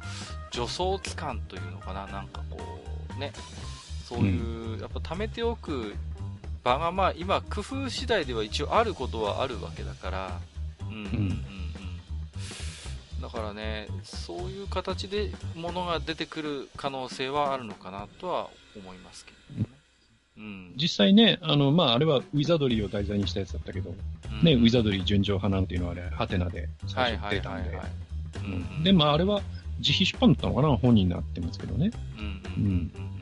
[0.52, 2.58] 助走期間というのかななんかこ
[3.16, 3.32] うね。
[4.04, 5.94] そういう、やっぱ貯めておく
[6.62, 10.38] 場がまあ今工夫次第では一応あることはあるわけだから。
[10.80, 11.04] うんうんうん。
[11.06, 11.08] う
[13.18, 13.22] ん。
[13.22, 19.68] だからねそういう形でものが出てくる可能性はあるのかなとは思いますけどね。
[20.36, 20.72] ううん。
[20.76, 24.42] 実際ね、あの、まあ、あれはウィザドリーを題材にしたやつだったけど、うん。
[24.42, 27.78] ね、ウィザドリー純情派なんていうのはあれ、ハテナではい最初出たんで。。
[28.82, 29.42] で、まあ、あれは
[29.82, 31.90] 自費出版だったのかな本人になってますけどね。
[32.18, 33.12] うんうんうんうんうん。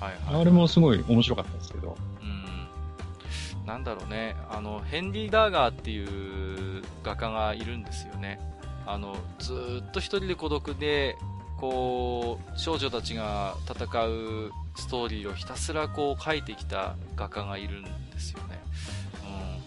[0.00, 0.40] はいはい。
[0.40, 1.96] あれもすごい面白かったですけど。
[2.22, 3.66] うん。
[3.66, 4.36] なんだろうね。
[4.48, 8.40] あの、ヘンリー・ダーガーっていう画家がいるんですよね。
[8.86, 11.16] あの、ずーっと一人で孤独で、
[11.58, 18.60] こう、少女たちが戦うストーリーをひたすらこう描いてきた画家がいるんですよね。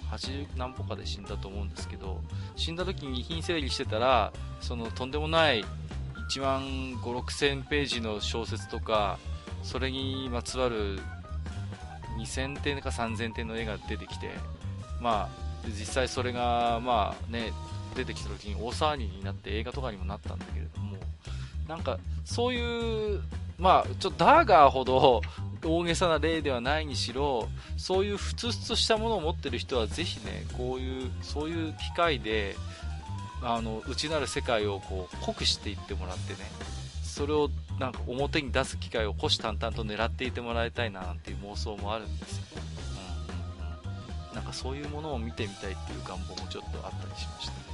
[0.03, 0.09] うん。
[0.09, 2.21] 80何歩かで死んだと思うんですけど、
[2.55, 4.31] 死んだ時に遺品整理してたら、
[4.61, 5.65] そのとんでもない
[6.29, 9.17] 1万5、6千ページの小説とか、
[9.63, 10.99] それにまつわる
[12.17, 14.31] 2000点か3000点の絵が出てきて、
[15.01, 17.53] まあ、実際それが、まあね、
[17.95, 20.97] 出てきた時に大騒ぎになって映画とかにもなったんだけれども、
[21.67, 23.21] なんか、そういう、
[23.57, 25.21] まあ、ちょダーガーほど
[25.65, 27.47] 大げさな例ではないにしろ、
[27.77, 32.55] そういうふつふつとしたものを持ってる人はぜひね、こういう、そういう機会で、
[33.41, 36.39] あの、内なる世界をこう、濃くしていってもらってね、
[37.03, 37.49] それを
[37.79, 42.43] なんか表に出す機会を虎視眈々と狙っていてもらいたいななんていう妄想もあるんですよ。
[42.53, 44.35] うんうんうん。
[44.35, 47.66] なんかそういうものを見てみたいっていう願望もちょっとあったりしました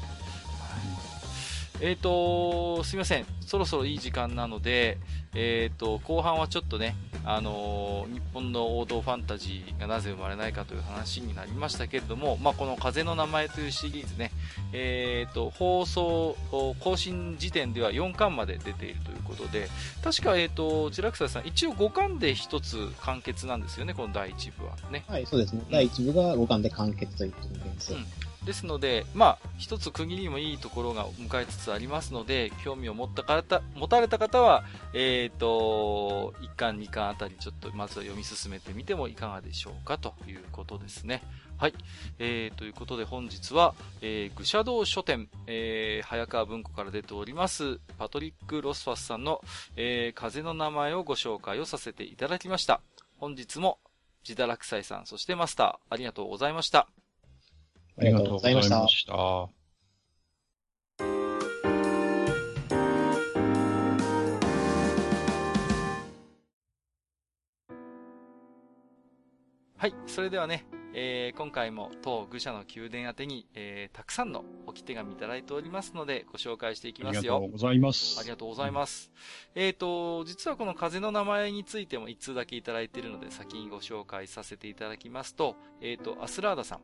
[1.85, 3.25] えーと、すいません。
[3.45, 4.97] そろそろいい時間なので、
[5.35, 6.95] えーと、後半はちょっとね、
[7.25, 14.31] あのー日本の王道ファンタジーがなぜ生まれないかという話になりましたけれども、まあ、この風の名前というシリーズね、
[14.71, 19.67] えーと、放送、更新時点では4巻まで出ているということで、
[20.01, 25.03] 確か、えーと、ジラクサさん、一応5巻で1つ完結なんですよね、この第1部はね。
[25.07, 25.63] はい、そうですね。
[25.69, 27.93] 第1部が5巻で完結ということになります。
[27.93, 34.63] うんですので、まあ、一つ区切りもいいところが迎えつつありますので、興味を持った方、持たれた方は、
[34.93, 41.23] えっ、と、1巻、2巻あたりちょっとまずは読み進めてみてもいかがでしょうかということですね。
[41.57, 41.73] はい。
[42.19, 49.41] えー、ということで本日は、えー、愚者道書店、えー、早川文庫から出ております、パトリック・ロスファスさんの、
[49.77, 52.81] えー、風の名前をご紹介をさせていただきました。
[53.19, 53.79] 本日も、
[54.27, 56.87] 自堕落斎さん、そしてマスター、ありがとうございました。
[57.97, 59.13] ありがとうございましたした。
[59.13, 59.49] は
[69.87, 69.93] い。
[70.07, 77.21] それではね、えー今回も当愚者の宮殿宛てに、えーたくさんの置き手紙いただいておりますので、ご紹介していきあますよ。
[77.21, 78.19] りがとうございます。
[78.19, 79.11] ありがとうございます。
[79.55, 86.81] えっ、と、実はこの風の名前についても一通だけいただいているので、先にご紹介させていただきますと、えっ、と、アスラーダさん。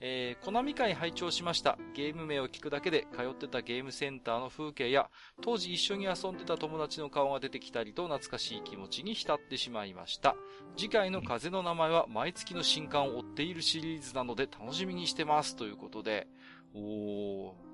[0.00, 1.78] えー、コナミ会拝聴しました。
[1.94, 5.08] ゲーム名を聞くだけで通ってたゲームセンターの風景や、
[5.40, 10.36] 当時一緒に遊んでた友達の顔が出てきたりと懐かしい気持ちに浸ってしまいました。
[10.76, 16.26] 次回の風の名前は毎月の新刊を追っているシリーズなので楽しみにしてますということで、
[16.74, 17.65] おー、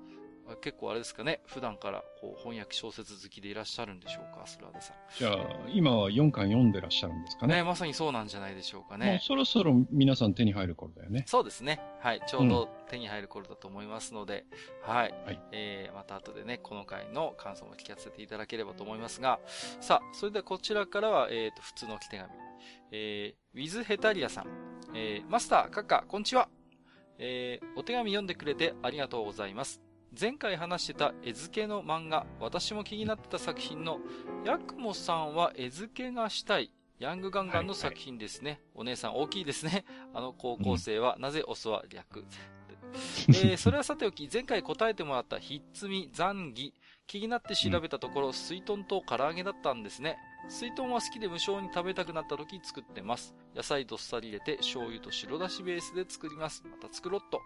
[0.61, 4.97] 結構あれですかね、普段からこう翻訳小説好きでいらっしゃるんでしょうか、スラーダさん。
[5.17, 7.55] じゃあ、今は4巻読んでらっしゃるんですかね。
[7.55, 9.19] ね、まさにそうなんじゃないでしょうかもうね。
[9.23, 11.23] そろそろ皆さん手に入る頃だよね。
[11.27, 11.79] そうですね。
[12.01, 12.21] はい。
[12.27, 14.45] ちょうど手に入る頃だと思いますので、
[14.81, 15.13] はい。
[15.25, 19.39] はいえー、また後でね、この回の感想も聞かせていただければと思いますが、
[19.79, 22.29] さあ、それではこちらからは、えーと、普通の置き手紙。
[22.91, 24.47] えー、ウィズヘタリアさん。
[24.95, 26.49] えー、マスター、カッカ、こんにちは。
[27.17, 29.82] えー、お手紙読んでくれてありがとうございます。
[30.19, 33.97] 前回話してた絵付けの漫画、私も気になってた作品の、
[34.45, 38.61] ヤクモさんは絵付けがしたい、ヤングガンガンの作品ですね。
[38.75, 39.85] お姉さん大きいですね。
[40.13, 42.25] あの高校生はなぜオスは略。
[43.29, 46.75] えー、それはさておき、前回答えてもらったひっつみ、残儀、
[47.07, 50.17] 気になって調べたところ、水豚と唐揚げだったんですね。
[50.47, 53.33] 水豚は好きで無性に食べたくなった時作ってます。
[53.55, 56.63] 野菜どっさり入れて醤油と白だしベースで作ります。
[56.69, 57.41] また作ろっと。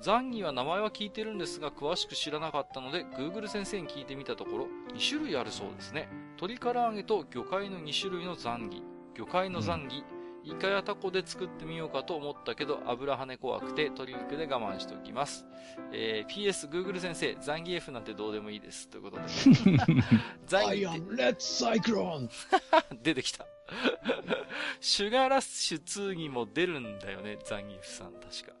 [0.00, 6.08] 残儀は名前は聞いてるんですが、詳しく知らなかったので、Google 先生に聞いてみたところ、2種類あるそうですね。
[6.40, 8.82] 鶏唐揚げと魚介の2種類の残儀。
[9.16, 10.04] 魚介の残儀、
[10.44, 15.44] イカやタコで作ってみようかと思ったけど、油跳ね怖くて鶏肉で我慢しておきます。
[15.92, 18.88] えー、PS、Google 先生、ザンギ F なんてどうでもいいです。
[18.88, 19.22] ということで、
[19.94, 20.04] ね。
[20.46, 22.30] ザンギ I am Red Cyclone!
[23.02, 23.44] 出てきた。
[24.80, 28.52] シュガーラッシュ2にも出るんだよね、ザンギ F さん、確か。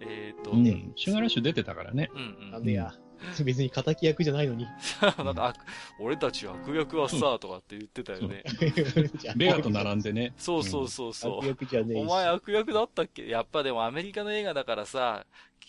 [0.00, 0.92] えっ、ー、と、うんうん。
[0.96, 2.10] シュガーラッシュ出てたからね。
[2.14, 2.50] うん。
[2.50, 2.94] なんでや。
[3.44, 4.66] 別に敵役じゃないのに。
[5.02, 5.56] なんか、悪
[5.98, 8.44] 俺たち悪役はさ、とかって言ってたよね。
[9.36, 10.34] ベアと並んでね。
[10.36, 11.38] そうそうそうそう。
[11.38, 13.26] 悪役じゃねえしお前悪役だったっけ？
[13.26, 15.26] やっぱでもアメリカの映画だからさ、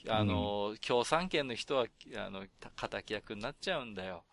[0.07, 2.45] あの、共産権の人は、あの、
[2.75, 4.23] た敵役になっちゃうんだよ。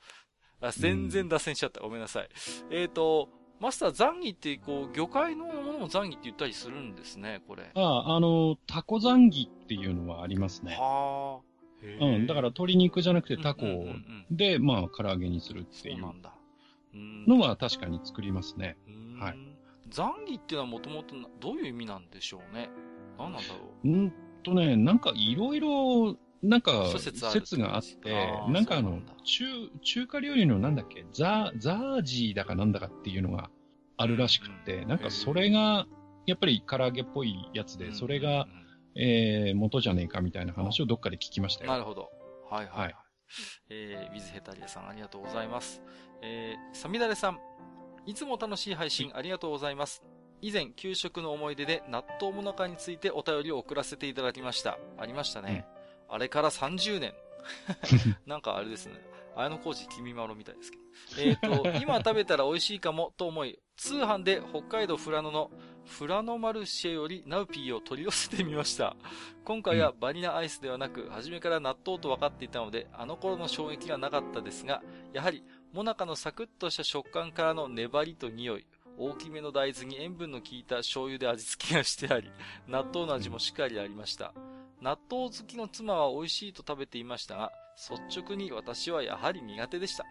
[0.61, 1.81] あ全然脱線しちゃった。
[1.81, 2.29] ごめんなさい。
[2.71, 3.29] えっ、と、
[3.61, 7.71] マスター、ザンギって、こう、魚介のものもザンギって言ったりするんですね、これ。
[7.75, 10.77] ああ、あの、タコザンギっていうのはありますね。
[10.79, 11.57] はあ。
[11.87, 13.63] へうえん、だから鶏肉じゃなくてタコ
[14.31, 18.77] で、まあ、唐揚げにするってそいうのは確かに作りますね。
[19.19, 19.37] はい
[19.89, 22.71] ザンギっていうのはもともとどういう意味なんでしょうね。
[23.19, 23.55] 何なんだろ
[23.85, 23.89] う。
[23.89, 24.13] うん
[24.43, 26.17] とね、なんかいろいろ、
[26.49, 28.13] なんか諸説があって
[28.49, 29.45] なんかあの中、
[29.83, 33.51] 中華料理のなんだっけ、ザ、ザージーだかなんだかっていうのが
[33.97, 35.87] あるらしくって、うんなんかそれが、
[36.27, 38.47] やっぱり唐揚げっぽいやつで、それが、
[38.97, 41.71] えー、元じゃねえかみたいな話をどっかで聞きましたよ。
[41.71, 42.11] なるほど。
[42.51, 42.83] はいはい、はい。
[42.85, 42.95] はい
[43.71, 45.83] えー、水ヘタリアさんありがとうございます。
[46.23, 47.39] えー、サミダレさん、
[48.07, 50.03] いつも楽しい配信ありがとうございます。
[50.43, 54.79] 以前、給食の思い出で納豆もなかについてお便りを送らせていただきました。
[54.99, 55.67] ありましたね。
[56.09, 57.15] あれから30年。
[58.27, 58.95] なんかあれですね。
[59.37, 60.83] 綾野浩二君まろみたいですけど。
[61.19, 65.51] えっ、と、 今食べたら美味しいかもと思い、通販で北海道富良野の
[65.85, 68.97] フラノマルシェよりナウピーを取り寄せてみました。
[69.45, 78.67] 今回はバニラアイスではなく、初めから納豆と分かっていたので、あの頃の衝撃がなかったですが、やはり、モナカのサクッとした食感からの粘りと匂い、
[78.99, 82.31] 大きめの大豆に塩分の効いた醤油で味付けがしてあり、
[82.67, 84.33] 納豆の味もしっかりありました。
[84.87, 87.51] 納豆好きの妻は美味しいと食べていましたが、
[88.09, 90.05] 率直に私はやはり苦手でした。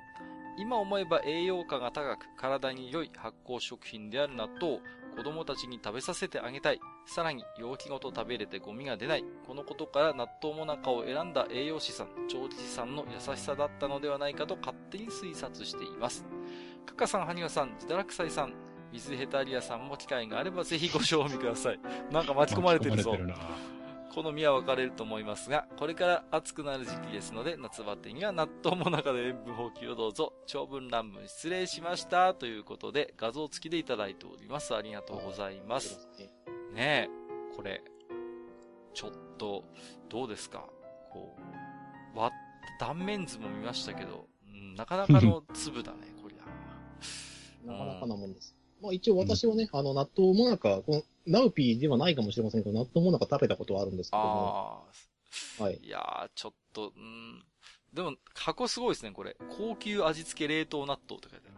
[0.57, 4.79] 今思えば栄養価が高く、体に良い発酵食品である納豆を
[5.15, 6.81] 子供たちに食べさせてあげたい。
[7.05, 9.23] さらに、容器ごと食べれてゴミが出ない。
[9.47, 16.25] このことから納豆もなかを選んだ栄養士さん、調理師さんの優しさだったのではないかと勝手に推察しています。
[16.85, 18.53] カカさん、ハニワさん、ジダラクサイさん、
[18.91, 21.79] 水ヘタリアさんも機会があればぜひご賞味ください。
[22.11, 23.11] なんか巻き込まれてるぞ。
[23.11, 23.84] 巻き込まれてるな
[24.15, 30.31] 好みは分かれると思いますが、これから暑くなる時期ですので、夏バテには納豆も中で塩分補給をどうぞ。
[30.45, 32.33] 長文乱文失礼しました。
[32.33, 34.73] ということで、画像付きでいただいております。
[34.73, 36.07] ありがとうございます。
[36.73, 37.83] ねえ、これ、
[38.93, 39.65] ちょっと、
[40.09, 40.65] どうですか？
[41.11, 41.35] こ
[42.15, 42.31] う、わ、
[42.79, 46.45] 断面図も見ましたけど、うんなかなかの 粒だね、こりゃ。
[47.71, 48.55] なかなかなもんです。
[48.81, 54.81] まあ一応私はね、あの納豆もなか、このナウピーではないかもしれませんけど、納豆もなか食べたことはあるんですけども、あ
[55.59, 55.79] あ、はい。
[55.83, 57.43] いやー、ちょっと、うん。
[57.93, 59.35] でも、箱すごいですね、これ。
[59.57, 61.49] 高級味付け冷凍納豆って書いて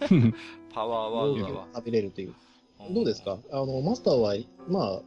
[0.00, 0.34] ある。
[0.72, 1.68] パワーワードだわ。
[1.74, 2.34] 食べれるという。
[2.92, 3.38] どうですか？
[3.50, 4.34] あの、マスターは、
[4.68, 5.00] ま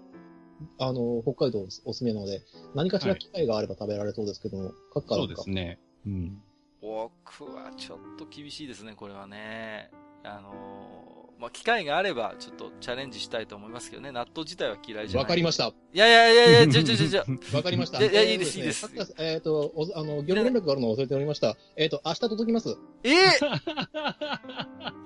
[0.80, 2.42] あ、あの、北海道おすすめなので、
[2.76, 5.80] 何かしら機会があれば食べられそうですけども、各家そうですね。
[6.06, 6.42] うん。
[6.82, 9.92] 僕はちょっと厳しいですね、これはね。
[10.24, 14.11] あのー、まあ、機会があれば、ちょっとチャレンジしたいと思いますけどね。
[14.11, 15.23] 納豆自体は嫌いじゃない。
[15.23, 15.68] わかりました。
[15.68, 17.23] いやいやいやいや、ちょちょちょちょ。
[17.55, 17.99] わかりました。
[17.99, 21.55] いやいやえーいいですいいですえっ、と、おあの、業務連絡があるのを忘れておりました。
[21.76, 22.76] えっ、と、明日届きます。
[23.03, 23.59] えー、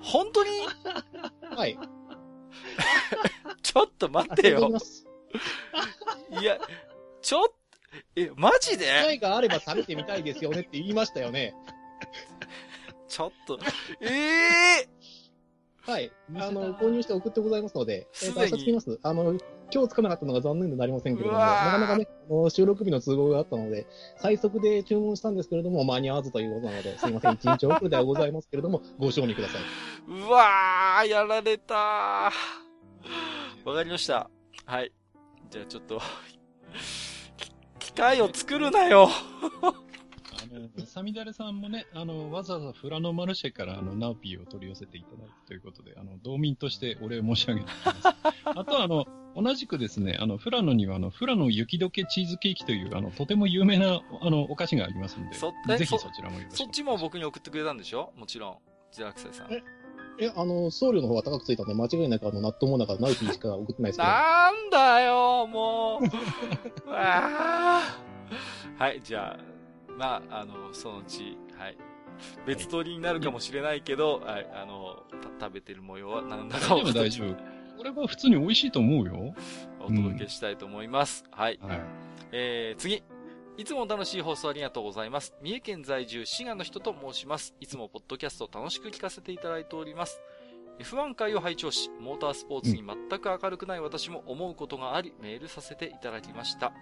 [0.00, 0.50] 本当に？
[1.54, 1.78] はい。
[3.62, 4.70] ちょっと待ってよ。
[6.40, 6.58] いや、
[7.20, 7.54] ちょっと、
[8.16, 8.86] え、マジで？
[8.86, 11.54] 機会があれば食べてみたいですよねって言いましたよね。
[13.08, 13.58] ちょっと、
[14.00, 14.06] え
[14.80, 14.88] え
[15.84, 16.12] はい。
[16.36, 19.00] あの、購入して送ってございますので、えっ、と、すでに明日着きます。
[19.02, 19.36] あの、
[19.72, 22.06] 今日つかなかったのが残念でなりませんけれども、なかなかね、
[22.50, 23.86] 収録日の都合があったので、
[24.18, 29.62] 最速で注文したんですけれども、間に合わずということなので、すいません、一日遅れではございますけれども、 ご賞味ください。
[30.08, 33.68] うわー、やられたー。
[33.68, 34.30] わかりました。
[34.66, 34.92] はい。
[35.50, 36.00] じゃあちょっと、
[37.36, 37.50] き
[37.90, 39.08] 機械を作るなよ。
[40.54, 48.08] あの、サミダレさんもね、あの、わざわざフラノマルシェからあの、ナウピーを取り寄せていただいたということで、あの、道民としてお礼申し上げておきます。
[48.44, 55.34] あとはあの、同じくですね、あの、フラノにはあの、フラノ雪解けチーズケーキという、あの、とても有名な、あの、お菓子がありますんで、
[55.78, 58.12] ぜひそちらもよろしくそっちも僕に送ってくれたんでしょ？
[58.16, 58.58] もちろん。
[58.92, 59.52] ジャラクサイさん。
[59.52, 59.62] え
[60.20, 64.08] え、あの、送料の方が高くついたんで、間違いなくあの、納豆もなかナウピーしか送ってないですけど。
[64.10, 66.04] なんだよ、もう。
[66.04, 69.51] う わーはい、じゃあ、
[69.96, 71.76] まあ、あの、そのうち、はい。
[72.46, 75.02] 別撮りになるかもしれないけど、はい、あの、
[75.38, 77.36] た食べてる模様は何だかを大丈夫、大丈夫。
[77.78, 79.34] これは普通に美味しいと思うよ。
[79.80, 81.24] お届けしたいと思います。
[81.30, 81.58] はい。
[81.62, 81.80] はい。
[82.32, 83.02] えー、次。
[83.58, 85.34] いつも楽しい放送ありがとうございます。
[85.42, 87.54] 三重県在住、滋賀の人と申します。
[87.60, 90.22] いつもポッドキャストを楽しく聞かせていただいております。
[90.78, 96.72] F1 回を拝聴し、モータースポーツに全く明るくない私も思うことがあり、メールさせていただきました。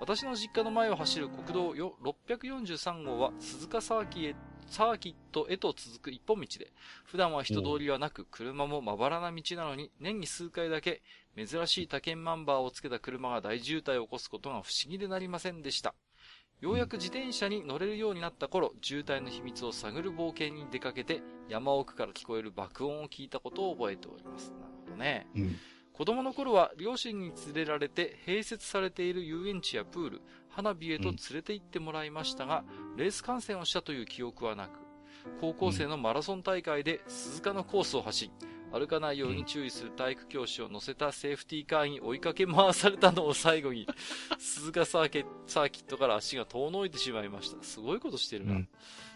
[0.00, 4.36] 私の実家の前を走る国道よ643号は鈴鹿サーキへ
[4.68, 6.72] サーキットへと続く一本道で、
[7.04, 11.02] 普段は人通りはなく、車もまばらな道なのに、年に数回だけ、
[11.36, 15.94] 珍しい他県ナンバーをつけた車が大渋滞を起こすことが不思議でなりませんでした。
[16.60, 24.52] ようやく自転車に乗れるようになった頃、渋滞の秘密を探る冒険に出かけて、山奥から聞こえる爆音を聞いたことを覚えております。
[24.52, 25.26] なるほどね。
[25.36, 25.56] うん。
[25.92, 32.64] 子供の頃は両親に連れられて併設されている遊園地やプール、花火へと連れて行ってもらいましたが、
[32.96, 34.78] レース観戦をしたという記憶はなく、
[35.40, 38.30] 高校生のマラソン大会で鈴鹿のコースを走り、
[38.78, 43.86] 歩かないように注意する体育教師を乗せたセーフティーカーに追いかけ回されたのを 最後に、
[44.38, 47.62] 鈴鹿サーキサーキットから足が遠のいてしまいました。
[47.62, 48.52] すごいことしてるな。
[48.52, 48.68] うん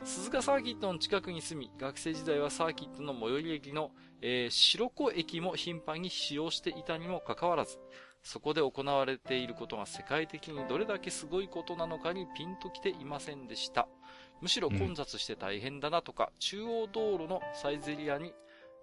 [0.02, 3.92] 鈴鹿サーキットの近くに住み、学生時代はサーキットの最寄り駅の、
[4.22, 7.78] えー白子駅も頻繁に使用していたにもかかわらず、
[8.22, 13.88] そこで行われていることが世界的にどれだけすごいことなのかにピンときていませんでした。
[14.40, 18.32] むしろ混雑して大変だなとか、中央道路のサイゼリアに、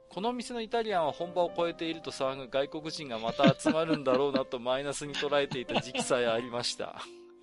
[0.10, 7.02] この店のイタリアンは本場を超えていると騒ぐ外国人がまた集まるんだろうなとマイナスに捉えていた時期さえありました。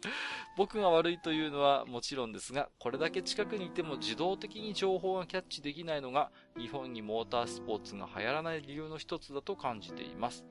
[0.57, 10.45] 僕が悪いというのはもちろんですが、これだけ近くにいても自動的に情報がキャッチできないのが、日本にモータースポーツが流行らない理由の一つだと感じています。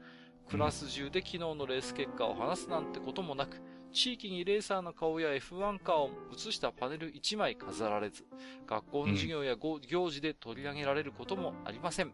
[0.49, 3.61] クラス中で昨日のレース結果を話すなんてこともなく、
[3.93, 8.25] 地域にレーサーの顔や F1 カーを映したパネル1枚飾られず、
[8.67, 12.11] 学校の授業やご行事で取り上げられることもありません。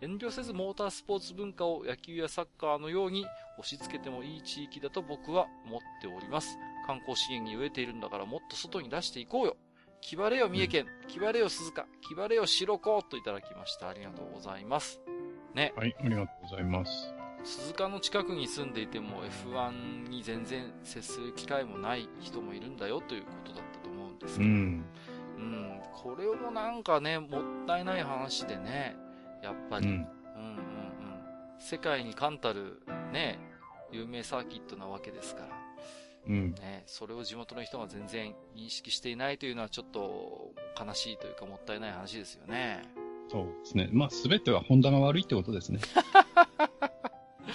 [0.00, 3.26] 遠慮せずモータースポーツ文化を野球やサッカーのように
[3.58, 6.56] 押し付けてもいい地域だと僕は思っております。
[6.86, 9.56] 観光資源に飢えているんだからもっと外に出していこうよ。
[10.00, 13.88] 気晴れよ三重県、気晴れよ鈴鹿、気晴れよ白子といただきました。
[13.88, 15.00] ありがとうございます。
[15.54, 17.17] ね、はい、ありがとうございます。
[17.44, 24.50] 鈴鹿の近くに住んでいても F1 に全然接する機会もない人もいるんだよということだったと思うんですけど。
[24.50, 24.84] うん。
[25.36, 25.80] うん。
[25.92, 28.96] これもなんかね、もったいない話でね、
[29.42, 29.86] やっぱり。
[29.86, 29.92] うん。
[29.92, 30.08] うんうんうん。
[31.58, 32.82] 世界に冠たる
[33.12, 33.38] ね、
[33.92, 35.48] 有名サーキットなわけですから。
[36.28, 36.52] うん。
[36.52, 42.82] ね、それを地元の人が全然認識していないというのはちょっと悲しいというかもったいない話ですよね。
[43.30, 43.88] そうですね。
[43.92, 45.80] まあ、すべてはホンダが悪いってことですね。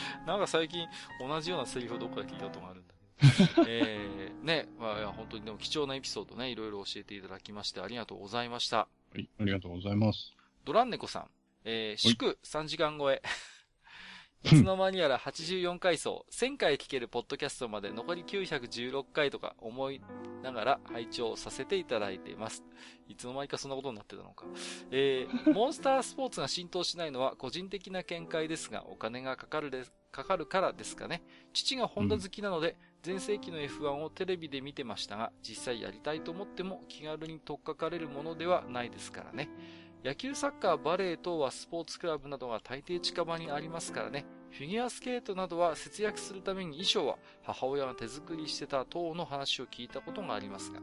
[0.25, 0.87] なんか最近
[1.19, 3.65] 同じようなセリフをどっかで聞いたことがあるんだけど。
[3.67, 8.77] えー、ね、まあいや、本当にでも貴重なエピソードね、いろいろ教えていただきましてありがとうございました。
[8.77, 10.33] はい、ありがとうございます。
[10.65, 11.29] ドランネコさん、
[11.65, 13.21] えー、祝3時間超え。
[14.43, 20.01] いつの間にやら84回層、1000回聞けるポッドキャストまで残り916回とか思い
[20.43, 22.61] ながら拝聴させていただいています。
[23.07, 24.45] いつの間にかそんなことになってたのか。
[24.91, 31.23] えー、 モンスタースポーツが浸透しないのは個人的な見解ですが、お金がかかるでかかるからですかね。
[31.53, 32.75] 父がホンダ好きなので、
[33.05, 39.49] 前世紀の F1 をテレビで見てましたが、実際やりたいと思っても気軽に取っかかれるものではないですからね。
[40.03, 44.25] 野球、サッカー、バレー等はスポーツクラブなどが大抵近場にありますからね。
[44.51, 50.81] フィギュアスケートなどは節約するために衣装は母親が手作りしてた等の話を聞いたことがありますが。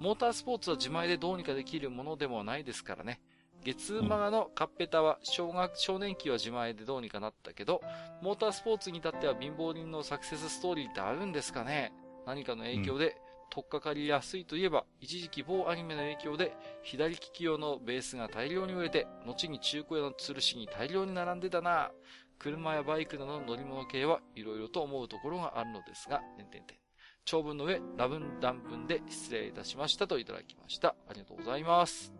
[0.00, 3.22] モータースポーツは自前でどうにかできるものでもないですからね。
[3.64, 7.80] 月馬のカッペタは小学、少年期は自前でどうにかなったけど、
[8.20, 11.94] モータースポーツに至っては貧乏人のサクセスストーリーってあるんですかね
[12.26, 13.16] 何かの影響で、
[13.52, 21.90] 取っかかりやすいといえば、一時期某アニメの影響で、左利き用のベースが大量に売れて、後に中古屋の吊るしに大量に並んでたな
[22.38, 26.78] 車やバイクなどの乗り物系はいろいろと思うところがあるのですが、点々点。
[27.26, 30.96] 長文の上、ラブン断文で失礼いたしましたといただきました。
[31.06, 32.10] ありがとうございます。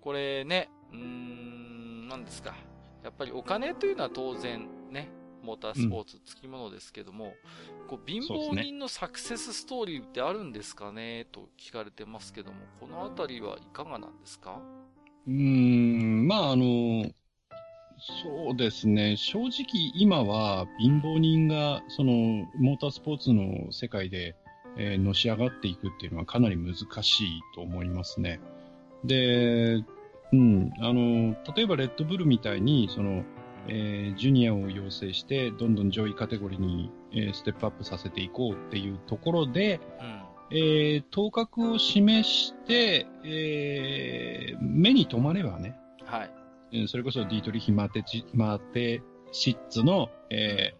[0.00, 2.54] これね、うーん、何ですか。
[3.02, 4.68] やっぱりお金というのは当然、
[5.42, 7.34] モータースポーツつきものですけども、
[7.88, 11.26] こう貧乏人のサクセスストーリーってあるんですかね？
[11.32, 14.60] と聞かれてますけども、このあたりはいかがなんですか？
[15.26, 17.10] うーん、まあ、あの、
[18.24, 19.16] そうですね。
[19.16, 19.64] 正直
[19.94, 22.12] 今は貧乏人が、その、
[22.58, 24.34] モータースポーツの世界で、
[24.76, 28.40] えーのし上がっていくっていうのはかなり難しいと思いますね。
[29.04, 29.84] で、
[30.32, 33.22] うん、あの、例えばレッドブルみたいに、その、
[33.68, 40.22] えージュニアを養成して、どんどん上位カテゴリーに、えーステップアップさせていこうっていうところで、うん。
[40.54, 46.30] えー頭角を示して、えー目に留まればね、はい。
[46.80, 50.74] うんそれこそディートリヒ・マテチマテシッツの、え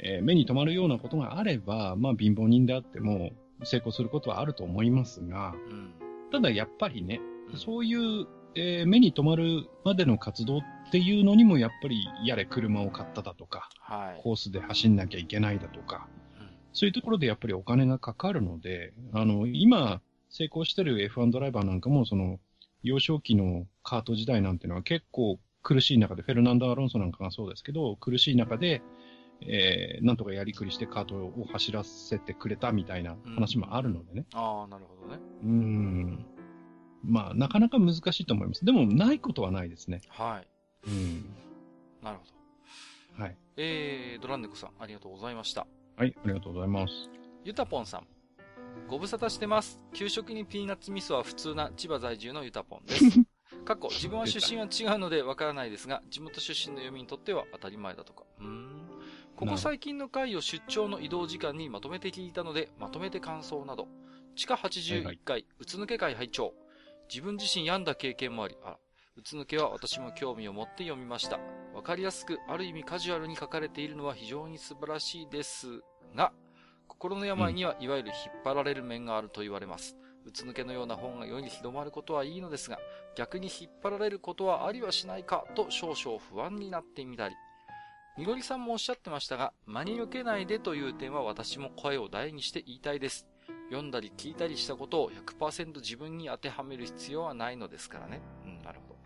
[0.00, 3.30] ーえー目に留まるようなことがあれば、まあ貧乏人であっても
[3.64, 5.92] 成功することはあると思いますが、うん。
[6.30, 7.20] ただやっぱりね、
[7.50, 14.22] うんそういう、えー目に留まるまでの活動っていうのにもやっぱりやれ車を買っただとか、はい。
[14.22, 16.08] コースで走んなきゃいけないだとか、
[16.40, 20.00] うんそういうところでやっぱりお金がかかるので、あの、今、
[20.30, 22.38] 成功してる F1 ドライバーなんかも、その、
[22.82, 28.82] 幼少期のカート時代なんていうのは結構苦しい中で、フェルナンド・アロンソなんかがそうですけど、苦しい中で、
[29.40, 34.26] えー、なんとかやりくりしてカートを走らせてくれたみたいな話もあるのでね。
[34.34, 35.20] ああ、なるほどね。
[35.42, 36.26] うーん。
[37.02, 38.64] まあ、なかなか難しいと思います。
[38.64, 40.00] でも、ないことはないですね。
[40.08, 40.88] はい。
[40.88, 41.24] うん。
[42.02, 42.24] なるほ
[43.16, 43.22] ど。
[43.22, 43.36] はい。
[43.56, 45.66] えー、ドランネコさん、ありがとうございました。
[45.96, 46.92] はい、ありがとうございます。
[47.44, 48.06] ゆたぽんさん。
[48.86, 49.80] ご無沙汰してます。
[49.92, 53.04] 給食にピーナッツ味噌は普通な千葉在住のゆたぽんです。
[53.64, 58.24] 過去、自分は出身は違うのでわからないですが、地元出身の読みにとっては当たり前だとか。
[58.40, 58.88] うーん。
[59.36, 63.88] ここ最近の回を出張の移動時間にまとめて聞いたので、まとめて感想など。
[64.36, 66.54] 地下81回、うつ抜け会拝聴
[67.08, 68.78] 自分自身病んだ経験もあり、あら、
[69.16, 71.40] うつ抜けは私も興味を持って読みました。
[71.74, 75.82] わかりやすく、ある意味カジュアルに書かれているのは非常に素晴らしいです
[76.14, 76.32] が、
[76.86, 79.96] 心の病にはいわゆる引っ張られる面があると言われます。
[80.24, 82.78] うつ抜けのような本が世に広まることはいいのですが、
[83.16, 87.34] 逆に引っ張られることはありはしないかと少々不安になってみたり。
[88.18, 93.26] みどりさんもおっしゃってましたが、真に受けないでという点は私も声を大にして言いたいです。
[93.68, 98.20] 読んだり聞いたりしたことを100%自分に当てはめる必要はないのですからね。
[98.44, 98.98] うん、なるほど。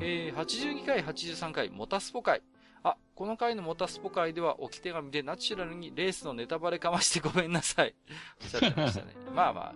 [0.00, 2.42] えー、82回、83回、モタスポ回。
[2.82, 7.94] あ、この回のモタスポ回では置き手紙でナチュラルにレースのネタバレかましてごめんなさい。
[8.42, 9.14] おっしゃってましたね。
[9.34, 9.74] まあまあ。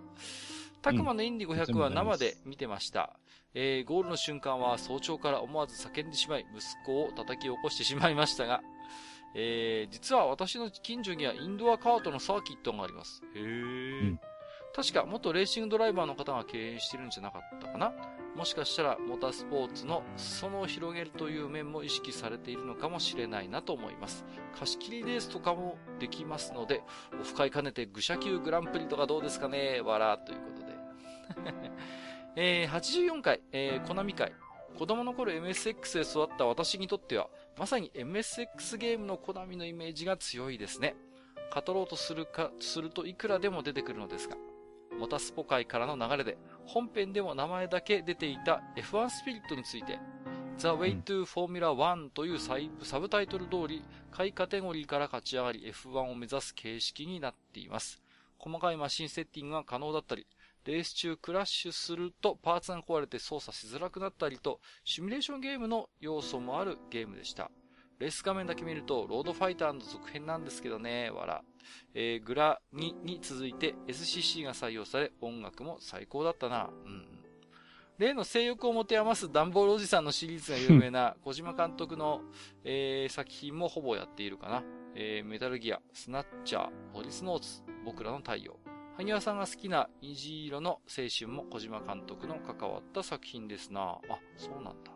[0.81, 3.19] たくまのインディ500は生で見てました。
[3.53, 8.61] えー、ゴールの瞬間は早朝から思わず叫んでしまい、息子を叩き起こしてしまいましたが、
[9.35, 13.23] えー、実は私の近所にはインドアカートのサーキットがあります。
[13.35, 14.01] へー。
[14.01, 14.19] うん
[14.79, 17.91] 確か元レーシングドライバーの方が経営してるんじゃなかったかな？
[18.37, 24.23] もしかしたらモータースポーツの裾野を広げるという面も意識されているのかもしれないなと思います。
[24.57, 26.81] 貸し切りレースとかもできますので、
[27.19, 29.81] オフ会兼ねて愚者級グランプリとかどうですかね？
[29.81, 31.73] わら、ということで。
[32.63, 34.31] えー、84回、えー、コナミ会。
[34.77, 37.27] 子供の頃 MSX で育った私にとっては、
[37.57, 40.95] まさに MSX ゲームのコナミのイメージが強いですね。
[41.53, 44.37] 語ろうとするか、するといくらでも出てくるのですが。
[44.99, 49.97] モタスポ会からの流れで、本編でも名前だけ出ていた F1 スピリットについて、
[50.57, 53.81] The Way to Formula 1というサイサブタイトル通り、
[54.11, 58.01] 下位カテゴリーから勝ち上がり F1 を目指す形式になっています。
[58.37, 60.27] 細かいマシンセッティングが可能だったり、
[60.65, 67.49] レース中クラッシュするとパーツが壊れて操作しづらくなったりと、シミュレーションゲームの要素もあるゲームでした。
[67.99, 71.43] レース画面だけ見ると、ロードファイターの続編なんですけどね、わら。
[71.93, 76.69] えー、グラ2に続いて SCC が採用され、音楽も最高だったな。
[76.85, 77.19] うんうん。
[77.97, 82.21] 例の性欲を持て余すダンボールおじさんのシリーズが有名な 小島監督の、
[82.63, 84.63] えー、作品もほぼやっているかな。
[84.95, 88.57] えー、メタルギア、スナッチャー、ポリスノーツ、僕らの太陽。
[88.95, 93.81] 萩和さんが好きな虹色の青春も小島監督の関わった作品ですな。
[93.81, 94.91] あ、そうなんだ。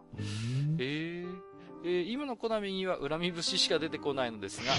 [0.77, 1.52] えー、
[1.83, 4.73] えー今のコナミには恨み節しか出てこないのですが、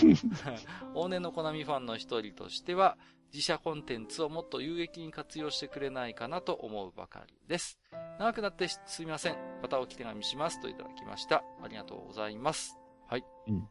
[0.95, 2.97] 往年のコナミファンの一人としては、
[3.33, 7.79] 自社コンテンツをもっと有益に活用してくれないかなと思うばかりです。
[8.19, 9.37] 長くなってすみません。
[9.61, 11.43] またおき手紙しますといただきました。
[11.63, 12.79] ありがとうございます。
[13.09, 13.25] はい。
[13.49, 13.69] うん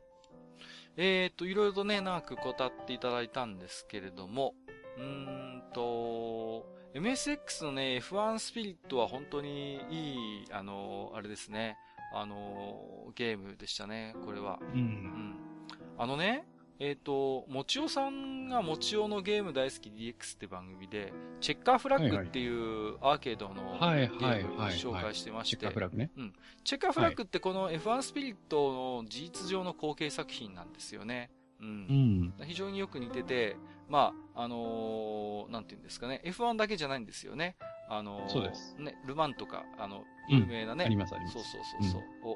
[0.96, 4.54] えーと、いろいろとね、長く語っていただいたんですけれども、
[4.98, 11.78] うーんと、MSX のね、F1 スピリットは本当にいい、あの、あれですね、
[12.14, 14.60] あの、ゲームでしたね、これは。
[14.62, 14.66] う。
[14.74, 15.36] うんん。
[15.98, 16.46] あのね、
[16.80, 24.68] えっ、と、もちおさんがもちおのゲーム大好き DX って番組で、チェッカーフラッグっていうアーケードのはいゲームを。
[24.68, 26.12] 紹介してましてチェッカーフ、ラグね。
[26.64, 31.32] チェッカーフラッグってこの F1 スピリットの事実上の後継作品なんですよね。
[31.62, 31.64] う。
[31.64, 31.72] うん
[32.26, 32.34] ん。
[32.46, 33.56] 非常によく似てて、
[33.90, 37.56] まあ、あのーなんて言うんですかね、F1 だけじゃないんですよね。
[37.90, 38.76] あのーそうです。
[38.80, 40.38] ね、ルマンとか、あの、うん。
[40.40, 41.34] 有名なね、ありますあります。
[41.34, 42.36] そうそうそうそう、を、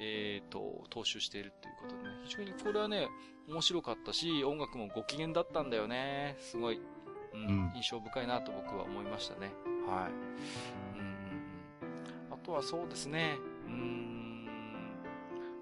[0.00, 3.08] えっ、と、踏襲しているっていうことでね、非常にこれはね、
[3.48, 6.36] 面白かったし、音楽もご機嫌だったんだよね。
[6.40, 6.80] すごい、
[7.32, 7.72] うん、うん。
[7.74, 9.50] 印象深いなと僕は思いましたね。
[9.86, 10.12] はい。
[10.94, 11.00] うん。
[11.00, 12.34] うんうん。
[12.34, 13.36] あとはそうですね、
[13.66, 14.46] うーん、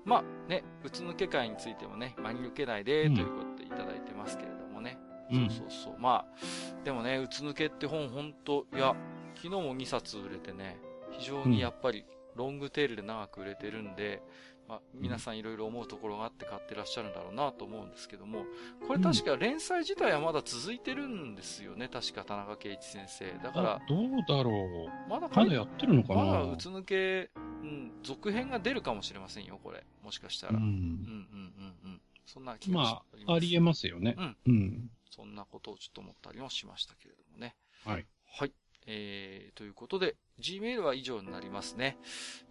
[0.04, 3.14] まあね、うつ抜け会についてもね、真に受けないで、うん。
[3.14, 4.98] ということでいただいてますけれどもね。
[5.32, 5.94] うんそうそうそう。
[5.98, 8.94] まあ、でもね、うつ抜けって本ほんと、いや、
[9.34, 10.78] 昨日も2冊売れてね、
[11.12, 12.04] 非常にやっぱり
[12.36, 14.22] ロングテールで長く売れてるんで、
[14.70, 18.44] まあ、皆さんいろいろ思うところがあって買ってらっしゃるんだろうなと思うんですけども、
[18.86, 23.32] これ確か連載自体はまだ続いてるんですよね、確か田中圭一先生。
[23.42, 24.52] だからあ、どうだろ
[24.86, 25.10] う。
[25.10, 29.84] まだまだやってるのかなまだうつ抜け、うん、続編が出るかもしれませんよ、これ。
[30.04, 30.52] もしかしたら。
[30.52, 30.70] ううん、うん、ん。
[30.70, 32.00] うん、うん。
[32.24, 32.92] そんな気がし
[33.26, 34.14] まあ、ありえますよね。
[34.16, 34.36] うん。
[34.46, 34.90] うん。
[35.10, 37.56] そんなことをちょっと思ったりもしましたけれどもね。
[37.84, 38.06] はい。
[38.26, 38.52] はい。
[38.86, 41.98] えー、ということで、Gmail は以上になりますね。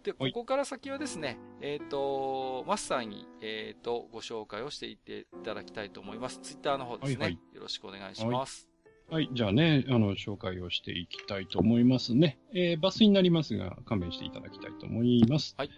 [0.04, 6.38] で、こはいこから先はですね、えっ、と、マスターに、えっ、と、ご紹介をしていっていただきたいと思います。
[6.40, 7.16] Twitter の方ですね。
[7.16, 8.68] はいはいよろしくお願いします。
[9.10, 9.28] はい。
[9.32, 12.38] じゃあね、あの、紹介をしていきたいと思いますね。
[12.54, 15.54] えー、抜粋になりますが、勘弁していただきたいと思います。
[15.58, 15.70] はい。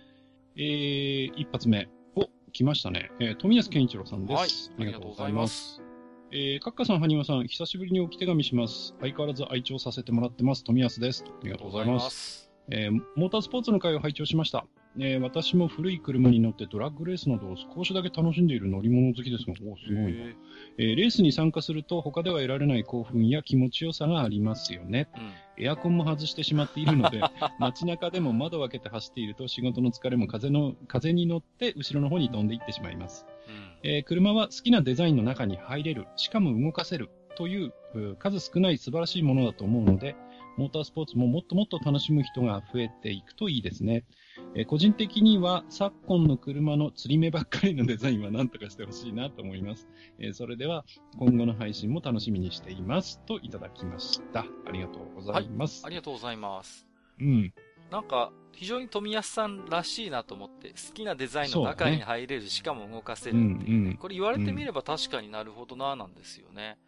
[0.56, 1.88] えー、一発目。
[2.14, 3.10] お、来ましたね。
[3.20, 4.70] えー、富安健一郎さんです。
[4.70, 5.91] はいありがとうございます。
[6.34, 8.94] えー、カッカさん、ハニワさん、久しぶりに置き手紙します。
[9.00, 10.64] 相変わらず愛聴させてもらってます。
[10.64, 11.24] 富安です。
[11.28, 12.16] ありがとうございます。
[12.16, 12.50] す。
[12.70, 14.64] えーモータースポーツの会を拝聴しました。
[14.98, 20.24] えー私も古い車に乗ってドラッグレースなどを少しだけ楽しんでいる乗り物好きですが、おーすごいな。
[20.24, 20.36] へ
[20.78, 25.08] えーレースに参加すると他では得られない興奮や気持ちよさがありますよね。
[25.14, 25.32] ーうん。
[25.62, 27.20] エアコンも外してしまっているので、
[27.58, 33.26] 街中でも窓を開けて走っていると仕事の疲れも風の、風に乗って後ろの方に飛んでいってしまいます。
[33.48, 33.50] う
[33.86, 33.90] ん。
[33.90, 37.72] えー車は好きなデザインの中に入れる、しかも動かせるという
[38.18, 40.16] 数少ない素晴らしいものだと思うので、
[40.56, 44.04] モータースポーツももっともっと楽しむ人が増えていくといいですね。
[44.54, 49.88] えー個人的には昨今の車の釣り目ばっかりのデザインは何とかしてほしいなと思います。
[50.18, 50.84] えーそれでは
[51.18, 53.20] 今後の配信も楽しみにしています。
[53.26, 54.40] といただきました。
[54.66, 55.82] ありがとうございます。
[55.84, 56.86] ありがとうございます。
[57.20, 57.52] うん。
[57.90, 66.78] なんか、非常に富安さんらしいなと思って、好きなデザインの中に入れる、しかも動かせるっていう、うんうんこれ言われてみれば確かになるほどな、なんですよね。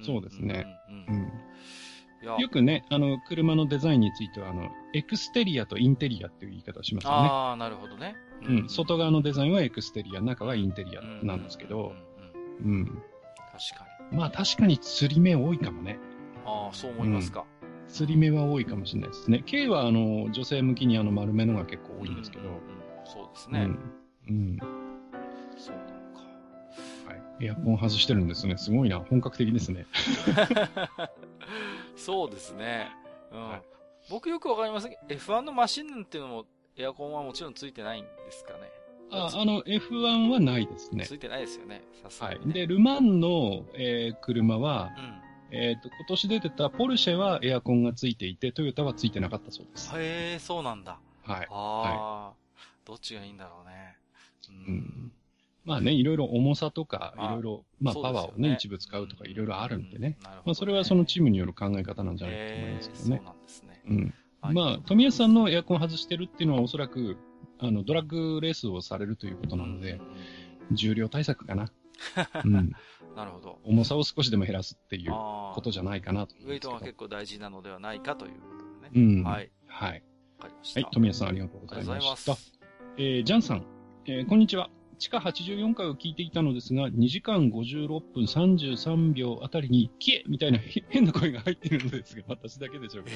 [0.00, 0.66] んそうですね。
[0.88, 1.32] うんうんうん
[2.40, 7.28] よくね、あの、車のデザインについては、あの、エクステリアとインテリアっていう言い方をしますよね。
[7.28, 8.16] ああ、なるほどね。
[8.46, 11.92] うん、外側のデザインはエクステリア、中はインテリアなんですけど、
[12.64, 12.86] うん。
[12.86, 14.16] 確かに。
[14.16, 15.98] まあ確かに釣り目多いかもね。
[16.44, 17.44] ああ、そう思いますか。
[17.88, 19.42] 釣り目は多いかもしれないですね。
[19.44, 22.56] K はあの、女性向きにあの丸目のが結構多いんですけどうん、
[23.04, 23.60] そうですね。
[23.60, 23.78] うん。
[24.28, 24.58] うん。
[25.56, 26.22] そうなのか。
[27.06, 27.46] はい。
[27.46, 28.56] エアコン外してるんですね。
[28.58, 29.00] すごいな。
[29.00, 29.86] 本格的ですね。
[31.96, 32.88] そうですね。
[33.32, 33.60] うん。
[34.08, 36.44] はい僕よくわかりませんけど、F1 のマシンっていうのも、
[36.76, 38.70] エアコンはもちろんついてないんですかね。
[39.10, 41.14] あ、あの、F1 はないですねつ。
[41.14, 41.82] いてないですよね。
[42.02, 42.46] さすがに、はい。
[42.46, 42.52] ね。
[42.54, 45.28] で、ルマンの、えー車は、うん。
[45.50, 49.90] えっ、と、今年出てたポルシェはエアコンがついていて、トヨタはついてなかったそうです。
[49.96, 50.98] へえ、そうなんだ。
[51.22, 51.46] はい。
[51.50, 52.32] ああ、
[52.84, 53.96] どっちがいいんだろうね。
[54.50, 55.12] ううん。
[55.64, 60.16] まあね、いろいろ重さとか、いまあろいろ、まあパワーをね、一部使うとかいろいろあるんでね。
[60.18, 60.30] うん。
[60.30, 63.24] ねまあそれはそのチームによる考え方なんじゃないかと思いますけどへえねそう。
[63.26, 63.67] なんですね。
[63.88, 64.14] うん。
[64.40, 67.16] はいまあ、富安さんのエアコン外してるっていうのはおそらく、
[67.58, 70.00] あの、ドラッグレースをされるということなので
[70.70, 71.70] うん、重量対策かな。
[72.44, 72.72] うん。
[73.16, 73.58] なるほど。
[73.64, 76.70] 重さを少しでも減らすっていうことじゃないかなと思ウェイト。
[76.70, 79.18] が結構大事なのではないかということでね。
[79.18, 79.24] うん。
[79.24, 79.50] はい。
[79.66, 80.04] はい。
[80.38, 80.80] わかりました。
[80.80, 80.90] はい。
[80.92, 82.34] 富安さんありがとうごありがとうございました。
[82.36, 82.52] す。
[82.96, 83.66] えー、ジャンさん、
[84.06, 84.70] えーこんにちは。
[84.98, 93.10] 地下84回を聞いていたのですが、2時間56分33秒あたりに、キエみたいなへ変な声が入っているのですが、私だけでしょうか。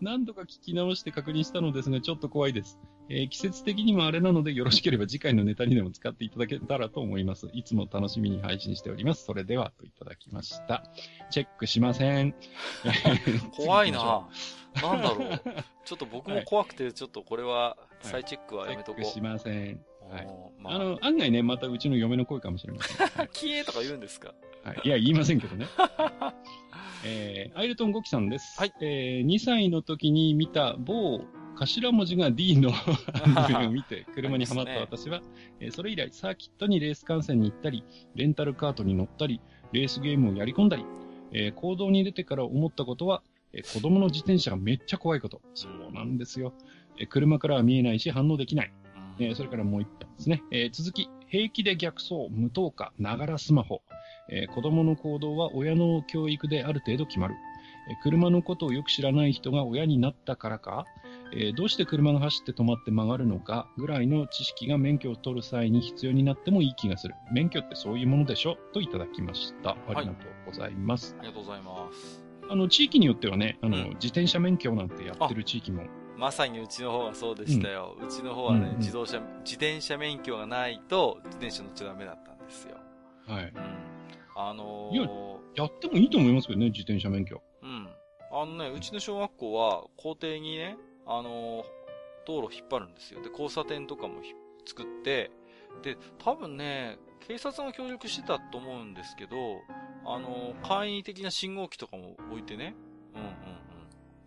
[0.00, 2.78] 何度か聞き直して確認したのですが、ちょっと怖いです。
[3.08, 7.48] えー季節的にもあれなので、よろしければ次回のネタにでも使っていただけたらと思います。
[7.52, 9.24] いつも楽しみに配信しております。
[9.24, 10.84] それでは、といただきました。
[11.30, 12.34] チェックしません。
[12.84, 14.28] え ー怖いな
[14.82, 15.40] なんだろう。
[15.84, 19.02] ちょっと僕も怖くて、ちょっとこれは、い再チェックはやめとこう。
[19.02, 19.84] チェックしません。
[20.10, 20.26] はい。
[20.58, 23.06] まあ、あの、案外ね、またうちの嫁の声かもしれません。
[23.08, 24.34] はいキエとか言うんですか？
[24.64, 24.80] はい。
[24.84, 25.66] いや、言いませんけどね。
[27.06, 28.58] えー、アイルトンゴキさんです。
[28.58, 28.72] はい。
[28.80, 31.20] えー、2歳の時に見た某
[31.56, 35.22] 頭文字が D のアニメを見て、車にはまった私は、
[35.60, 39.40] えーそれ以来サーキットにレース観戦に行ったり、レンタルカートに乗ったり、
[39.72, 40.84] レースゲームをやり込んだり、
[41.32, 43.22] えー行動に出てから思ったことは、
[43.52, 45.42] えー子供の自転車がめっちゃ怖いこと。
[45.54, 46.54] そうなんですよ。
[46.98, 48.72] えー車からは見えないし反応できない。
[49.18, 50.42] えーそれからもう一本ですね。
[50.50, 53.82] えー続き、平気で逆走、無灯火、ながらスマホ。
[54.30, 57.34] えー子供の行動は親の教育である程度決まる。
[57.90, 60.86] えー車のことをよく知らない人が親になったからか、
[61.32, 67.14] えーどうして車が走って止まって曲がるのかぐらいの知識が免許を取る際に必要になってもいい気がする。
[67.32, 68.56] 免許ってそういうものでしょ？
[68.72, 69.70] といただきました。
[69.70, 70.14] ありがとう
[70.46, 71.16] ございます。
[71.18, 72.24] ありがとうございます。
[72.50, 75.84] あの、地域によってはね、あの、うん自転車免許なんてやってる地域も、
[76.16, 77.96] まさにうちの方はそうでしたよ。
[78.00, 82.76] うちの方はね、うんうん自動車、自転車免許がないと、自転車乗っちゃダメだったんですよ。
[83.26, 83.44] はい。
[83.44, 83.52] うん。
[84.36, 87.42] あのいやー、やってもいいと思いますけどね、自転車免許。
[87.62, 87.88] うん。
[88.32, 90.76] あのね、うちの小学校は校庭にね、
[91.06, 91.64] あのー
[92.26, 93.20] 道路引っ張るんですよ。
[93.20, 94.32] で、交差点とかもひ
[94.64, 95.30] 作って、
[95.82, 99.36] で、多分ね、警察が協力してたと思うんですけど、
[100.06, 102.74] あのー簡易的な信号機とかも置いてね。
[103.14, 103.34] うんうんうん。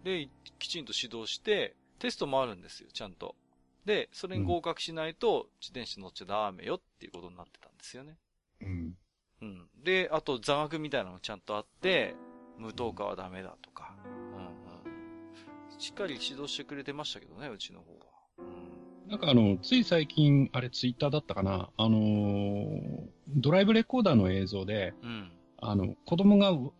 [0.07, 3.35] で、きちんと指導して、テストもあるんですよ、ちゃんと。
[3.83, 8.17] で、それに合格しないと、自転車乗っちゃダメよっていうことになってたんですよね。
[8.61, 8.97] うん。
[9.41, 9.67] うん。
[9.83, 12.15] で、あと座学みたいなのもちゃんとあって、
[12.57, 13.97] 無灯火はダメだとか。
[14.05, 15.79] うんうん。
[15.79, 18.05] しっかり指導してくれてましたけどね、うちの方は。
[18.39, 19.09] うん。
[19.09, 25.31] なんかあの、つい最近、あれツイッターだったかな、あのードライブレコーダーの映像で、うん。
[25.57, 26.73] あの、子供がう、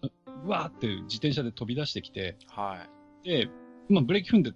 [0.45, 2.96] うわーって自転車で飛び出してきて、はい。
[3.23, 3.49] で、
[3.89, 4.53] まあブレーキ踏んで、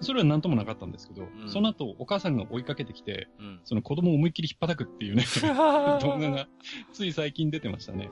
[0.00, 3.60] それはなんともなかったんですけど、んその後お母さんが追いかけてきて、うん。
[3.64, 5.24] その子供を思いっきり引っ叩くっていうね、
[6.00, 6.48] 動画が
[6.92, 8.10] つい最近出てましたね。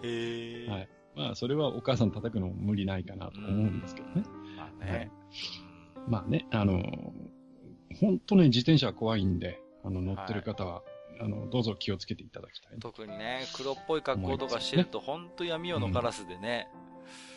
[0.68, 0.88] はい。
[1.14, 4.22] まあ、それはお母さん叩くのも無理ないかなと思うんですけどね。
[4.56, 5.10] まあはいね。
[6.08, 6.82] まあね、あの、
[8.00, 10.82] 本当ね、自転車は怖いんで、あの、乗ってる方は、
[11.20, 12.78] あの、どうぞ気をつけていただきたい。
[12.78, 16.68] 特にね、黒っぽい格好とかしてると、ほんと闇夜のカラスでね、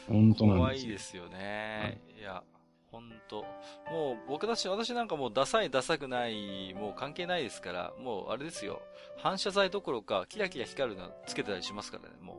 [0.10, 0.56] 本当なんですよ。
[0.58, 2.02] 怖いですよね。
[2.20, 2.44] いや、
[2.92, 3.46] ほんと。
[3.92, 8.82] もう僕たち、私なんかもうダサいダサくない、もう関係ないですから、もうあれですよ。
[9.18, 12.38] 反射材どころか、キラキラ光るのつけてたりしますからね、もう。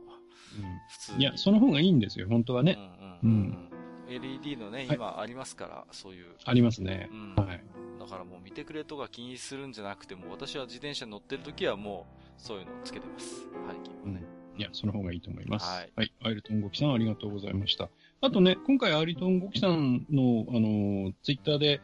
[0.89, 1.15] 普通に。
[1.15, 2.77] うんいや、その方がいいんですよ、本当はね。
[3.23, 3.67] うんうんうん
[4.07, 4.13] うん。
[4.13, 6.35] LED のね、はい今ありますから、そういう。
[6.43, 7.15] ありますねう。
[7.15, 7.35] ん。
[7.35, 7.63] はい。
[7.99, 13.27] だからもう見てくれとか気にするんじゃなくても、私は自転車に乗ってる時はもう、そういうのをつけてます。
[13.27, 14.40] 背筋はね。
[14.57, 15.65] いや、その方がいいと思います。
[15.65, 16.11] ははいい。
[16.23, 17.89] アイルトンゴキさんありがとうございました。
[18.21, 21.81] あとね、今回アイルトンゴキさんの、あの、ツイッターで、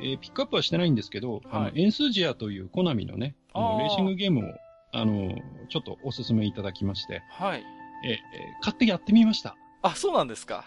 [0.00, 4.54] えーピックアップはしてないんですけど、あの、はいエンスージアというコナミのね、あのレーシングゲームを、
[4.92, 5.34] あの、
[5.68, 7.64] ちょっとお勧めいただきまして、はい。
[8.04, 8.20] えーえー
[8.62, 9.56] 買ってやってみました。
[9.82, 10.64] あ、そうなんですか。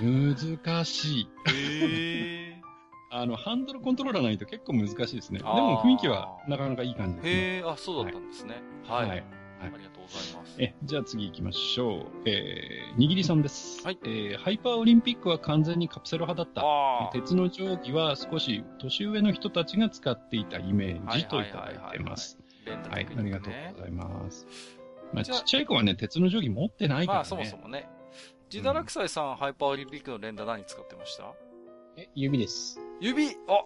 [0.00, 1.28] 難しい。
[1.54, 2.62] へえ。
[3.14, 5.38] あの、ハンドルコントローラーないと結構難しいですね。
[5.38, 7.30] でも雰囲気はなかなかいい感じですね。
[7.32, 8.56] へえ、あ、そうだったんですね。
[8.88, 9.08] はい。
[9.08, 9.24] はい
[9.62, 10.56] ありがとうございます。
[10.58, 12.06] え、じゃあ次行きましょう。
[12.26, 13.84] えー、にぎりさんです。
[13.84, 16.60] はいえー、ハイパーオリンピックは完全にカプセル派だった。
[16.62, 17.12] ああ。
[17.12, 22.38] 鉄の定規は少し年上の人たちが使っていたイメージといただいてます。
[22.90, 24.46] はい、ありがとうねございます。
[25.12, 27.20] まあ、ちっちゃい子はね、鉄の定規持ってないからね。
[27.20, 27.88] まあ、そもそもね。
[28.48, 31.32] ジダラクサイさん、ハイパーオリンピックの連打何使ってました？
[31.96, 32.78] え、指です。
[33.00, 33.28] 指？
[33.48, 33.64] あ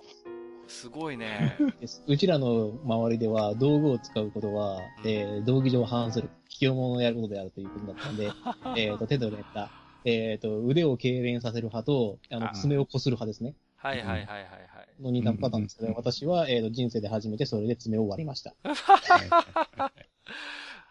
[0.68, 1.56] すごいね。
[2.09, 6.28] うちらの周りでは道具を使うことは、うんえー道義上反する、
[6.59, 8.31] 危険者をやることであるということだったんで、
[8.77, 9.70] えっと、手の連打、
[10.05, 13.55] えっと、腕を痙攣させる派と、あの、あ爪をこする派ですね。
[13.77, 15.03] はいはいはいはいはい。
[15.03, 18.55] の2段パターンですけど、うん私は、えっと、人生で初めてそれで爪を割りました。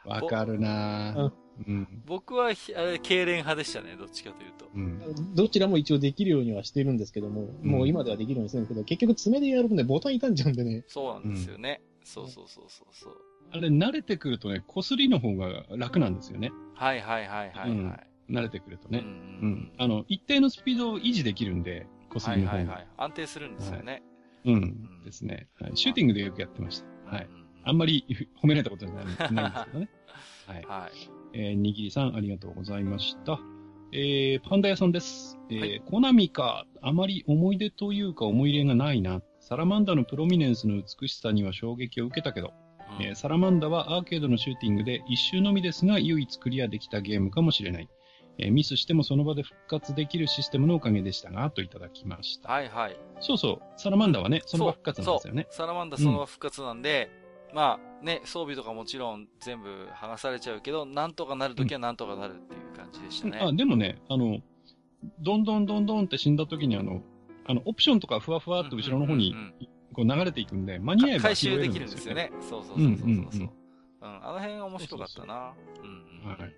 [0.06, 1.32] わかるなぁ。
[1.68, 2.04] うん。
[2.06, 4.70] 僕はひ、あれ、痙攣派でしたね、どっちかというと。
[4.76, 5.34] うん。
[5.34, 10.84] どちらも一応できるようにはしてるんですけども、もう今ではできるようにしてるんですけど、結局爪でやるとね、ボタン傷んじゃうんでね。
[10.88, 11.82] そうなんですよね。
[12.04, 13.18] そうそうそうそうそう。
[13.52, 16.52] あれ、慣れてくるとね、こすりの方が楽なんですよね。
[16.76, 18.00] はいはいはいはいは
[18.30, 18.34] い。
[18.34, 19.00] 慣れてくるとね。
[19.00, 19.72] うんううんん。
[19.78, 22.64] あの、一定のスピードを維持できるんで、こすはりの方が。
[22.64, 22.88] いはいはい。
[22.98, 24.04] 安定するんですよね。
[24.46, 25.04] うん。
[25.06, 25.48] ですね。
[25.60, 25.72] はい。
[25.76, 27.16] シューティングでよくやってました。
[27.16, 27.26] はい。
[27.26, 28.06] うんあんまり
[28.42, 29.90] 褒められたことじゃないないんですけどね。
[30.48, 30.66] はい。
[30.66, 30.92] はい。
[31.34, 33.40] えー、にぎりさん、ありがとうございました。
[33.92, 35.38] えー、パンダ屋さんです。
[35.50, 39.22] えーはいコナミか、あまり思い出というか思い入れがないな。
[39.40, 42.54] サラマンダのプロミネンスの美しさには衝撃を受けたけど、
[43.00, 47.90] うんえーサラマンダはアーケードのシューティングで一周のみですが唯一クリアできたゲームかもしれない。
[48.38, 52.52] えーミスしてもその場で復活できるシステムのおかげでしたが、といただきました。
[52.52, 52.98] はいはい。
[53.22, 55.66] そうそう、サラマンダはね、その場復活なんですよねそう。。
[55.66, 57.10] サラマンダその場復活なんで、
[57.54, 63.40] まあね、装備とかもちろん全部剥がされちゃうけど、なんとかなるときはなんとかなるっていう感じでしたね。
[63.42, 64.40] あ、でもね、あの、
[65.22, 67.02] どんどんどんどんって死んだ時にあの、
[67.48, 72.16] あの、オプションとかふわふわっと後ろの方にうんうんうんこう流れていくんで、間に合えば回収できるんですよ。
[72.16, 72.32] ね。
[72.42, 72.84] そうそうそうそうそう。
[72.84, 73.50] うんうんうん
[74.02, 75.54] うん、あの辺面白かったな。
[75.82, 75.90] うん
[76.24, 76.30] うん。
[76.30, 76.40] はい。
[76.40, 76.52] なる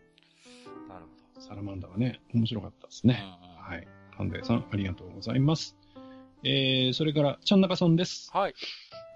[1.36, 3.10] ほサラマンダはね、面白かったですど。
[3.10, 3.24] ね。
[3.60, 3.88] はい。
[4.16, 5.78] ハンデさん、ありがとうございます。
[6.44, 8.32] えー、それから、ちゃんなかさんです。
[8.34, 8.54] はい。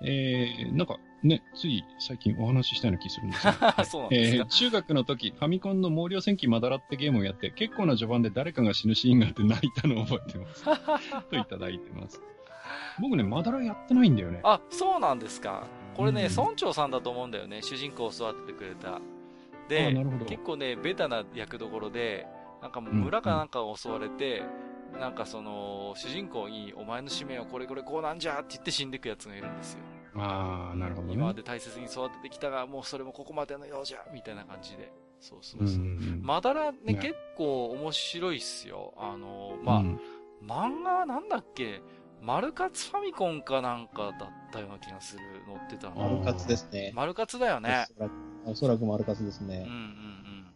[0.03, 10.65] えー、なんかね、つい最近お話ししたような気するんですが そうなんですかえー、中学の時、ファミコンの毛量戦記まだらってゲームをやって、結構な序盤で誰かが死ぬシーンがあって泣いたのを覚えてます。
[11.29, 12.21] といただいてます。
[12.99, 14.41] 僕ね、まだらやってないんだよね。
[14.43, 15.67] あ、そうなんですか。
[15.95, 17.61] これね、うん村長さんだと思うんだよね。
[17.61, 18.95] 主人公を育ててくれた。
[18.95, 19.01] あ
[19.69, 19.93] で
[20.27, 22.27] 結構ね、ベタな役どころで、
[22.61, 24.43] なんかもう村かなんかを襲われて、
[24.99, 29.79] なんかその、主人公に、お前の使命はこれこれこうなんじゃって言って死んでくやつがいるんですよ。
[30.17, 31.13] ああ、なるほどね。
[31.13, 34.91] 今まで大切に育ててきたが、もうそれもここまでのようじゃ、みたいな感じで。
[35.21, 35.85] そうそううんそうう。
[35.87, 38.93] んまだらね、ね結構面白いっすよ。
[38.97, 39.99] あの、まあ、うん
[40.43, 41.81] 漫画はなんだっけ？
[42.21, 45.21] マルカツファミコンかなんかだったような気がする。
[45.47, 45.95] 載ってたの。
[45.95, 46.91] マルカツですね。
[46.93, 47.87] マルカツだよね。
[47.89, 48.11] おそらく
[48.45, 49.57] おそらくマルカツですね。
[49.57, 50.47] うんうんうん。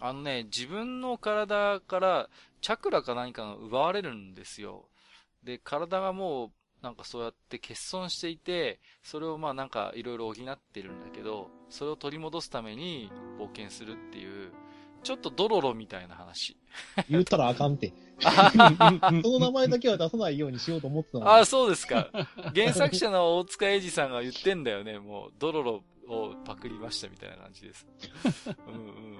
[0.00, 2.28] あのね、自分の体から
[2.60, 4.88] チャクラか何かが奪われるんですよ。
[5.44, 6.50] で、体がもう、
[6.82, 14.52] なんかそうやって欠損していて、それをまあなんかいろいろ補ってるんだけど、それを取り戻すために冒険するっていう、
[15.04, 16.56] ちょっとドロロみたいな話。
[17.08, 17.92] 言ったらあかんって。
[19.22, 21.30] その名前だけは出さないようにしようと思ってたのに。
[21.30, 22.10] ああ、そうですか。
[22.54, 24.98] 原作者の大塚英二さんが言ってんだよね。
[24.98, 27.86] もう、ドロロをパクりましたみたいな感じです。
[28.66, 29.18] うんうん。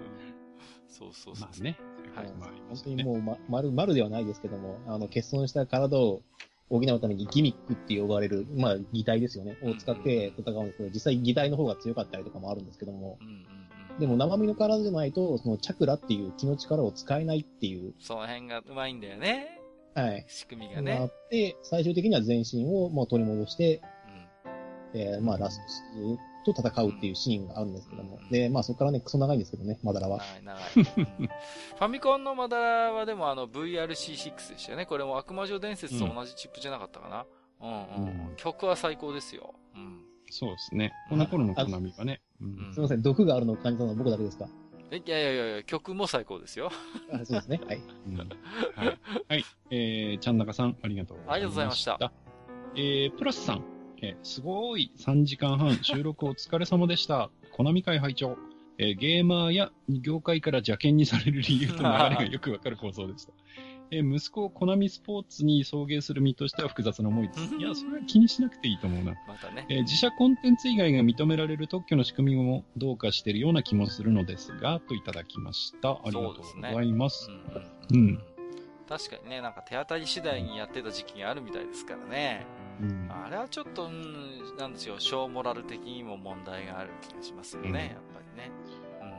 [0.89, 1.49] そうそうそう。
[1.49, 1.79] まあね。
[2.15, 2.27] はい
[2.69, 6.23] 本当にもう、ま、丸、丸ではないですけども、あの、欠損した体を
[6.71, 9.57] 補うためにギミックって呼ばれる、まあ、擬態ですよね。
[9.63, 13.64] を使って戦うんですけど、実際擬態の方が強かったりとかもあるんですけども、うんうんうん。
[13.99, 19.61] でも生身の体じゃないと、そのチャクラっていう気の力を使えないっていう、その辺がうまいんだよね。
[19.95, 20.25] はい。
[20.29, 21.29] 仕組みががあねっ。
[21.31, 23.81] て、最終的には全身をもう取り戻して、
[24.95, 25.01] うん。
[25.01, 25.61] えーまあ、ラス
[26.45, 28.31] トと戦うっていうシーンがあるんですけどもうん。
[28.31, 30.19] で、まあ、そこからね、クソ長いんですけどね、マダラは。
[30.19, 31.07] 長い長い。
[31.19, 31.29] うん
[31.79, 34.87] ファミコンのマダラはでもあの VRC6 でしたよね。
[34.87, 37.27] これも悪魔女伝説と同じチップじゃなかったかな。
[37.61, 38.29] うんうん。
[38.29, 39.55] うん曲は最高ですよ。
[39.77, 39.94] うん。
[40.31, 40.93] そうですね。
[41.09, 42.21] この頃のコナミはね。
[42.41, 44.49] ううんんすいません、毒があるのを感じたのは僕だけですか？
[44.91, 46.71] えいやいやいやいや、曲も最高ですよ。
[47.13, 47.61] あそうですね。
[47.67, 47.81] はい。
[48.09, 48.29] うんはい。
[49.29, 49.45] はい。
[49.71, 51.99] えー、ちゃんなかさん、ありがとうありがとうございました。
[52.77, 53.65] えー、プラスさん、
[54.03, 57.31] えーすごい3時間半 収録お疲れ様でした。
[57.53, 58.37] コナミ会拝聴
[58.79, 63.33] えーゲーマーや業界から邪険にされる理由と流れがよくわかる放送でした。
[63.95, 67.55] えー息子をコナミスポーツに送迎する身としては複雑な思いです。
[67.57, 69.15] いや、それは気にしなくていいと思うな。
[69.29, 69.67] またね。
[69.69, 75.91] えー自社コンテンツ以外が認められる特許の仕組みもどうかしているような気もするのですが、といただきました。
[75.91, 77.31] ありがとうございます。
[77.91, 78.23] うんうん
[78.87, 82.47] 確かにね、なんか手当たり次第にやってた時期があるみたいですからね。
[82.83, 88.51] うんあれはちょっと、うん、なんですよ、小モラル的にも問題がある気がしますよね、うんやっぱりね。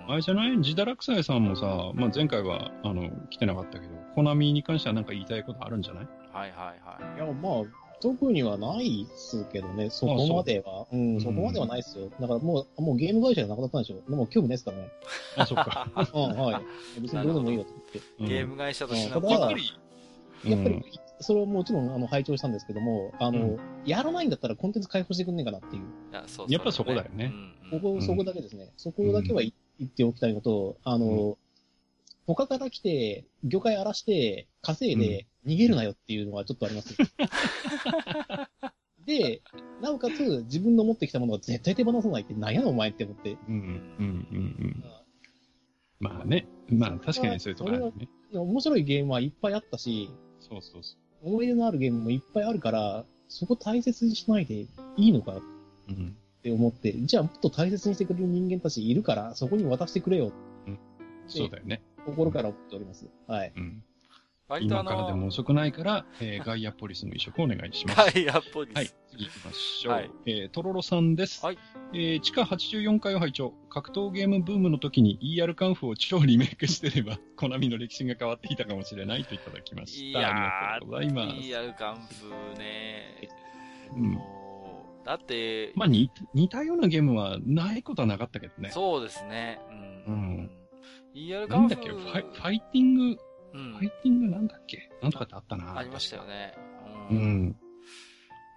[0.08, 6.08] うんあれじゃないジダラクサイさんもさ、まあ、前回は、あの、来てなかったけど、コナミに関してはなんか言いたいことあるんじゃない？
[6.32, 7.24] はいはいはい。
[7.24, 7.64] いや、まあ、
[8.02, 10.86] 特にはないっすけどね、そこまでは。
[10.92, 12.10] うん、そこまではないっすよ。
[12.20, 14.02] だからもう、もうゲーム会社じゃなくなったんでしょ。
[14.10, 14.90] でも興味ないっすからね。
[15.38, 15.88] あ、そっか。
[16.14, 17.02] うん、はい。
[17.02, 18.10] 別にどうでもいいよって言って。
[18.20, 19.64] うんゲーム会社としてのうんこやっぱり、
[20.52, 20.84] やっぱりうん、
[21.22, 25.84] それはもちろん、あの、拝聴したんですけども、あの、うんやらないんだったらコンテンツ開放してくんねえかなっていう。
[25.84, 27.32] いやそうやっぱそこだよね
[27.72, 28.72] うんここ、んそこだけですね。
[28.78, 31.38] そこだけは言言っておきたいのと、あの、
[32.28, 36.96] 他から来て、魚介荒らして、稼いで、逃げるなよっていうのはちょっとあります。
[39.06, 39.42] で、
[39.82, 43.38] なおかつ、自分の持ってきたものは絶対手放さないって、なんやのお前って思って。
[43.48, 44.84] うん、うん、うん、うん。
[46.00, 46.48] まあね。
[46.70, 48.10] まあ確かにそういうとこあるね。
[48.34, 55.42] 面白いゲームはいっぱいあったし、そうそうそ思い出のあるゲームもいっぱいあるから、そこ大切にしないでいいのかっ
[55.90, 55.92] う。
[55.92, 55.94] う
[56.50, 56.52] ん。
[56.52, 60.32] て思って、じゃあもっと大切にしてくれる人間たちいるから、そこに渡してくれよ、
[61.28, 61.82] そうだよね。
[62.06, 63.08] 心から思っております。
[63.28, 63.54] はい。
[63.56, 63.84] うん。
[64.48, 68.14] 割とあの、今からでも遅くないから、えー ガイアポリスの移植お願いします。
[68.14, 68.76] ガイアポリス。
[68.76, 69.94] はい、次行きましょう。
[69.94, 71.44] はいえー、とろろさんです。
[71.44, 71.58] はい
[71.94, 80.20] えー地下84階を拝聴格闘ゲームブームの時に ER カンフーを超リメイクしてれば、 コナミの歴史が変わっていたかもしれないといただきました。
[80.20, 81.42] いやーありがとうございます。
[81.42, 83.30] いや、カンフーね。
[83.96, 84.45] うん
[85.06, 88.72] だって、まあ似、似たようなゲームはないことはなかったけどね。
[88.72, 89.62] そうですね。
[90.08, 90.14] うん。
[90.14, 90.52] うん。
[91.14, 91.90] ER カンフーなんだっけ？
[91.90, 93.04] ファイファイティング、
[93.54, 94.90] うんファイティングなんだっけ？
[95.02, 95.78] なんとかってあったな。
[95.78, 96.54] ありましたよね。
[97.12, 97.14] う。
[97.14, 97.56] ん。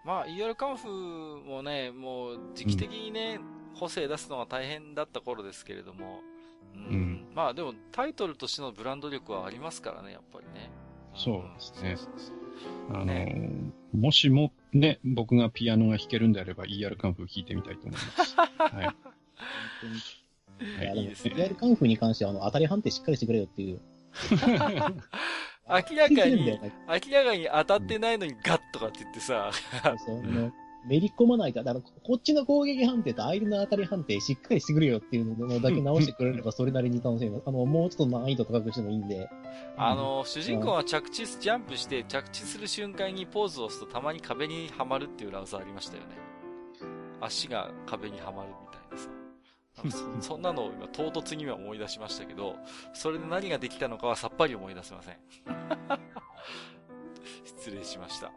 [0.04, 3.40] まあ、ER カンフーもね、もう時期的にね、
[3.74, 6.20] 補正出すのは大変だった頃ですけれども、
[6.74, 10.70] うんうんまあでもタイトルとしてのブランド力はありますからね、やっぱりね。
[11.14, 12.37] そうですねそうそうそう
[12.90, 13.50] あのーね
[13.94, 18.36] もしもね、僕がピアノが弾けるんであれば ER カンフー弾いてみたいと思います。
[18.36, 18.84] はい。
[18.84, 18.94] 本
[19.80, 19.96] 当に。
[20.82, 20.84] い。
[20.84, 23.80] や、でも、いいですねリアルカンフーに関しては、あの、当たり判定しっかりしてくれよっていう。
[24.30, 26.58] 明らかに、明
[26.88, 29.50] 明らかに当たってないのにガッとかって言ってさ、
[30.04, 30.18] そう。
[30.18, 30.52] あの
[30.88, 37.42] めり込まないと、だから、こっちの攻撃判定と相手の当たり判定しっかりしてくれよっていうのだけ直してくれればそれなりに楽しめます。
[37.46, 39.28] あの、もうちょっと難易度高くしてもいいんで。
[39.76, 46.08] あの、主人公は着地、ジャンプして着地する瞬間にポーズを押すとたまに壁にはまるっていう裏技ありましたよね。
[47.20, 49.08] 足が壁にはまるみたいなさ。
[50.20, 52.56] そ そんなのを今唐突には思い出しましたけど、
[52.94, 55.16] それで何ができたのかはさっぱり思い出せません。
[57.44, 58.32] 失礼しました。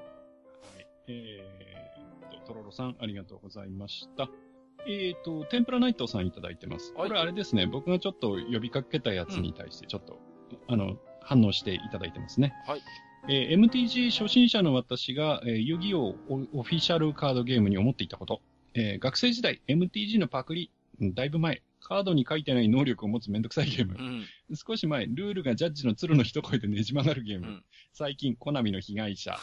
[1.07, 1.70] えー
[2.31, 4.29] と、とろろさん、ありがとうございました。
[4.87, 6.93] えーと、天ぷらナイトさんいただいてます。
[6.93, 10.19] はいこれあれですね、僕がちょっと呼びかけたやつに対して、ちょっと、
[10.67, 12.53] あの、反応していただいてますね。
[12.67, 12.81] はい。
[13.29, 16.15] えー MTG 初心者の私が、えー遊戯王オ
[16.53, 18.41] オフィシャルカードゲームに思っていたこと。
[18.73, 24.01] えー学生時代、MTG のパクリ、うんだいぶ前、カードに書いてない能力を持つめんどくさいゲームう。
[24.01, 24.25] ん。
[24.55, 27.47] 少し前、ルールがジャッジの鶴の一声でねじ曲がるゲーム。
[27.47, 27.63] うん
[27.93, 29.37] 最近、コナミの被害者。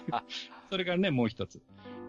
[0.70, 1.60] それからね、もう一つ。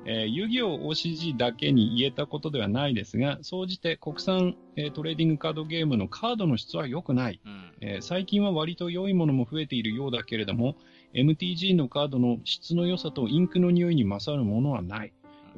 [0.05, 7.39] えー遊戯王 OCG だけに言えたことではないですが、総じて国産、えートレーディングカードゲームのカードの質は良くない。
[7.45, 7.73] うん。
[7.81, 10.75] えー最近は割と良いものも増えているようだけれども、
[11.13, 15.13] MTG のカードの質の良さとインクの匂いに勝るものはない。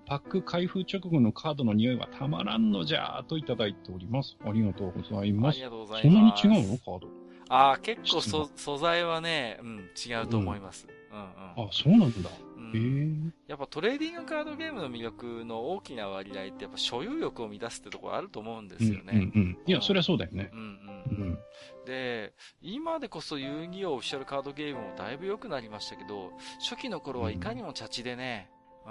[0.07, 4.35] パック開封直後のカードの匂いはたまらんのじゃーといただいております。
[4.43, 5.57] ありがとうございあます。
[5.59, 6.47] りがとうござそんなにいます。
[6.47, 6.77] 違うの？
[6.79, 7.07] カード。
[7.49, 10.87] ああ、結構質そ、素材はね、うん、違うと思います。
[10.89, 12.29] うん、うん、あ、そうなんだ。
[12.57, 13.33] うん。
[13.47, 19.13] やっぱトレーディングカードゲームの魅力の大きな割合ってやっぱ所有欲を満たすってところあると思うんですようんね。
[19.13, 19.57] うんうん。
[19.65, 20.49] いや、そりゃそうだよね。
[20.51, 21.39] うんうんううんん。
[21.85, 26.31] で、今でこそ遊戯王オフィシャルカードゲームもだいぶ良くなりましたけど、
[26.67, 28.49] 初期の頃はいかにもチャチでね、
[28.87, 28.89] う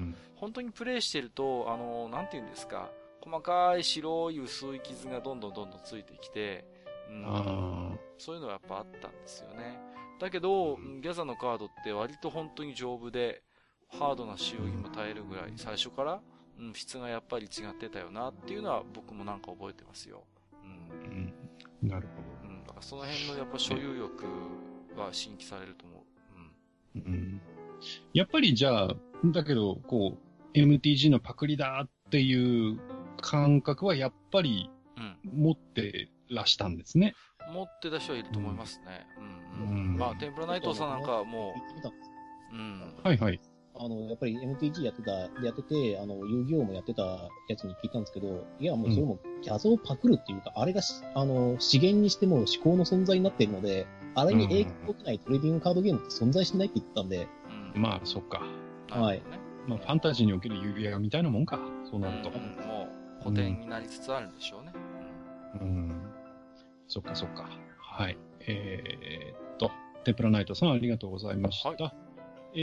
[0.00, 0.04] ん。
[0.04, 0.16] うん。
[0.36, 2.90] 本当にプレイしてると、あの、なんて言うんですか、
[3.22, 6.64] 細かい白い薄い傷がどんどんどんどんついてきて、
[7.08, 9.91] うん、あそういうのはやっぱあったんですよね。
[10.22, 13.42] だけど、うんギャザのカードって割と本当に丈夫で、
[13.88, 16.20] ハードな使用にも耐えるぐらい、最初から、
[16.60, 20.22] うん、質がやっぱり違ってたよなっていうのは僕もなんか覚えてますよ。
[20.52, 20.56] う。
[20.56, 20.60] あ。
[20.62, 21.34] うん
[21.86, 21.88] ん。
[21.88, 22.62] なるほうん。
[22.62, 24.24] だからその辺のやっぱ所有欲
[24.96, 26.04] は新規されると思
[26.94, 26.98] う。
[26.98, 27.02] うん。
[27.02, 27.10] ど。
[27.10, 27.40] うん。
[28.14, 28.94] やっぱりじゃあ、
[29.24, 30.16] だけど、こ
[30.54, 32.78] う、MTG のパクリだっていう
[33.20, 35.16] 感覚はやっぱりうん。
[35.24, 37.14] 持ってらしたんですね。
[37.50, 39.06] 持ってた人はいると思いますね。
[39.60, 39.66] うん。
[39.66, 39.76] うん。
[39.76, 42.10] うんまあ、天ぷらナイトさんなんかはも言ってみたんです
[42.52, 42.94] う、うん。
[43.02, 43.40] はいはい。
[43.74, 47.02] あの、やっぱり MTG やってた、やってて、あの、遊戯王もやってた
[47.48, 57.26] やつに聞いたんですけど、いや、もうそれも画像パクるっていうか、あれがし、あの、資源にしても思考の存在になっているので、あれに影響を受けないトレーディングカードゲームって存在しないって言ってたんで、
[57.74, 57.82] うん。
[57.82, 58.40] まあ、そっか。
[58.90, 59.22] なるほどね。
[59.66, 61.58] まあ、ファンタジーにおける指輪みたいなもんか。
[61.90, 62.34] そうなるとうん。
[62.36, 62.88] うんも
[63.20, 64.72] う、古典になりつつあるんでしょうね。
[65.60, 66.11] うん。
[66.92, 67.48] そっかそっか。
[67.78, 68.18] はい。
[68.46, 69.70] えーっと、
[70.04, 71.94] テンプラナイトさんありがとうございました。
[72.54, 72.58] え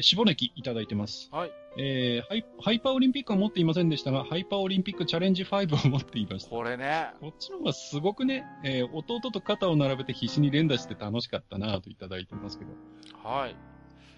[0.00, 1.30] ー、しぼねきいただいてます。
[1.32, 1.50] はい。
[1.78, 6.50] えーハイ、ハイパーオリンピックは持っていませんでしたが、ハイパーオリンピックチャレンジ5を持っていました。
[6.50, 12.72] これね、こっちの方がすごくね、えー弟と肩を並べて必死に連打して楽しかったなぁといただいてますけど。
[13.26, 13.56] はい。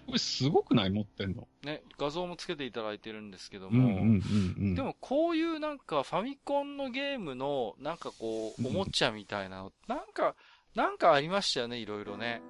[0.09, 0.89] これすごくない？
[0.89, 1.47] 持ってんの？
[1.63, 4.75] ね、画像もつけていただいてるんですけども、うんうんうんうん。
[4.75, 10.35] でもこういうなんかファミコンのゲームのなんかこう、うんおもちゃみたいなの、なんか、
[10.75, 12.41] なんかありましたよね、いろいろね。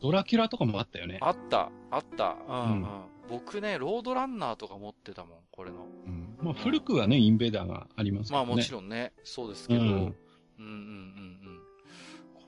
[0.00, 1.18] ドラキュラとかもあったよね。
[1.20, 2.36] あった、あった。
[2.48, 5.86] うん、うん、うん僕ね、ロードランナーとか持ってたもん、これの。
[6.06, 6.36] うん。
[6.42, 8.46] まあ古くはね、インベーダーがありますけどね。
[8.46, 10.12] まあもちろんね、そうですけど、ううんん、うん、うん、
[10.58, 11.60] うん。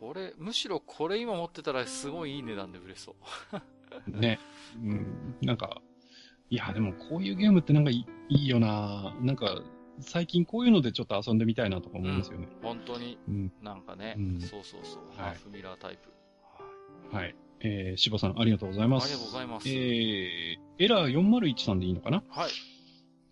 [0.01, 3.15] これ、むしろこれ今持ってたらすごいいい値段で売れそう。
[4.09, 4.39] ね。
[4.83, 5.37] うん。
[5.43, 5.81] なんか、
[6.51, 9.63] いや、でもこういうゲームってなんかいいよななんか、
[10.01, 12.49] 最近こういうのでちょっと遊んでみたいなとか思いますよね。
[12.63, 13.53] 本当にうん。
[13.63, 16.11] なんかね、うんそうそうそう、はいハーフミラータイプ。
[17.17, 17.25] はい。
[17.25, 17.37] はい。
[17.61, 19.05] えー、しぼさんありがとうございます。
[19.05, 19.69] ありがとうございます。
[19.69, 22.23] えー、エラー401さんでいいのかな？
[22.29, 22.51] はい。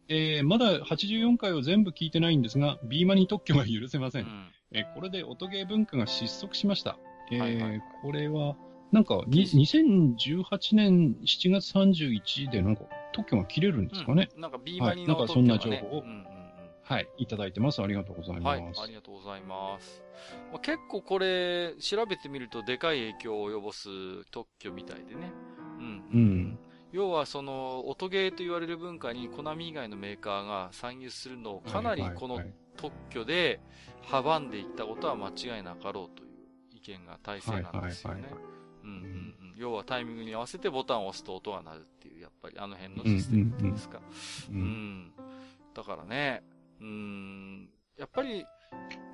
[0.09, 4.21] えー、まだ84回を全部聞いてないんですが、ビーマニ特許が許せませ。
[4.21, 4.51] うんん。
[4.73, 6.97] えーこれで音ゲー文化が失速しました。
[7.31, 8.57] えーはいはいはいこれは、
[8.93, 12.83] なんか、に2018年7月31でなんか
[13.13, 16.43] 特許が切れるんですかね、うんなんか B マニのはいなんかそんな情報をうんうんうん
[16.85, 17.81] はい、いただいてます。
[17.81, 18.83] ありがとうございはい、ます。
[18.83, 20.03] ありがとうございます。
[20.51, 23.89] まあ、結構これ、調べてみるとでかい影響を及ぼす
[24.31, 25.33] 特許みたいでね。
[25.79, 26.05] うん。
[26.13, 26.59] うん。
[26.91, 33.61] 要はその、音ゲーと言われる文化にコナミ以外のメーカーが参入するのをかなりこのはいはい特許で
[34.11, 36.31] 阻んでいったことは間違いなかろうという
[36.75, 38.52] 意見が大勢なんですよねはいはいはい。
[38.85, 39.35] うんうんうん。
[39.57, 43.99] 要はタイミングに合わせてボタンを押すと音が鳴るっていう、やっぱりあの辺のシステムっていうんですか。
[43.99, 44.53] う。
[44.53, 45.13] うんん。
[45.75, 46.43] だからね、
[46.81, 48.45] うーん、やっぱり、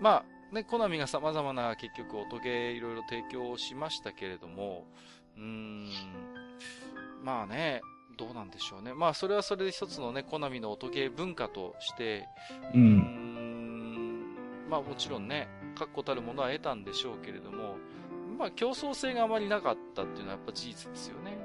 [0.00, 4.86] まあ、ね、コナミが様々な結局音ゲーいろいろ提供しましたけれども、
[5.36, 5.90] うーん、
[7.22, 7.82] まあね、
[8.16, 8.94] どうなんでしょうね。
[8.94, 12.26] まあ、それはそれで一つのね、コナミの音ゲー文化として、
[12.74, 12.78] う。
[12.78, 14.36] ん、
[14.68, 17.76] まあもちろんね、確固たるものは得たんでしょうけれども、
[18.38, 21.36] まあ競争性があまりなかったっていうのはやっぱ事実ですよね。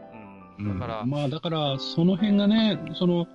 [0.59, 0.79] うん。
[0.79, 3.27] だから、うんまあだから、その辺がね、その、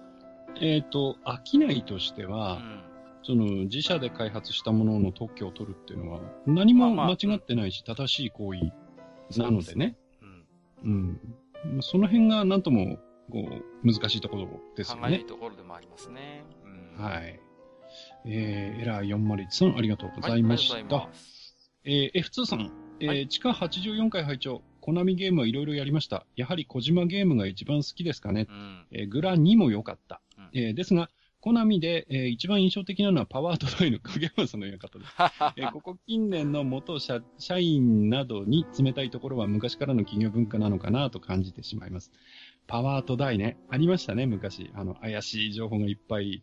[0.60, 2.84] えっ、と、飽きないとしてうは、ん。
[3.24, 8.72] その自社で開発したものの特許を取るっていうのは、何も間違ってないし、正しい行為
[9.38, 9.98] なのでね。
[10.82, 11.20] うん。
[11.66, 11.82] うん。
[11.82, 12.96] その辺がなんとも、
[13.30, 13.46] こ
[13.84, 15.26] う、難しいところですよね考い。
[15.26, 16.44] ところでもありますね。
[16.96, 17.04] うん。
[17.04, 17.38] はい。
[18.24, 20.76] えー、エラー401さん、ありがとうございました。
[20.76, 21.08] がとうござい
[21.84, 26.24] えー、F2 さん、えーはい地下84回拝聴コナミゲームはいろいろやりました。
[26.34, 28.46] やはり小島ゲームが一番好きですかね。
[28.48, 28.86] うん。
[28.90, 30.20] えーグラ2も良かった。
[30.38, 31.10] うんえーですが、
[31.40, 35.12] コナミで、えー一番印象的なのはパワートロイの影山さんの館です。
[35.56, 42.10] えー ここ近年の元社社員などに冷たいところは昔からの企業文化なのかなと感じてしまいます。
[42.66, 43.58] パワーとダイね。
[43.68, 44.70] ありましたね、昔。
[44.74, 46.42] あの、怪しい情報がいっぱい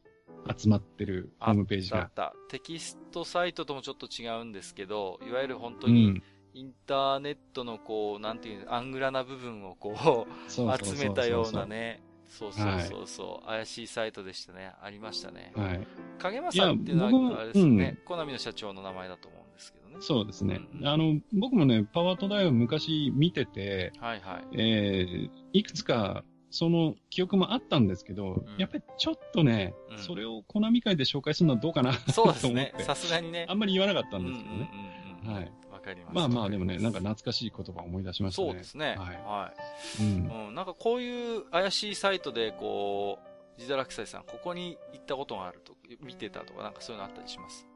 [0.55, 2.03] 集まってるホームページが。
[2.03, 2.49] あったあった。
[2.49, 6.23] テキストサイトともちょっと違うんですけど、いわゆる本当にうん。
[6.55, 10.63] インターネットのこう、なんていうの、アングラな部分をこう、集
[10.95, 11.65] めたような。
[11.65, 12.01] ね。
[12.27, 14.71] そうそうそうそう、怪しいサイトでしたね。
[14.81, 15.51] ありましたね。
[15.53, 15.87] はい。
[16.17, 19.95] 影間さんっていうのは、あれですよね、うコナミの社長の名前だと思うんですけどね。
[19.99, 20.81] そうですねう。
[20.81, 24.43] んあの、僕もね、パワーとダイを昔見てて、はいはい。
[24.53, 32.77] えー、いくつか、その記憶もあったんですけど、うんやっぱりちょっとね、うんそれをコナミ会で紹介するのはどうかなそうですねと思っ。
[32.77, 33.45] てさすがにね。
[33.49, 34.69] あんまり言わなかったうんんですけどね。
[34.71, 34.95] うんうんうん
[35.25, 35.51] はい。
[35.89, 36.15] わかります。
[36.15, 38.47] まあまあ、でもね、なんか懐かしい言葉を思い出しましたね。
[38.49, 38.95] そうですね。
[38.97, 39.53] はは
[39.99, 40.03] い。
[40.03, 40.47] うん。
[40.47, 43.19] うん、なんかこういう怪しいサイトで、こ
[43.57, 47.67] う、ジダラクサイさん、ここに行ったことがあると、見てたとか、なんかそういうのあったりします？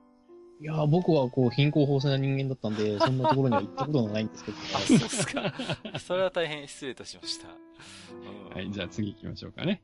[0.61, 5.53] いやー、僕はこう、貧困法制な人間だったんで、 そんなところには行ったことがないんですけど、あ、そうですか。
[5.99, 7.47] それは大変失礼いたしました。
[7.47, 9.81] うんはい、じゃあ次行きましょうかね。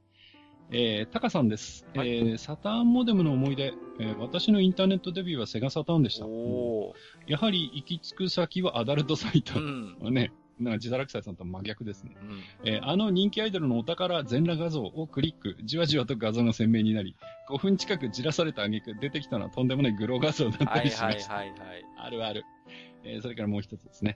[0.72, 1.86] えー、タカさんです。
[1.96, 6.26] はいえー、サターンモデムの思い出、えー、私のインターネットデビューはセガサターンでした。
[6.26, 7.32] おー。
[7.32, 9.60] やはり行き着く先はアダルトサイト。
[9.60, 9.98] うん。
[10.14, 12.16] ね、なんか自堕落斎さんと真逆ですね。
[12.20, 12.44] うん。
[12.64, 17.16] えーあの人気アイドルのお宝全裸画像をクリック、じわじわと画像が鮮明になり、
[17.50, 21.34] 5分近くじらされた挙句出てきたのはとんでもないグロ画像だったはいりしました。
[21.36, 21.86] はいはいはい。
[21.98, 22.44] あるある。
[23.04, 24.16] えーそれからもう一つですね。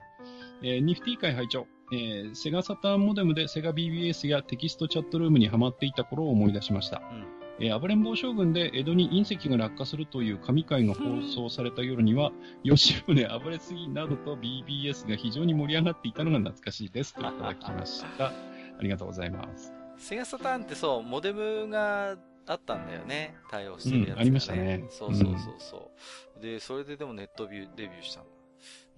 [0.62, 1.68] えーニフティ会会長。
[1.92, 6.98] えーセガサターンモデムでセガ BBS やテキストチャットルームにハマっていた頃を思い出しました。
[6.98, 7.66] うん。
[7.66, 12.32] えー暴れん坊将軍で江戸に隕石が落下するという神回が放送された夜には、
[12.64, 17.14] 吉宗暴れすぎなどと BBS が非常に盛り上がっていたのが懐かしいです。
[17.14, 18.28] といただきました。
[18.80, 19.74] ありがとうございます。
[19.98, 23.36] セガサターンってそう、モデムがあったんだよね。
[23.52, 25.92] 対応してるやつが、ねうんありましたねそうそうそうそ
[26.38, 26.42] う。
[26.42, 28.30] で、それででもネットビュー、デビューしたんだ。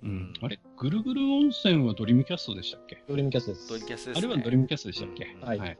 [0.03, 0.33] うん。
[0.41, 3.03] あれぐるぐる温泉はドリームキャストでしたっけ？
[3.07, 3.69] ドリームキャストです。
[3.69, 4.27] ドリキャスですね。
[4.27, 5.25] あれはドリームキャストでしたっけ？
[5.25, 5.77] うんはいはい。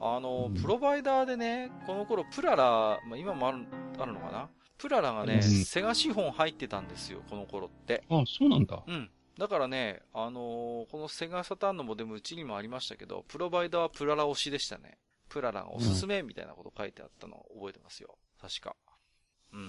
[0.00, 3.66] あの、うんプロバイダーでね、この頃プララ、まあ、今もある、
[3.98, 4.48] あるのかな？
[4.78, 8.02] プララがね、うんセガ資本入ってたんですよ、この頃って。
[8.08, 8.82] あ、そうなんだ。
[8.86, 9.10] うん。
[9.38, 14.98] だからね、あのーこのセガサターンのモデムうちにもありましたけど、プロバイダーはプララ推しでしたね。
[15.28, 18.18] プララがおすすめみたいなこと書いてあったのを覚えてますよ。
[18.40, 18.76] 確か。
[19.52, 19.66] うんうん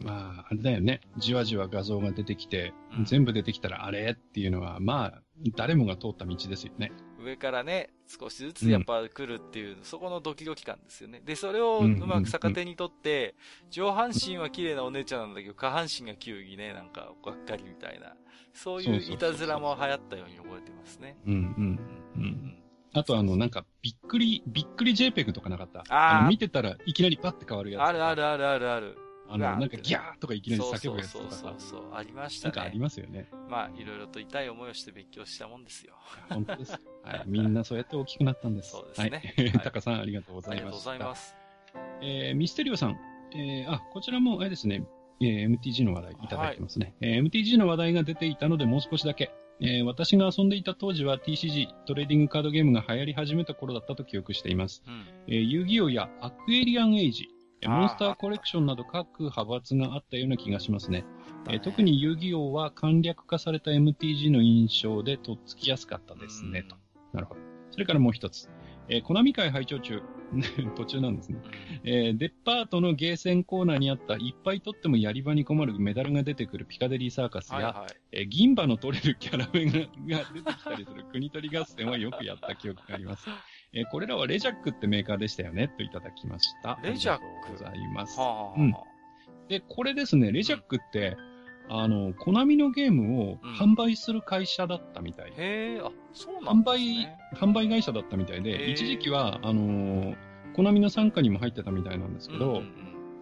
[0.00, 1.00] まあ、あれだよね。
[1.18, 5.22] じわじわ画像が出てきて、うん全部出てきたらあれっていうのは、まあ、
[5.56, 6.92] 誰もが通った道ですよね。
[7.18, 7.24] うん。
[7.26, 11.20] 上からね、少しずつやっぱ来るっていう、そこのドキドキ感ですよね。
[11.24, 13.34] で、それをううんまく逆手にとって、
[13.70, 18.14] 上半身は綺麗なお姉ちゃんなんだけど、下半身が球技ね、なんか、がっかりみたいな。
[18.54, 21.16] そういういたずらも流行ったように覚えてますね。
[21.26, 21.80] うんうん。
[22.16, 22.58] うんうん
[22.94, 25.82] あとあの、なんか、びっくり、びっくり JPEG とかなかった？
[25.88, 27.82] あーの見てたらいきなりパッて変わるやつ。
[27.88, 28.98] あるあるあるあるある。
[29.34, 31.54] あの、なんかギャーとかいきなり叫ぶやつそうそうとかさ。
[31.58, 32.54] そうそう、ありましたね。
[32.54, 33.28] なんかありますよね。
[33.48, 35.94] まあ、いろいろと痛い思いをして勉強したもんですよ。
[36.28, 36.72] 本当です。
[37.02, 37.22] はい。
[37.26, 38.70] みんなそうやって大きくなったんです。
[38.72, 39.48] そうですねはい。
[39.48, 41.36] はいタカさんありがとうごありがとうございます。
[42.00, 42.98] えー、ミステリオさん。
[43.34, 44.84] えー、あ、こちらも、あれですね、
[45.20, 46.94] えー、MTG の話題いただいてますね。
[47.00, 49.30] えー MTG の話題が出ていたのでもう少しだけ。
[49.60, 54.82] えー私が遊んでいた当時は TCG、トレーディングカードゲームが流行り始めた頃だったと記憶しています。
[54.86, 55.04] うん。
[55.28, 57.28] えー遊戯王やアクエリアンエイジ、
[57.68, 61.04] モンスターコレクションなど各派閥があったような気がしますね。
[61.48, 66.76] えー特に遊戯王は簡略化された MTG の印象でとっつきやすかったですね、と。
[67.12, 67.40] なるほど。
[67.70, 68.48] それからもう一つ。
[68.88, 70.02] えーコナミ会拝聴中。
[70.76, 71.40] 途中なんですね。
[71.84, 77.86] えーデッパートのゲーセンコーナーにあったいっぱい取ってもやり場に困るメダルが出てくるピカデリーサーカスや、はいはい。
[78.12, 79.72] えー銀歯の取れるキャラメが
[80.18, 83.28] が出てきたりする国取り合戦はよくやった記憶があります。
[83.74, 86.78] えーこれらはレジャックってメーカーでしたよね、といただきました。
[86.82, 87.52] レジャック？
[87.52, 88.18] ございます。
[88.18, 88.84] はあ、はあうんは
[89.48, 91.16] で、これですね、レジャックって、
[91.68, 100.16] あの、コナミのゲームをうん販売する会社だったみたいあ、へえ、あ、そうなんです販売ね。、販売会社だったみたいで、一時期は、あのー
[100.54, 102.72] コナミの傘下にも入ってたみたいなんですけど、うんうん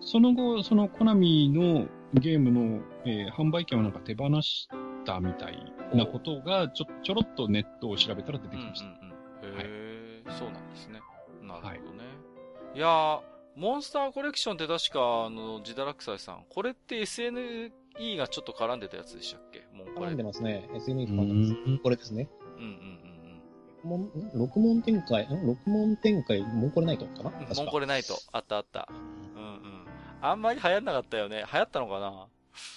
[0.03, 4.67] その後、そのコナミのゲームの、えー販売権をなんか手放し
[5.05, 8.63] たみたいなことが、ちょ、ちょろっとネットを調べたら出てうん。
[8.63, 8.87] うんきました。
[8.87, 9.00] うんうん。
[10.39, 11.01] そうなんですね。
[11.43, 11.99] なるほどね。
[11.99, 13.21] はいい、やー、
[13.57, 17.71] モンスターコレクションって確か、あの、ジダラクサイさん、これって SNE
[18.17, 19.67] がちょっと絡んでたやつでしたっけ？
[19.77, 20.11] もうこれ。
[20.11, 20.69] 絡んでますね。
[20.73, 21.71] SNE う絡んでます。
[21.71, 22.29] んこれですね。
[22.57, 22.73] うんうんう
[23.07, 23.11] ん
[23.83, 25.47] もんん六問展開、ん？
[25.47, 27.31] 六問展開、もうこれないとかな？
[27.31, 27.47] うん。
[27.47, 27.55] 確か。
[27.57, 28.89] モンコレナイト、あったあった。
[28.91, 28.93] う
[29.41, 29.87] んうん。
[30.21, 31.45] あんまり流行んなかったよね。
[31.53, 32.27] 流行ったのかな？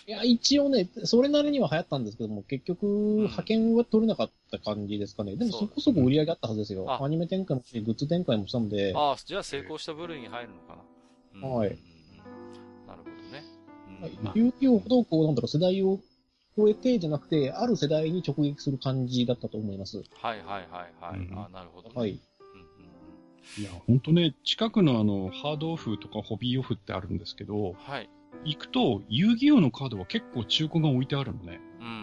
[0.05, 5.35] いや、一応ね、それなりには流行ったんですけども、結局、派遣は取れなかった感じですかね。
[5.37, 6.85] でもそこそこ売り上げあったはずですよ。
[6.89, 10.81] あアニメ展開もして、グッズ展開もしたんで、ああ、じゃあ成功した部類に入るのかな。
[11.35, 11.69] うんはい
[12.85, 13.43] なるほどね。
[13.87, 15.99] うんまあ遊戯王ほど、こう、なんだろう、世代を
[16.57, 20.03] 超えてじゃなくて、ある世代に直撃する感じだったと思います。
[20.15, 21.19] はいはいはいはい。
[21.19, 21.95] うんあなるほど、ね。
[21.95, 22.11] はい。
[22.11, 22.23] うんうん
[23.55, 28.09] いや、ほんとね、近くのあの、ハードオフとかホビーオフってあるんですけど、はい。
[28.45, 31.59] 行くと、遊戯王のカードは結構中古が置いてあるのね。
[31.79, 31.93] うんうん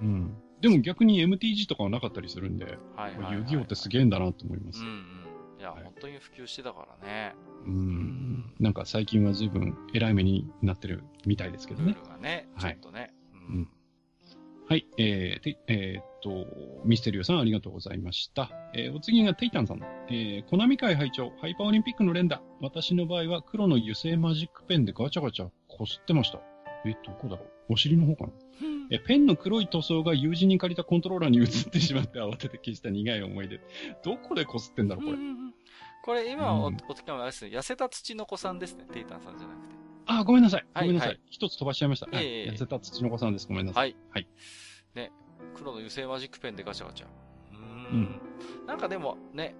[0.00, 0.34] うんうん。
[0.60, 2.96] でも逆に MTG とかはなかったりするんで、うん。
[2.96, 3.32] はいはい、はい。
[3.34, 4.86] 遊戯王ってすげえんだなと思いますうん。
[4.86, 5.60] うん。
[5.60, 7.34] いや、はい本当に普及してたからね。
[7.66, 8.52] うん。
[8.60, 12.02] なんか最近は随分偉い目になってるみたいですけどねルー。
[12.04, 13.12] ルがね、ちょはいっとね。
[13.32, 13.68] ううん
[14.66, 14.86] はい。
[14.96, 16.46] えー、て、えーっと、
[16.84, 18.50] ミステリオさんありがとうございました。
[18.74, 19.82] えーお次がテイタンさん。
[20.08, 22.40] えー、コナミ会会長、ハイパーオリンピックの連打。
[22.60, 26.38] 私の場合は黒の油性マジックペンでガチャガチャこすってました。
[26.86, 27.74] え、どこだろう？
[27.74, 28.32] お尻の方かな？
[28.90, 33.60] え、ペンの黒い塗装が友人に借りたコントローラーに移ってしまって慌てて消した苦い思い出。
[34.02, 35.18] どこでこすってんだろうこれ。
[36.04, 39.73] これ今お、うんお手紙あれですね、痩せた土の子さんですね、テイタンさんじゃなくて。
[40.06, 40.66] あ、ごめんなさい。
[40.74, 41.08] はいごめんなさい。
[41.10, 42.06] はい一つ飛ばしちゃいました。
[42.06, 42.24] はい。
[42.24, 43.48] ええ痩せた土の子さんです。
[43.48, 43.82] ごめんなさい。
[43.82, 43.96] はい。
[44.10, 44.28] はい。
[44.94, 45.12] ね、
[45.54, 47.06] 黒の油性マジックペンでガチャガチャ。
[47.52, 48.20] うんん。
[48.66, 49.54] なんかでもね、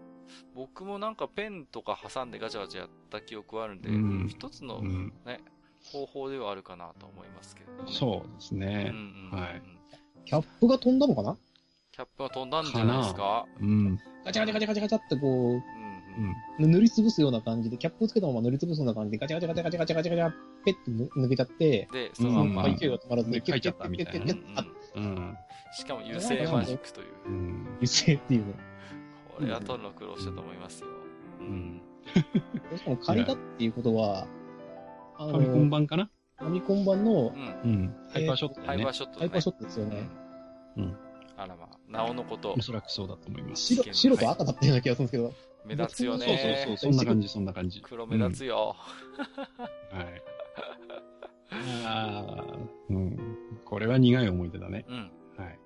[0.54, 5.12] 僕もなんかペンとか挟んでガチャガチャやった記憶はあるんで、うん一つのうん。
[5.26, 5.40] ね、
[5.92, 7.92] 方法ではあるかなと思いますけど、ね。
[7.92, 8.84] そうですうんうね。
[8.84, 9.38] んうん。
[9.38, 9.62] はい
[10.26, 11.36] キャップが飛んだのかな？
[11.92, 13.44] キャップが飛んだんじゃないですか？
[13.60, 13.98] うん。
[14.24, 15.62] ガチャガチャガチャガチャガチャってこうん
[16.18, 16.70] ううん。
[16.72, 25.54] 塗りつぶすような感じで、キャップをつけたまま塗りつぶすような感じで、ガチャガチャガチャガチャガチャガチャガチャ、ペッと抜けちゃって、で、そのまんま、うん勢いが止まらずに、で書いちゃったみたいなねキュッキュッキュッキュッキュッ。
[25.74, 27.06] しかも油性マジックという。
[27.26, 27.66] うん。
[27.78, 28.54] 油性っていうね。
[29.36, 30.88] これは取るの苦労したと思いますよ。
[31.40, 31.82] うん。
[32.76, 34.28] しかも借りたっていうことは、
[35.18, 37.32] あファミコンの、版かなファミコン版の
[37.64, 37.70] うん。
[37.70, 37.94] うん。
[38.12, 38.92] ハイパーショットハイパー。
[38.92, 40.08] ショットハイパーショットですよね。
[40.76, 40.96] うん。
[41.36, 43.62] あらまあ、なおのことお、そらくそうだと思います。
[43.74, 45.34] 白、白と赤だったような気がするんですけど、
[45.64, 46.64] 目立つよそうそうね。
[46.66, 47.80] そう、そんな感じ、そんな感じ。
[47.80, 48.76] 黒目立つよ。
[49.90, 50.22] はい。
[51.84, 52.44] ああ、
[52.90, 53.18] うん。
[53.64, 54.84] これは苦い思い出だね。
[54.88, 55.10] うん。
[55.36, 55.58] はい。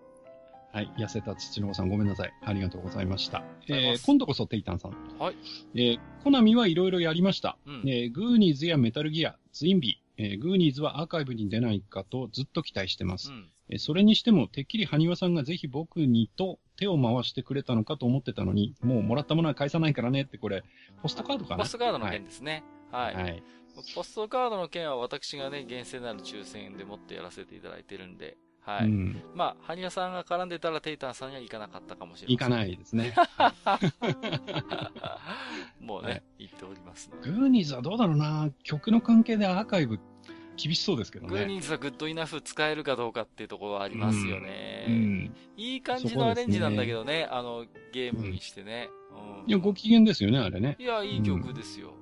[0.72, 0.92] はい。
[0.98, 2.32] 痩せた土の子さんごめんなさい。
[2.42, 3.42] ありがとうございました。
[3.68, 4.92] えー、今度こそテイタンさん。
[5.18, 5.36] はい。
[5.74, 7.58] えー、コナミはいろいろやりました。
[7.66, 13.30] うんえー、グーニーズやメタルギア、ツインビー、えー、グーニーズはアーカイブに出ないかとずっと期待してます。
[13.30, 13.50] うん。
[13.70, 20.62] えーそれにしても、てっきり埴輪さんがぜひ僕にと手を回してくれたのかと思ってたのに、もうもらったものは返さないからねってこれ、
[21.02, 21.64] ポストカードかな？
[21.64, 22.62] ポストカードの件ですね。
[22.92, 23.14] はい。
[23.14, 23.42] はい。
[23.94, 28.86] ポストカードの件は私がね、厳正なる抽選でもってやらせていただいてるんで、はい。
[28.86, 29.22] うん。
[29.34, 32.66] まあ、ハニヤさんが絡んでたらテイタンさんには行かなかったかもしれ行かません。
[32.66, 33.14] ないですね。
[35.80, 39.98] もうね、はい言っておりますのグーニーズはどうだろうな曲の関係でアーカイブ
[40.58, 41.46] 厳しそうですけどグーね。
[41.46, 44.86] ニーズはグッドイナフ使えるかどうかっていうところはありますよね。
[44.88, 45.36] うん。
[45.56, 48.88] いい感じのアレンジなんだけどね、あの、ゲームにしてね。
[49.10, 49.48] うん。
[49.48, 50.76] いや、ご機嫌ですよね、あれね。
[50.78, 51.92] いや、いい曲ですよ。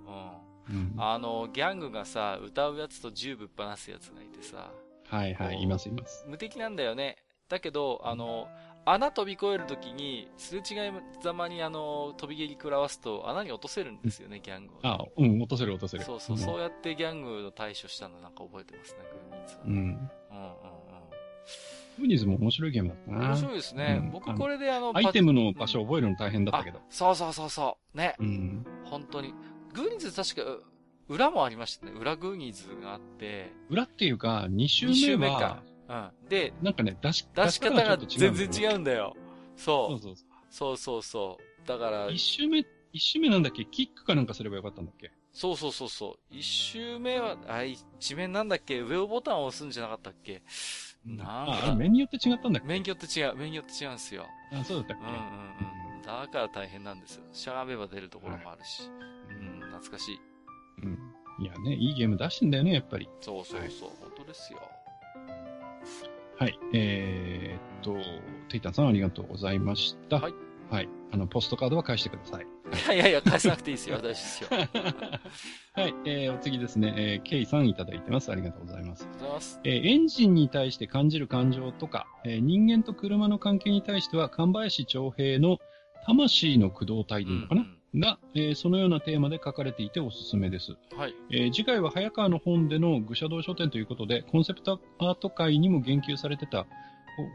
[0.68, 0.76] うん。
[0.76, 0.94] うん。
[0.96, 4.72] あの、ギャングがさ、歌うやつと銃ぶっ放すやつがいてさ、
[5.08, 6.24] はいはい、いますいます。
[6.26, 7.16] 無敵なんだよね。
[7.48, 8.48] だけど、あの、
[8.88, 16.04] 穴飛び越えるときに、すれ違いざまにあの、飛び蹴り食らわすと穴に落とせるんですよね、ギャングをね、あ、うん、落とせる落とせる。
[16.04, 19.66] そうそう、んそうやってギャングの対処したのなんか覚えてますね、グーニーズはね。
[19.66, 19.74] うん。
[19.74, 20.10] うんうんうん。
[21.98, 23.28] グーニーズも面白いゲームだったな。
[23.28, 24.00] 面白いですね。
[24.04, 26.82] うん僕これであの、アイテムの場所を覚えるの大変だったけどあ。
[26.88, 27.96] そうそうそうそう。
[27.98, 28.14] ね。
[28.20, 28.66] うん。
[28.84, 29.34] 本当に。
[29.72, 30.64] グーニーズ確か、
[31.08, 31.92] 裏もありましたね。
[31.92, 35.62] 裏グーニーズがあって、裏っていうか、2周2周目は目か、。
[35.88, 36.10] うん。
[36.28, 38.52] で、なんかね、出し、出し方が全然う。
[38.52, 39.14] 違うんだよ。
[39.56, 40.00] そう。
[40.00, 41.68] そうそうそそうそうそう。
[41.68, 43.64] だからう。、1周目、一周目なんだっけ？
[43.64, 45.12] キックかなんかすればよかったんだっけ？
[45.32, 46.34] そうそうそうそう。
[46.34, 48.80] 一周目は、あ、一面なんだっけ？
[48.80, 50.42] 上ボタンを押すんじゃなかったっけ？
[51.04, 52.68] なんあ、あ面によって違ったんだっけ？
[52.68, 54.26] 免許って違う、免許って違うんですよ。
[54.52, 55.04] あ、そうだったっけ？
[55.04, 56.02] うんうんうん。
[56.02, 57.24] だから大変なんですよ。
[57.32, 58.90] しゃがめば出るところもあるし。
[59.28, 60.20] うん、懐かしい。
[60.82, 60.98] うん。
[61.38, 63.08] いやね、いいゲーム出してんだよね、やっぱり。
[63.20, 64.60] そうそうそう、本当ですよ。
[66.38, 66.58] はい。
[66.74, 67.96] えーっと、
[68.48, 70.16] テイタンさんありがとうございました。
[70.16, 70.34] はい。
[70.70, 70.88] はい。
[71.12, 72.44] あの、ポストカードは返してください。
[72.44, 73.96] いやいやいや、返さなくていいですよ。
[73.96, 74.48] 大丈夫ですよ。
[74.50, 75.94] ありがとうはい。
[76.04, 78.30] えー、お次ですね、えー、ケイさんいただいてます。
[78.32, 79.08] ありがとうございます。
[79.14, 79.60] ございます。
[79.64, 85.58] えーエンジンに対して感じる感情とか、えー人間と車の関係に対しては、神林長平の
[86.04, 90.76] 魂の駆動体でいいのかな、うんが、えーそのようなテーマで書かれていておすすめです。
[90.92, 91.14] うんはい。
[91.30, 96.68] えー次回は早川の本での愚者道書店ということで、コンセプトアート界にも言及されてた、こ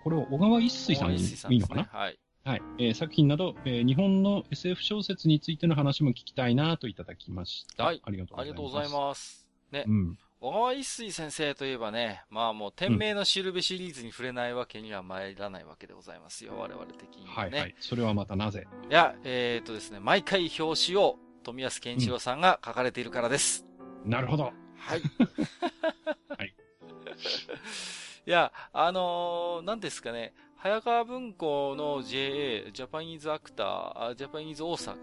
[0.04, 2.20] これは小川一水さんで大石さんいいのかな、ねはい。
[2.44, 7.86] はい、えー作品など、えー日本の SF 小説についての話も聞きたいなといただきました。
[7.86, 8.62] はいありがとうごありざいます。
[8.62, 9.48] がとうございます。
[9.72, 9.92] ねう。
[9.92, 10.18] ん。
[10.43, 16.53] 小川一水先生といえばね、まあもう、天命のしるべシリーズに触れないわけには参らないわけでございますよ。
[16.57, 17.51] 我々的にはね。
[17.51, 17.76] はいはい。
[17.80, 18.65] それはまたなぜ？
[18.89, 23.68] いや、えー、っとですね、毎回表紙を富安健一郎さんが書かれているからです。
[24.03, 24.45] なるほど。
[24.45, 25.01] はい。
[26.35, 26.55] はい。
[28.26, 34.97] いや、あのー、なんですかね、早川文庫の JA、ジャパニーズアクター、ジャパニーズ大阪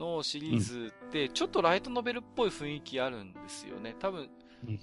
[0.00, 3.94] のシリーズって、ちょっとライトノベルっぽい雰囲気あるんですよね。
[4.00, 4.28] 多分、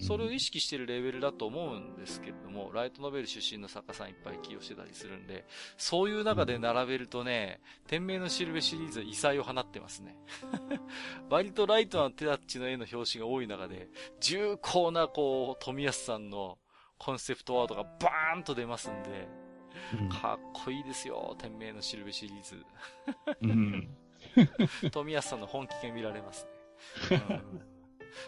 [0.02, 5.46] それを意識してるレベルだと思うんですけれども、ライトノベル出身の作家さんいっぱい起用してたりするんで、
[5.78, 10.18] そういう中で並べるとね、天命のシルベシリーズは異彩を放ってますね。
[11.30, 13.88] 割とライトな手タッチの絵の表紙が多い中で、
[14.20, 16.58] 重厚なこう、富安さんの
[16.98, 19.28] コンセプトアートがバーンと出ますんで、
[20.22, 22.66] かっこいいですよ、天命のシルベシリーズ。
[23.42, 23.90] うん、
[24.92, 27.24] 富安さんの本気が見られますね。
[27.30, 27.69] うん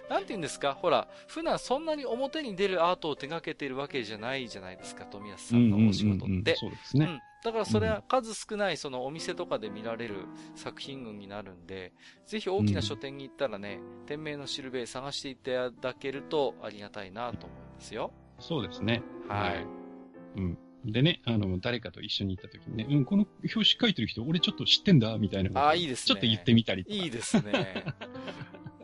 [0.09, 0.73] なんて言うんですか？
[0.73, 6.55] ほら、普段そんなに表に出るアートを手掛けてるわけじゃないじゃないですか、富安さんのお仕事って。
[6.55, 7.05] そうですね。
[7.05, 7.19] うん。
[7.43, 11.91] だからそれは数少ないそのお店とかで見られる作品群になるんで、
[12.27, 18.11] ぜひ大きな書店に行ったらね、うん、店名のシルベ探していただけるとありがたいなと思いますよ。
[18.39, 19.01] そうですね。
[19.27, 19.65] はい。
[20.37, 20.57] うん。
[20.83, 25.61] でね、あの、誰かと一緒に行った時にね、うん、この表紙書いてる人、俺ちょっと知ってんだ、みたいな。
[25.61, 26.07] ああ、いいですね。
[26.07, 26.95] ちょっと言ってみたりとか。
[26.95, 27.85] いいですね。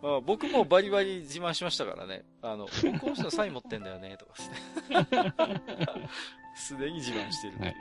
[0.07, 2.23] あ僕もバリバリ自慢しましたからね。
[2.41, 4.55] あの、僕この人のサイン持ってんだよね、とかして。
[6.55, 7.73] すでに自慢してるっていう。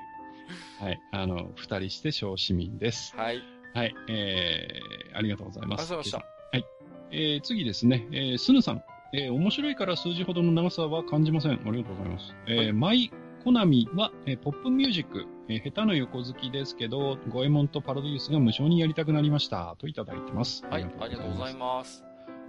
[0.81, 0.89] はい。
[0.89, 1.01] はい。
[1.13, 3.15] あの、二人して小市民です。
[3.17, 3.43] はい。
[3.75, 3.95] はい。
[4.09, 5.81] えー、ありがとうございます。
[5.83, 6.59] ありがとうございました。
[6.59, 6.65] はい。
[7.13, 8.07] えー、次ですね。
[8.11, 8.83] えー、スヌさん。
[9.13, 11.53] えー、面白いから数字ほどの長さは感じません。
[11.53, 12.35] ありがとうございます。
[12.47, 13.13] えー、マイ
[13.45, 19.77] コナミは、えー、ポップミュージック、えー、下手の横好きですけど、ゴエモンとパロデュースが無償にやりたくなりました。
[19.79, 20.65] といただいてます。
[20.69, 22.06] はい、ありがとうございます。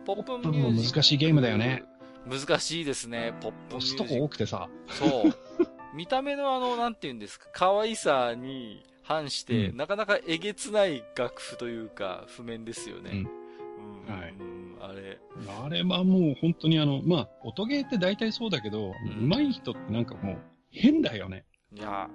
[0.07, 0.95] ポップミュージック。
[0.95, 1.83] 難しいゲームだよね。
[2.25, 4.03] 難しいですね、ポップミュージック。
[4.03, 4.69] 押すとこ多くてさ。
[4.87, 5.35] そう。
[5.93, 13.25] 見た目のあの、なんて言うんですか、可愛さに反して、うん、なかなかえげつない楽譜というか、譜面ですよね。
[14.07, 14.15] うん。
[14.15, 14.33] はい。
[14.79, 15.19] あれ。
[15.65, 20.37] あれはもう本当にあの、まあ、音ゲーって大体そうだけど、うん、上手い人ってなんかもう
[20.71, 21.43] 変だよね。
[21.73, 22.09] いや、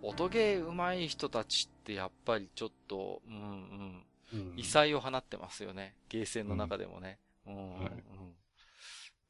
[0.00, 4.04] 音ゲー上手い人たちってやっぱりちょっと、うんうん。
[4.32, 5.94] うん、異彩を放ってますよね。
[6.08, 7.18] ゲーセンの中でもね。
[7.26, 7.31] うん。
[7.46, 7.92] うん、はい、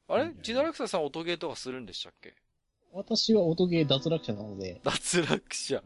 [0.07, 0.33] あれ？
[0.41, 2.35] ジダラクサさん音ゲーとかするんでしたっけ？
[2.91, 4.79] 私は音ゲー脱落者なので。
[4.83, 5.81] 脱落者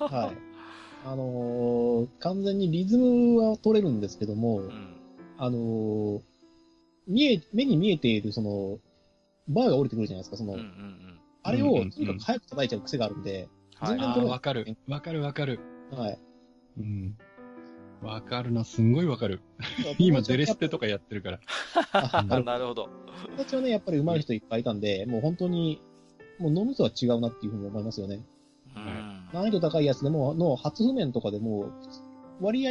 [0.00, 0.36] はい。
[1.06, 4.96] あのー、完全にリズムは取れるんですけども、うん、
[5.36, 6.22] あのー、
[7.06, 8.78] 見え、目に見えているその、
[9.48, 13.50] バーが降りてくるじゃないですか、その、うんうんうんあれを、とにかく早く叩いちゃう癖があるんで、
[13.86, 14.76] 全然取れわかる。
[14.88, 15.60] わかるわかる。
[15.90, 16.18] はい。
[16.78, 17.18] うん。
[18.02, 19.40] わかるな、すんごいわかる。
[19.98, 21.40] 今、デレステとかやってるから。
[22.42, 22.88] なるほど。
[23.36, 25.80] 私はね、やっぱり上手い人いっぱいいたんで、もう本当に、
[26.38, 28.24] もう脳みそは違うなっていうふうに思いますよね。
[28.76, 31.70] うん、難易度高いやつでも、の初譜面とかでも、
[32.40, 32.70] 割合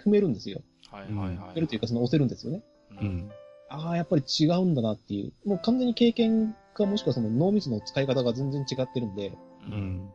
[0.00, 0.62] 踏めるんですよ。
[0.90, 1.48] はいはいはい。
[1.50, 2.62] 踏めるというか、その押せるんですよね。
[3.00, 3.30] うん。
[3.68, 5.48] ああ、やっぱり違うんだなっていう。
[5.48, 9.32] もう完全に経験かもしくはその脳みその使い方が全然違ってるんで、
[9.66, 10.10] うん。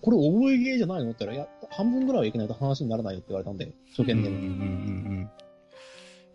[0.00, 1.10] これ覚えゲーじゃないの？
[1.12, 4.20] って言ったら、いや、半分ぐらいはいけないと話にならないよって言われたんで、初見でも。
[4.20, 5.30] うんうんうんうん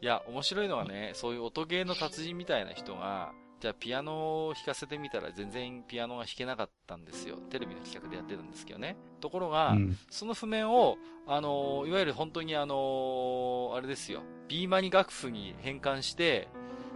[0.04, 7.36] いや、面白いのはね、そういう音ゲーの達人みたいな人が、じゃあピアノを弾かせてみたら全然ピアノが弾けなかったんですよ。
[7.52, 8.98] テレビの企画でやってたんですけどね。
[9.20, 10.98] ところが、うん、その譜面を、
[11.28, 14.24] あの、いわゆる本当にあの、あれですよ。
[14.48, 16.48] ビーマニ楽譜に変換して、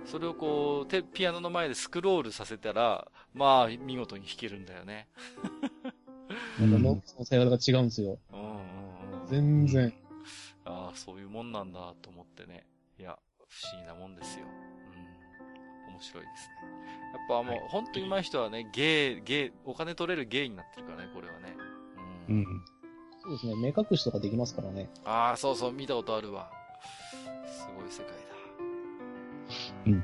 [0.08, 5.08] それをこう、ピアノの前でスクロールさせたら、まあ、見事に弾けるんだよね。
[6.60, 8.18] なんかノの使い方が違うんですよ。
[8.34, 9.28] うんうんうん。
[9.28, 9.94] 全然。
[10.66, 12.66] ああ、そういうもんなんだと思ってね。
[13.00, 13.18] いや、
[13.48, 14.46] 不思議なもんですよ。
[15.88, 15.94] うん。
[15.94, 16.76] 面白いですね。
[17.14, 21.56] やっぱもう、はい、本当に上手い人はね、ゲー、ゲー、お金取れるゲーになってるからね、これはね。
[22.30, 22.36] うん。
[22.36, 22.46] うん、
[23.22, 24.90] そうですね、目隠しとかできますからね。
[25.06, 26.52] ああ、そうそう、見たことあるわ。
[27.46, 28.14] すごい世界だ。
[29.88, 30.04] うん。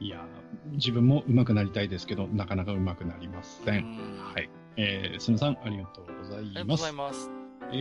[0.00, 0.24] いや、
[0.72, 3.84] 自分も上手くなりたいですけど、なかなか上手くなりません。
[4.34, 4.48] はい。
[4.76, 6.36] えー、すみさん、ありがとうございます。
[6.36, 7.30] ありがとうございます。
[7.72, 7.76] え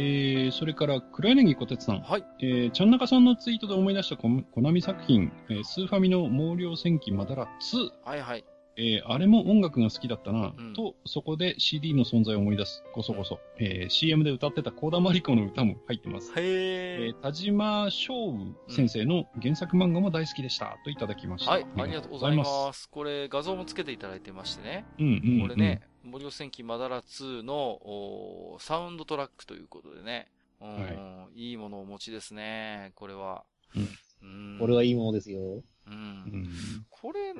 [0.50, 2.02] ー、それから、黒柳小鉄さん。
[2.02, 2.24] はい。
[2.42, 7.90] えー、ちゃんなかさんのツイートで思い出したココナミ作品、えー、スーファミの毛量戦記まだら2。
[8.06, 8.46] はいはい。
[8.78, 13.40] えー、あれも音楽が好きだったな、うん、と、そこで CD の存在を思い出す、こそこそ。
[13.58, 16.32] えー、CM で歌ってたコーダマリコの歌も入ってます。
[16.38, 18.34] へえー、田島翔
[18.70, 20.78] 先生の原作漫画も大好きでした。
[20.84, 21.52] といただきました。
[21.52, 22.90] はい、ありがとうございます。
[22.90, 24.86] これ、画像もつけていただいてましてね。
[24.98, 30.30] うんうん、うん、これね、森尾戦記まだら2のサウンドトラックということでね。
[30.62, 33.44] うん、はい、いいものをお持ちですね、これは。
[33.76, 33.88] うん
[34.22, 34.26] う
[34.56, 35.64] ん、これはいいものですよ。
[35.90, 36.50] うん。
[36.90, 37.34] これ、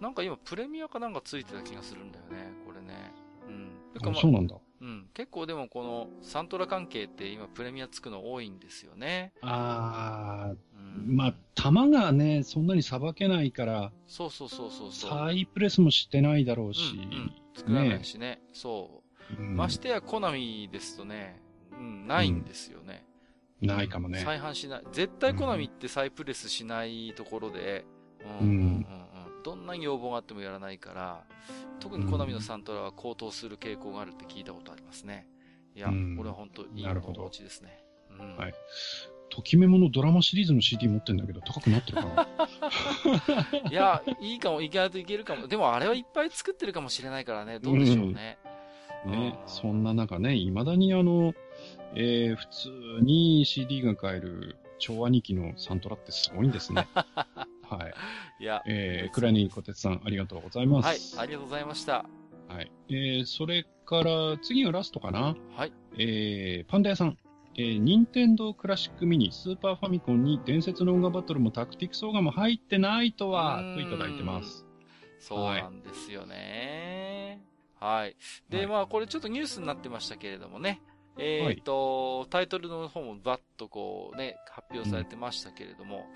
[0.00, 3.12] なんか今プレミアかなんかついてた気がするんだよね、これね。
[3.48, 3.92] うん。
[3.94, 4.56] てかまあ、そうなんだ。
[4.80, 5.08] うん。
[5.14, 9.32] 結構でもこのサントラ関係って今プレミアつくの多いんですよね。
[9.42, 10.56] あー。
[10.78, 11.10] うん。
[11.10, 11.16] うん。
[11.16, 15.10] まあ、弾がね、そんなにさばけないから、そうそうそうそうそう。
[15.10, 18.40] サイプレスもしてないだろうし、うんうん、作らないしね。
[18.52, 19.10] そう。
[19.38, 21.40] うんましてや、コナミですとね、
[21.72, 23.04] うん、ないんですよね。
[23.60, 24.20] ないかもね。
[24.20, 24.82] 再販しない。
[24.92, 27.84] 絶対コナミってサイプレスしないところで、
[28.40, 29.42] ううんん、うん、うんうん。
[29.42, 31.24] どんなに要望があってもやらないから、
[31.80, 35.26] 特にコナミのサントラは高騰する傾向があるって聞いたことありますね。
[35.74, 37.82] いや、うんこれは本当いいなるほどお持ちですね。
[38.10, 38.36] うん。
[38.36, 38.54] はい
[39.32, 42.26] ときメモのドラマシリーズの CD 持ってんだけど、高くなってるかな？
[43.70, 45.46] いや、いいかも、意外といけるかも。
[45.46, 48.12] でもあれはいっぱい作ってるかもしれないからね、どうでしょうね。
[48.12, 48.38] ね
[49.06, 51.32] あ、ーそんな中ね、未だにあの、
[51.94, 52.68] えー、普通
[53.02, 56.88] に CD が買える昭和2期のサントラってすごいんですね。
[56.94, 57.88] は
[58.40, 58.42] い。
[58.42, 61.18] いや、えー、クラニー小鉄さん、ありがとうございまはい、す。
[61.20, 62.04] ありがとうございました。
[62.48, 62.72] はい。
[62.88, 65.36] えー、それから、次がラストかな。
[65.56, 65.72] はい。
[65.98, 67.18] えー、パンダ屋さん。
[67.56, 74.64] えー、任天堂クラシックミニ、スーパーファミコンに伝説の音楽バトルもタクティクスオーガも入ってないとはといただいてます。
[75.18, 77.44] そうなんですよね。
[77.78, 78.16] はい。
[78.48, 80.80] で、はいまあ、これちょっとニュースになってましたけれどもね。
[81.18, 86.06] えっ、と、タイトルの方もバッとこうね、発表されてましたけれども、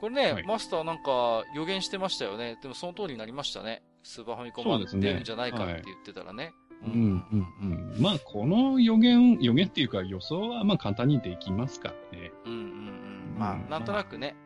[0.00, 2.58] これね、はいマスターなんか予言してましたよね。
[2.62, 3.82] でもその通りになりましたね。
[4.02, 6.52] スーパーファミコン版そうですね出るんじゃないかって言ってたらね。
[6.84, 8.00] うん、うん、うん。
[8.00, 12.30] まあ、この予言、予言っていうか予想は、まあ、簡単にできますからね。
[12.46, 13.36] うんうんうん。
[13.38, 14.36] まあ、うんなんとなくね、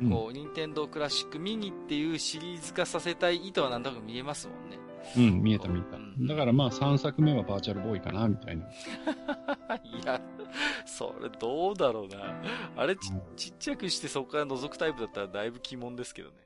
[0.00, 4.78] うんこう、任天堂クラシックミニっていうシリーズ化させたい意図はなんとなく見えますもんね。
[5.16, 6.26] うん、見えた見えたうん。
[6.26, 8.66] だからまあ3作目はバーチャルボーイかな、みたいな。
[9.84, 10.20] いや、
[10.84, 12.40] それどうだろうな。
[12.76, 16.36] あれちちっちゃくしてそこから覗くタイプだったらだいぶ鬼門ですけどね。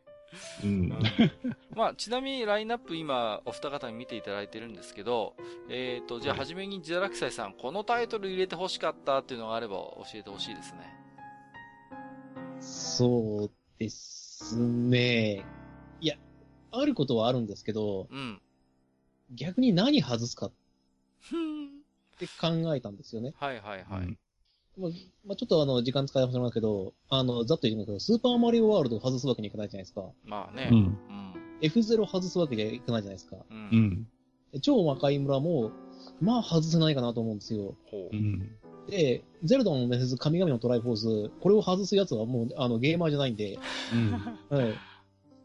[0.65, 0.89] うん。
[1.75, 5.35] まあ、ちなみにラインナップ今お二方に見ていただいてるんですけど、
[5.69, 11.01] えっ、と、じゃあはじめにジダラクサイさん、このタイトル入れて欲しかったっていうのがあれば教えてほしいですね。
[12.61, 15.45] そうですね。
[16.01, 16.17] いや、
[16.71, 18.41] あることはあるんですけど、うん。
[19.35, 20.53] 逆に何外すかっ。
[22.19, 23.33] て考えたんですよね。
[23.39, 24.01] はいはいはい。
[24.03, 24.19] うん
[24.79, 24.91] まあ、
[25.27, 30.05] まあ、ちょっとあの、時間使いますけど、あの、ざっと言いますけど、スーパーマリオワールドを外すわけにいかないじゃないですか。
[30.25, 30.69] まあね。
[30.71, 30.77] うん。
[30.79, 31.35] うん。
[31.61, 33.37] F0 外すわけにはいかないじゃないですか。
[33.37, 33.45] う。
[33.51, 34.07] うん
[34.63, 35.71] 超魔界村も、
[36.21, 37.75] まあ外せないかなと思うんですよ。
[37.91, 38.17] ほう。
[38.17, 38.51] うん。
[38.89, 43.59] で、ゼルダのメス神々のトライフォース、これを外すやつはもう、あの、ゲーマーじゃないんで、
[43.93, 44.13] うん。
[44.57, 44.75] はい。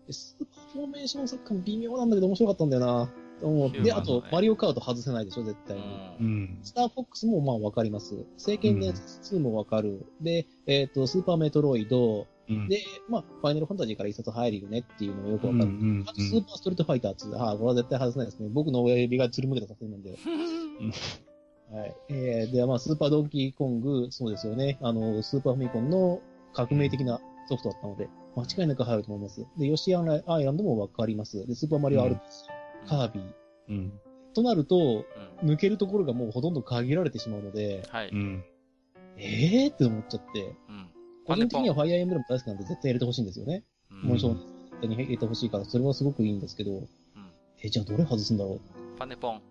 [0.08, 3.10] でスーパーフォーメーションサッカーも微妙なんだけど面白かったんだよな。
[3.40, 5.84] と思うで、あと、マリオカート外せないでしょ、絶対に。
[6.20, 6.60] うん。
[6.64, 8.26] スターフォックスもまあわかります。
[8.38, 10.06] 聖剣伝説2もわかる。
[10.22, 12.28] で、えっ、と、スーパーメトロイド。
[12.48, 12.68] うん。
[12.70, 15.66] で、まあ、ファイナルファンタジーから一冊入るよねっていうのもよくわかる。
[15.66, 17.38] うんあと、スーパーストリートファイター2。
[17.38, 18.50] ああ、これは絶対外せないですね。
[18.52, 20.18] 僕の親指がつるむけた作品なんで。
[21.72, 21.96] はい。
[22.10, 24.78] えー、で、まあ、スーパードンキーコング、そうですよね。
[24.82, 26.22] あの、スーパーファミコンの
[26.54, 29.46] 革命的なソフトだったので、間違いなく入ると思います。
[29.58, 31.46] で、ヨシアンアイランドもわかります。
[31.48, 32.18] で、スーパーマリオ RPG、
[32.88, 33.34] カービィ。
[33.70, 34.00] うん。
[34.34, 35.06] となると、
[35.42, 35.50] うん。
[35.50, 38.10] 抜けるところがもうほとんど限られてしまうので、はい。
[38.10, 38.22] ううん。
[38.38, 38.44] ん。
[39.18, 40.56] ええー、って思っちゃって、
[41.26, 43.64] 個人的にはファイアーエンブレム大好きなんで絶対入れてほしいんですよね。
[43.92, 44.46] うんもちろん、絶
[44.82, 46.88] 対に入れてほしいから、それはすごくいいんですけど、うん
[47.64, 48.60] え、じゃあどれ外すんだろ
[48.98, 49.42] パネポン。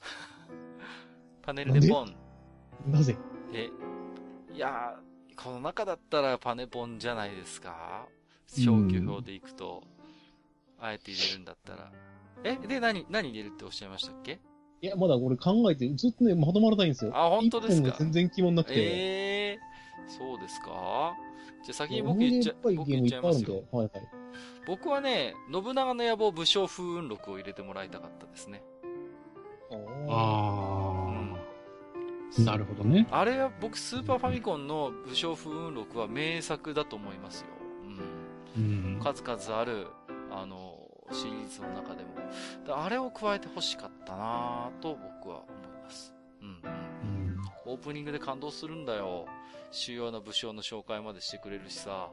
[1.42, 2.14] パネルでポン。
[2.88, 3.16] うなぜ？
[3.54, 3.70] え、
[4.54, 8.06] いやー、この中だったらパネポンじゃないですか？
[8.48, 9.82] 消去表でいくと、
[10.82, 11.92] あえて入れるんだったら。
[12.44, 14.40] え、で、何、何入れるっておっしゃいましたっけ？
[14.80, 17.12] いや、まだ俺考えて、ずっとね、まとまらないんですよ。
[17.14, 17.94] あ本当ですか？
[18.00, 18.74] 全然決まんなくて。
[18.76, 21.14] ええー、そうですか？
[21.64, 23.48] じゃあ先に僕言っちゃ僕言っちゃいますよ。。
[23.48, 24.08] ではいはい。
[24.66, 28.64] 僕はね、信長の野望武将風雲録を入れてもらいたかったですね。
[30.08, 31.06] あ
[32.36, 32.40] あ。
[32.40, 33.06] なるほどね。
[33.10, 37.46] あれは僕スーパーファミコンの武将風雲録は名作だと思いますよ。
[38.56, 38.94] うん。
[38.94, 39.00] うん。
[39.02, 39.86] 数々ある、
[40.34, 40.78] あの、
[41.12, 42.10] シリーズの中でも。
[42.66, 46.14] だあれを加えて欲しかったなぁと僕は思います。
[46.40, 47.26] うんうん。
[47.26, 49.26] うんオープニングで感動するんだよ。
[49.70, 52.10] 主要な武将の紹介までしてくれるしさ。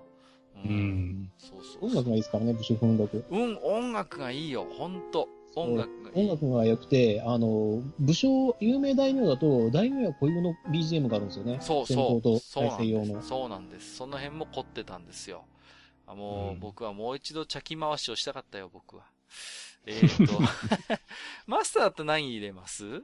[0.55, 1.31] ううん。
[1.37, 3.25] そうそう音楽がいいですからね、武将風録。
[3.29, 5.27] うん、音楽がいいよ、ほんと。
[5.55, 6.25] 音楽がいい。
[6.25, 11.57] 音楽が良くて、あの、武将、有名大名だと、大名や恋物 BGM があるんですよね。
[11.61, 12.67] そう戦闘とそう。
[12.67, 13.21] そう再なん生用の。
[13.21, 13.95] そうなんです。
[13.95, 15.45] その辺も凝ってたんですよ。
[16.09, 19.03] あもう、うん僕はもう一度茶き回しをしたかったよ、僕は。
[19.85, 20.39] えー、と、
[21.47, 23.03] マスターって何入れます？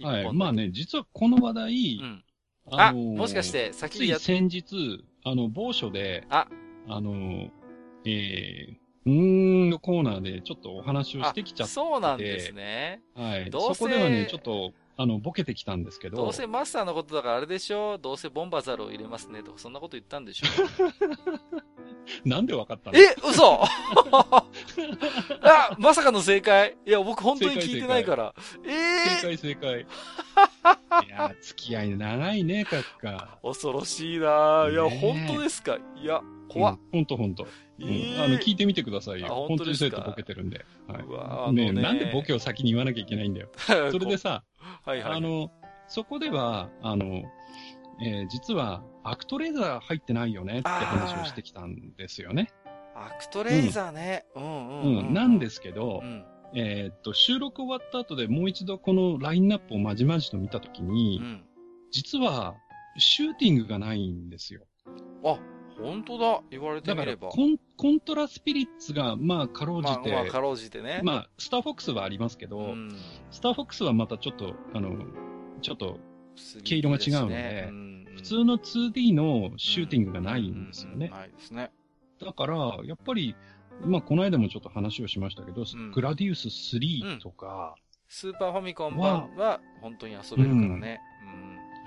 [0.00, 0.32] はい。
[0.32, 2.24] まあね、実はこの話題、うん。
[2.70, 6.46] あ、のーもしかして、先にやっ、つい先日、あの、某所で、あ、
[6.88, 7.48] あの、
[8.04, 13.02] えー、うーんのコーナーでちょっとお話をしてきちゃって、そうなんですね。
[13.14, 13.50] はい。
[13.50, 16.16] どうせそこではね、ちょっと、あの、ボケてきたんですけど。
[16.18, 17.98] どうせマスターのことだからあれでしょ？
[17.98, 20.46] どうせボンバザルを入れますねとか、そんなこと言ったんでしょ？
[22.24, 22.98] なんでわかったの？
[22.98, 23.62] え嘘
[25.42, 28.34] あ、まさかの正解いや、僕本当に聞いてないから。
[28.66, 29.80] ええ正解正解。
[29.80, 33.38] いや、付き合い長いね、閣下。
[33.42, 34.72] 恐ろしいなぁ。
[34.72, 35.78] いや、本当ですか？
[35.96, 36.74] いや、怖っ。
[36.74, 36.90] うん。
[36.92, 37.44] ほんとほんと。
[37.44, 37.48] うん
[37.84, 39.26] ええあの、聞いてみてくださいよ。
[39.26, 40.64] あ本本当にそうやってボケてるんで。
[40.86, 41.02] はい。
[41.02, 43.48] うわねなんでボケを先に言わなきゃいけないんだよ。
[43.90, 44.44] それでさ、
[44.84, 45.16] はいはい。
[45.16, 45.50] あの、
[45.88, 47.22] そこでは、あの、
[48.00, 52.52] えー実は、アクトレイザー入ってないよねって話をしてきたんですよね。
[52.94, 54.26] アクトレイザーね。
[54.34, 55.14] うんうんうん、うん。
[55.14, 56.24] なんですけど、うん。
[56.54, 61.44] えーっと、収録終わった後でもう一度このラインナップをまじまじと見たときに、うん。
[61.90, 62.54] 実は、
[62.98, 64.66] シューティングがないんですよ。
[65.24, 65.38] あ、
[65.80, 66.42] 本当だ。
[66.50, 67.28] 言われてだからみれば。
[67.28, 71.00] コン、コントラスピリッツが、まあ、かろうじまあ、て、まあ、かろうじてね。
[71.02, 72.90] まあ、スターフォックスはありますけど、うん。
[73.30, 74.96] スターフォックスはまたちょっと、あの、
[75.62, 75.98] ちょっと、
[76.64, 81.08] 毛色が違うのでうん普通の 2D のシューティングがないんですよね。
[81.08, 81.72] ないですね。
[82.24, 83.34] だから、やっぱり、
[83.84, 87.74] まあ、この間もちょっと話をしましたけど、んグラディウス3とか、
[88.08, 91.00] スーパーファミコン版は本当に遊べるからね。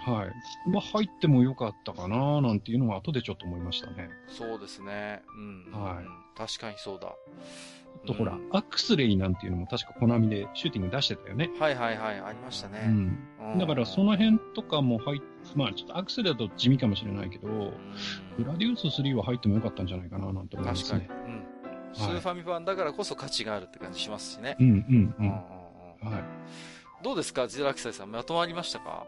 [0.06, 0.70] はい。
[0.70, 4.10] まあ、入ってもよかったかななんていうのは後でちょっと思いましたね。
[4.30, 4.34] うん。
[4.34, 5.24] そうですね。
[5.38, 5.72] うん。
[5.72, 7.08] はいうん確かにそうだ。
[7.08, 11.50] あと、ほらうん、アクスレイなんていうのも確かコナミでシューティング出してたよね。
[11.58, 12.88] はいはいはい、ありましたうね。
[12.88, 13.18] ん。
[13.40, 15.22] うんだから、その辺とかも入っ
[15.56, 17.72] まあ、ちょっとアクスレイだと地味かもしれないけど、うん
[18.38, 21.06] グラディウス3は入ってもよかったんじゃないかななんて思いま確かに。
[21.06, 21.16] すね。
[21.28, 21.96] うん。
[21.96, 24.58] スーファミ版だからこそ価値があるって感じしますしね。
[24.60, 26.10] うんうんうんうんうん。
[26.10, 26.24] うんはい。
[27.02, 29.06] どうですかジラクサイさん、まとまりましたか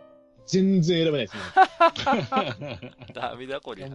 [0.47, 2.93] 全然選べないですね。
[3.13, 3.89] ダメだこりゃ。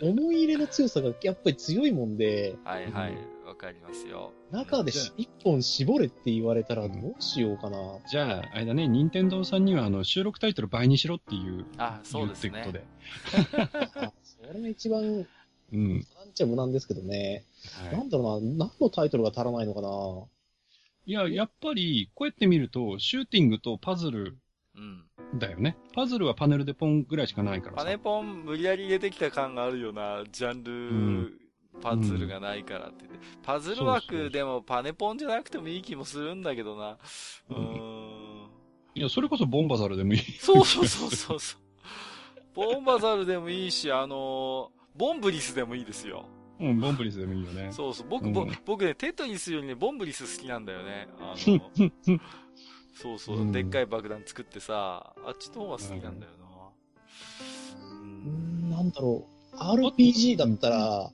[0.00, 4.32] 思い入れの強さがやっぱり強いもんで、はいはい、わかりますよ。
[4.50, 7.78] 中で一本絞れって言われたらどうしようかな。
[8.08, 12.84] じゃあ、あれだね、任天堂さんにはあの収録タイトル倍にしろっていう、あ、そうですね言うっていう
[13.52, 13.96] こと。
[13.96, 14.00] で。
[14.06, 15.26] あそれが一番、なん
[15.72, 16.06] うん。
[16.38, 17.44] ちゃ無難ですけどね。
[17.82, 20.24] はいなんだろうな、何のタイトルが足らないのかな。
[21.06, 24.38] いや、やっぱり、こうやって見ると、シューティングとパズル
[24.76, 25.07] うん。
[25.34, 25.76] だよね。
[25.94, 27.84] パズルはパネルでポンぐらいしかないからさ。
[27.84, 31.32] パネポン無理やり入れてきた感があるような、ジャンル、ん
[31.80, 33.18] パズルがないからって言って。
[33.42, 36.98] パズル枠でもパネポンじゃなくてもいい気もするんだけどな。
[37.50, 38.50] うーん。
[38.94, 40.20] いや、それこそボンバザルでもいい。
[40.40, 41.60] そうそうそうそうそう。
[42.54, 46.26] ボンバザルでもいいし、あのーボンブリスでもいいですよ。
[46.58, 47.68] うん、ボンブリスでもいいよね。
[47.70, 48.08] そうそう。
[48.08, 51.06] 僕、うんぼ僕ね、テトリスよりね、ボンブリス好きなんだよね。
[51.20, 51.70] あの、
[53.00, 56.48] そうそう、うんでっかい爆弾作ってさ、あっちの方が好きなんだよな。
[57.80, 59.56] うん、なんだろう。
[59.56, 61.10] RPG だったら、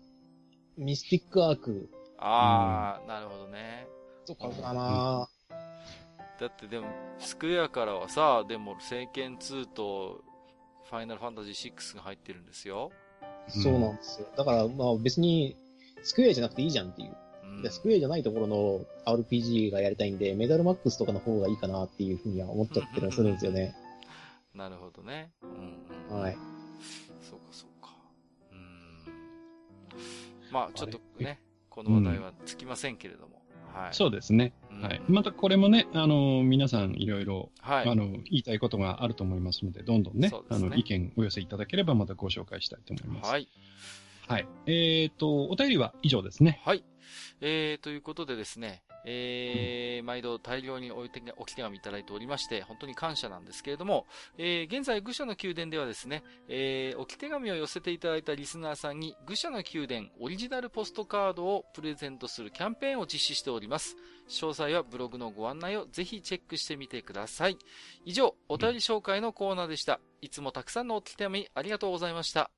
[0.79, 3.87] ミスティックアークあー、なるほどね。
[4.27, 5.29] とかかな。
[6.41, 6.87] だってでも、
[7.19, 10.23] スクエアからはさ、でも、聖剣2と、
[10.89, 12.91] ファイナルファンタジー6が入ってるんですよ。
[13.49, 14.29] そうなんですよ。
[14.37, 15.57] だから、まあ別に、
[16.03, 17.17] スクエアじゃなくていいじゃんっていう。
[17.57, 23.75] うんでスクエアじゃないところの RPG がやりたいんで、メダルマックスとかの方がいいかなっていうふうには思っちゃってるするんですよね。
[24.55, 25.31] なるほどね。
[25.43, 26.21] うんうん。
[26.21, 26.37] はい。
[27.21, 27.91] そうか、そうか。
[28.53, 30.53] うーん。
[30.53, 33.43] まあ、ちょっとね、この話題はつきませんけれども。
[33.73, 33.95] はい。
[33.95, 34.53] そうですね。
[34.71, 35.01] うんはい。
[35.09, 37.89] またこれもね、あの、皆さんいろいろ、はい。
[37.89, 43.31] あの、言いたいことがあると思いますので、どんどんね、ねの、意見お寄せいただければまたご紹介したいと思います。
[43.31, 43.49] はい。
[44.29, 44.47] はい。
[44.67, 46.61] えっ、と、お便りは以上ですね。
[46.65, 46.85] はい。
[47.41, 54.07] えー、ということでですね、えー、毎度大量にお手お手紙いただいておりまして、本当に感謝なんですけれども、
[54.39, 63.97] えー、現在、愚者の宮殿ではですね、えー、置き手紙を寄せていただいたリスナーさんに、愚者の宮殿オリジナルポストカードをプレゼントするキャンペーンを実施しております。
[64.29, 67.59] 詳細はブログのご案内をぜひチェックしてみてください。
[68.05, 70.01] 以上、お便り紹介のコーナーでした。
[70.21, 72.51] いつもたくさんのお手紙ありがとうございました。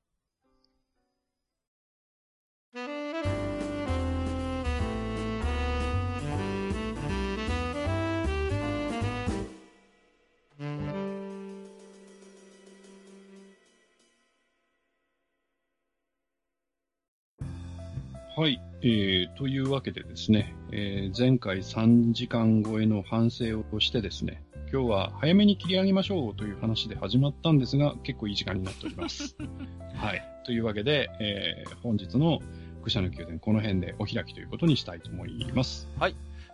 [18.37, 18.61] はい。
[18.83, 29.35] えー、というわけでですね、えー、前回3時間超えの反省をしてですね、今日は早めに切り上げましょうという話で始まったんですが、結構いい時間になっております。
[29.95, 30.23] はい。
[30.45, 32.39] というわけで、えー、本日の
[32.83, 35.89] 愚者の宮殿この辺でお開きということにしたいと思います。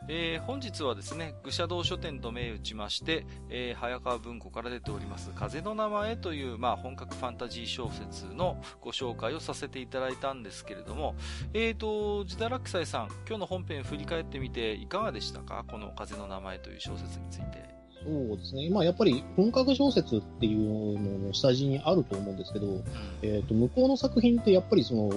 [0.10, 11.16] えー本日はですね、愚者道書店と銘打ちまして、えー早川文庫から出ております、風の名前という、まあ、本格ファンタジー小説のご紹介をさせていただいたんですけれども、
[11.54, 15.64] えーと、ジダラクサイさん、今日の本編振り返ってみていかがでしたか？
[15.68, 17.74] この風の名前という小説について。
[18.06, 18.70] そうですね。
[18.70, 22.84] まあやっぱり本格小説っていうのの下地にあると思うんですけど、うん。
[23.22, 25.14] えっ、と、向こうの作品ってやっぱりその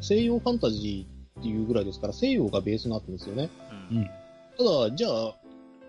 [0.00, 3.50] 西洋ファンタジーっていうぐらいですから西洋がベースになってるんですよね。
[3.90, 4.10] うん。
[4.58, 4.66] うん。
[4.66, 5.34] ただ、じゃあ、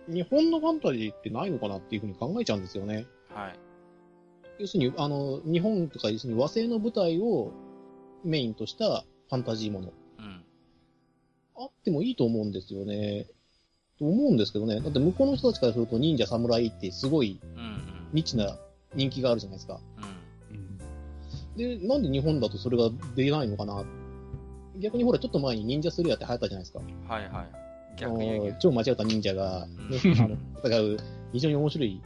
[0.07, 3.05] 日本のファンタジーってないのかなっていうふうに考えちゃうんですよね。
[3.29, 3.59] はい。
[4.59, 7.51] 要するに、あの、日本とか要するに和製の舞台を
[8.23, 9.93] メインとしたファンタジーもの。
[10.19, 10.43] うん。
[11.57, 13.27] あってもいいと思うんですよね。
[13.97, 14.79] と思うんですけどね。
[14.81, 17.59] だって向こうの人たちからすると忍者侍ってすごいうん。
[17.59, 18.09] うん。
[18.13, 18.57] ニッチな
[18.95, 19.79] 人気があるじゃないですか。
[19.97, 20.03] うん。
[20.03, 20.79] うん
[21.55, 23.83] で、なんで日本だとそれが出ないのかな。
[24.77, 26.79] 逆にほら、ちょっと前に忍者スレアって流行ったじゃないですか。
[27.07, 27.68] はいはい。
[28.59, 29.97] 超間違った忍者が、ね
[30.63, 30.97] 戦う
[31.31, 32.01] 非常に面白い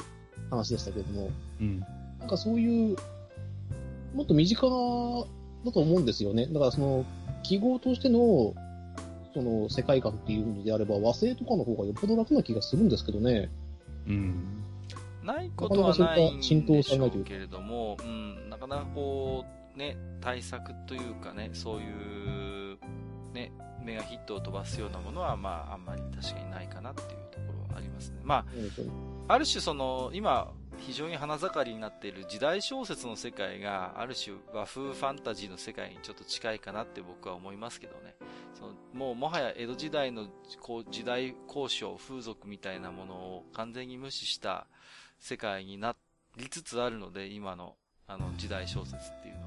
[0.50, 1.80] 話でしたけれども、うん。
[2.20, 2.98] なんかそういう、
[4.14, 6.48] もっと身近だと思うんですよね。
[6.48, 7.06] だからその、
[7.44, 8.54] 記号としての、
[9.34, 13.50] その世界観っていうのであれば、和製とかの方がよっぽど楽な気がするんですけどね。
[14.08, 14.64] うん。
[15.24, 22.63] ないことはないんでしなうけれども、うん、なかなかこう、ね、対策というかね、そういう、
[23.34, 23.52] ね、
[23.84, 28.20] メガヒットを飛ばすようなものは、まあ、あんまり確かにないかなっていうところはありますね。
[28.24, 28.46] ま
[29.28, 38.16] あ、ある種その、今、非常に花盛りになっている時代小説の世界が、ある種和風ファンタジーの世界にちょっと近いかなって僕は思いますけどね。
[38.54, 40.28] そのもうもはや江戸時代の
[40.62, 44.68] こう時代交渉、風俗みたいなものを完全に無視した
[45.20, 45.96] 世界にな
[46.38, 47.76] りつつあるので、今の
[48.08, 49.43] あの時代小説っていうの。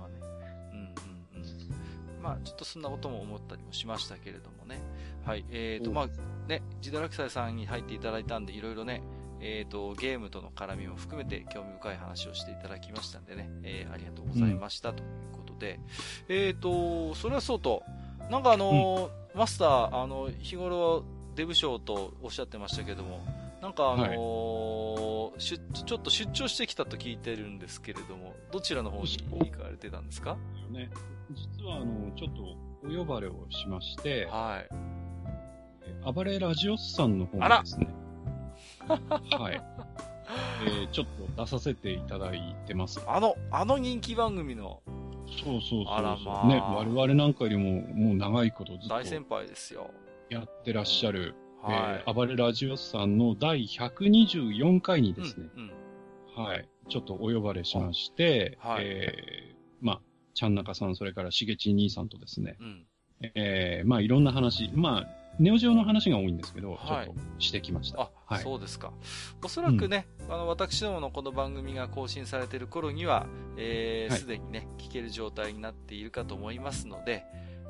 [2.26, 4.80] まあちょっとそんなことも思ったりもしましたけれどもね。
[5.24, 5.44] はい。
[5.50, 6.08] えーと、まあ
[6.48, 9.02] ね、ジダラクサイさんに入っていただいたんで、いろいろね、
[9.40, 15.78] えっ、と、ゲームとの絡みも含めて興味深い話をしていただきましたんでね、えーありがとうございました、ということで、
[16.28, 17.82] えっ、と、それはそうと、
[18.30, 21.04] なんかあのーマスター、あの、日頃
[21.36, 23.20] デブ賞とおっしゃってましたけども、
[23.60, 24.08] なんかあのー
[25.38, 29.08] 出ちょっと出張してきたと聞いてるんですけれども、どちらの方に
[29.40, 30.36] 行かれてたんですか？
[30.70, 30.90] ね。
[31.58, 32.42] 実は、あの、ちょっと
[32.86, 34.74] お呼ばれをしまして、はい。
[36.06, 37.88] え暴れラジオスさんの方ですね。
[38.88, 39.62] はい。
[40.64, 41.06] えーちょっ
[41.36, 43.00] と出させていただいてます。
[43.06, 44.82] あの、あの人気番組の
[45.44, 45.94] そうそうそうそう。
[45.94, 49.90] あらまあね、我々なんかよりももう長いことずっ大先と輩ですよ。
[50.30, 51.34] やってらっしゃる、
[51.66, 52.04] はい。
[52.06, 55.62] えー暴れラジオスさんの第124回にですね、うん
[56.38, 60.00] うんはい、ちょっとお呼ばれしまして、はいえーまあ、
[60.34, 62.86] ちゃんなかさん、それからしげち兄さんとですね、うん。
[63.34, 65.06] えーまあ、いろんな話、まあ、
[65.38, 68.02] ネオジオの話が多いんですけど、はいちょっとしてきました。
[68.02, 68.42] あ、はい。
[68.42, 68.92] そうですか。
[69.42, 77.24] おそらくね、あの、私どものこの番組が更新されている頃には、えー、はいすでにね、聞ける状態になっているかと思いますので、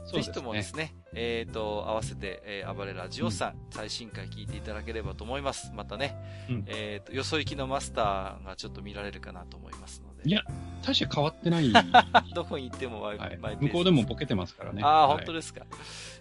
[0.07, 0.31] ぜひ。
[0.31, 5.73] ともですね、えっ、と、合わせて、えー、暴れラジオさん、最新回聞いていただければと思います。
[5.75, 6.17] またね、
[6.49, 10.29] うんえっ、と、よそ行きのマスターがちょっと見られるかなと思いますので。
[10.29, 10.43] いや
[10.83, 11.73] 大して変わってない。
[12.35, 13.19] どこに行ってもはい
[13.61, 14.83] 向こうでもボケてますからね。
[14.83, 15.65] ああ、はい本当ですか。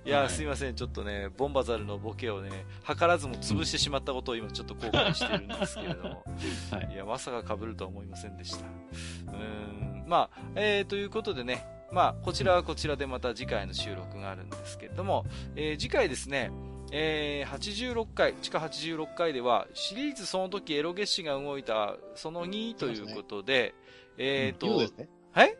[0.05, 0.75] いや、はいすいません。
[0.75, 6.23] ちょっとね、ボンバザルのボケをね、図らずも潰してしまったことを今ちょっと後悔してるんですけれども。
[6.71, 8.65] はいいや、まさか被るとは思いませんでした。
[8.65, 10.05] うーん。
[10.07, 16.51] まあ、えー、ということでね、まあ、こちらはこちらでまた次回の収録があるんですけれども、えー次回ですね、
[16.91, 17.49] えー
[17.93, 23.73] 86回、地下86回では、シリーズその時エロゲシが動いたその2ということで、
[24.17, 25.09] えっ、と言うので、すね。
[25.31, 25.57] はい？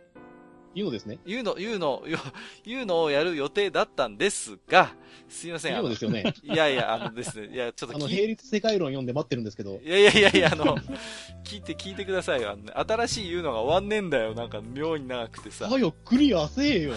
[0.76, 1.20] 言うのですね。
[1.26, 2.20] 言うの、言うの、よ
[2.66, 4.94] 言うのをやる予定だったんですが、
[5.30, 5.72] すいません。
[5.72, 6.34] 言うあののですよね。
[6.44, 10.78] いやいや、あのですね、いや、ちょっとあの、並列世界論読んで待ってるんですけど、いやいやいやいや、あの、
[11.46, 12.52] 聞いて、聞いてくださいよ。
[12.52, 14.34] あのね、新しい言うのが終わんねえんだよ。
[14.34, 15.70] なんか、妙に長くてさ。
[15.70, 16.94] はよ、クリアせえよ。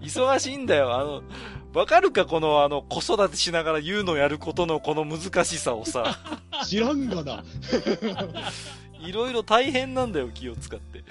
[0.00, 0.94] 忙しいんだよ。
[0.94, 1.22] あの、
[1.74, 6.18] わかるかこの、あの、子育てしながら言うのやることのこの難しさをさ。
[6.64, 7.44] 知らんがな。
[9.04, 11.02] いろいろ大変なんだよ、気を使って。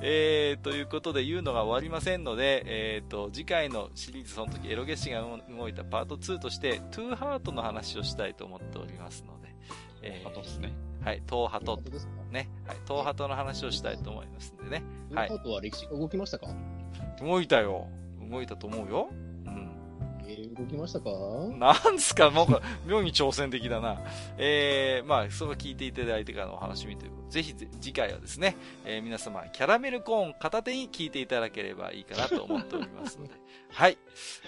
[0.00, 9.48] えー、ということで言うのが終わりませんので、えーと、次回のシリーズその時エロゲシが動いたパート2として、トゥーハートの話をしたいと思っておりますので。
[10.02, 10.72] えあとですね。
[11.04, 12.12] はい、トーハト本当ですか？
[12.30, 12.48] ね。
[12.66, 14.84] はい、トーハトの話をしたいと思いますんでね。
[15.12, 15.38] はいはい。
[15.38, 16.46] ートは歴史が動きましたか？
[17.20, 17.88] 動いたよ。
[18.30, 19.08] 動いたと思うよ。
[19.46, 19.70] うん。
[20.28, 21.10] えー、動きましたか？
[21.56, 24.00] なんすか、なんか、妙に挑戦的だな。
[24.36, 33.32] えー、まあ、それを聞いていただいてからのお話みということで、ぜひぜ次回はですね、えー皆様、キャラメルコーン片手に聞いていただければいいかなと思っておりますので。
[33.72, 33.96] はい。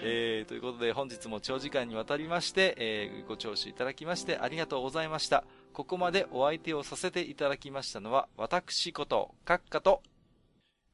[0.03, 5.43] えー、ということで、本日も長時間にわたりまして、えー、ご聴取いただきましてありがとうございました。
[5.73, 10.03] ここまでお相手をさせていただきましたのは、私こと、閣下と、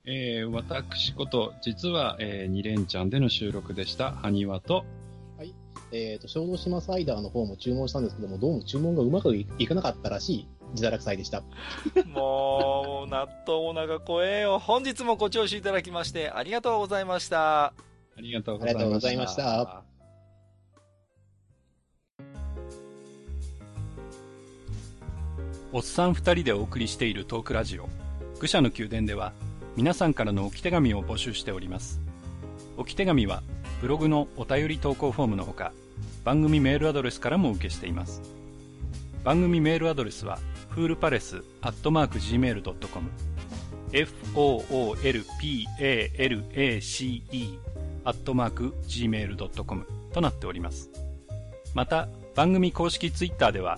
[0.09, 4.85] えー、私こと、実は、えー、2連チャンでの収録でした、埴輪と、
[5.91, 11.43] えっ、と、小豆島サイダーの方も注文したんですけども、どうも注文がうまくいいかなかったらしい、自堕落祭でした。
[12.07, 14.59] もう、納豆お腹怖えよ。
[14.59, 17.65] 本日もご聴取いただきまして、ありがとうございました。
[17.65, 17.73] あ
[18.17, 18.83] りがとうございました。
[18.83, 19.83] ありがとうございました。
[25.73, 27.89] おっさん二人でお送りしているトークラジオ、
[28.39, 29.33] 愚者の宮殿では、
[29.77, 32.01] 皆さんからの置き手紙を募集しております。
[32.77, 33.43] 置き手紙は、
[33.79, 35.71] ブログのお便り投稿フォームのほか、
[36.23, 38.23] 番組メールアドレスからも受けしています。
[39.23, 40.39] 番組メールアドレスは、
[40.69, 43.11] フールパレスアットマーク Gmail.com、
[43.91, 44.79] f-o-o-l-p-a-l-a-c-e
[48.03, 50.89] アットマーク Gmail.com となっております。
[51.75, 53.77] また、番組公式ツイッターでは、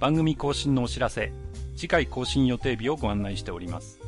[0.00, 1.34] 番組更新のお知らせ、
[1.76, 4.03] 次回更新予定日をご案内しております。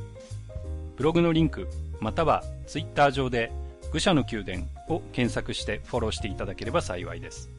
[0.97, 1.68] ブログのリンク、
[2.00, 3.52] またはツイッター上で、
[3.92, 7.50] 愚者の宮殿を検索してフォローしていただければ幸いです。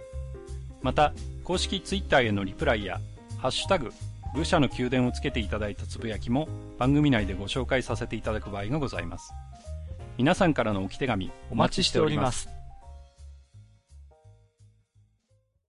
[0.82, 3.00] また、公式ツイッターへのリプライや、
[3.38, 3.92] ハッシュタグ、
[4.36, 9.34] 愚者の宮殿をつけていただいたつぶやきも番組内でご紹介させていただく場合がございます。
[10.18, 12.57] 皆さんからの置き手紙お待ちしております。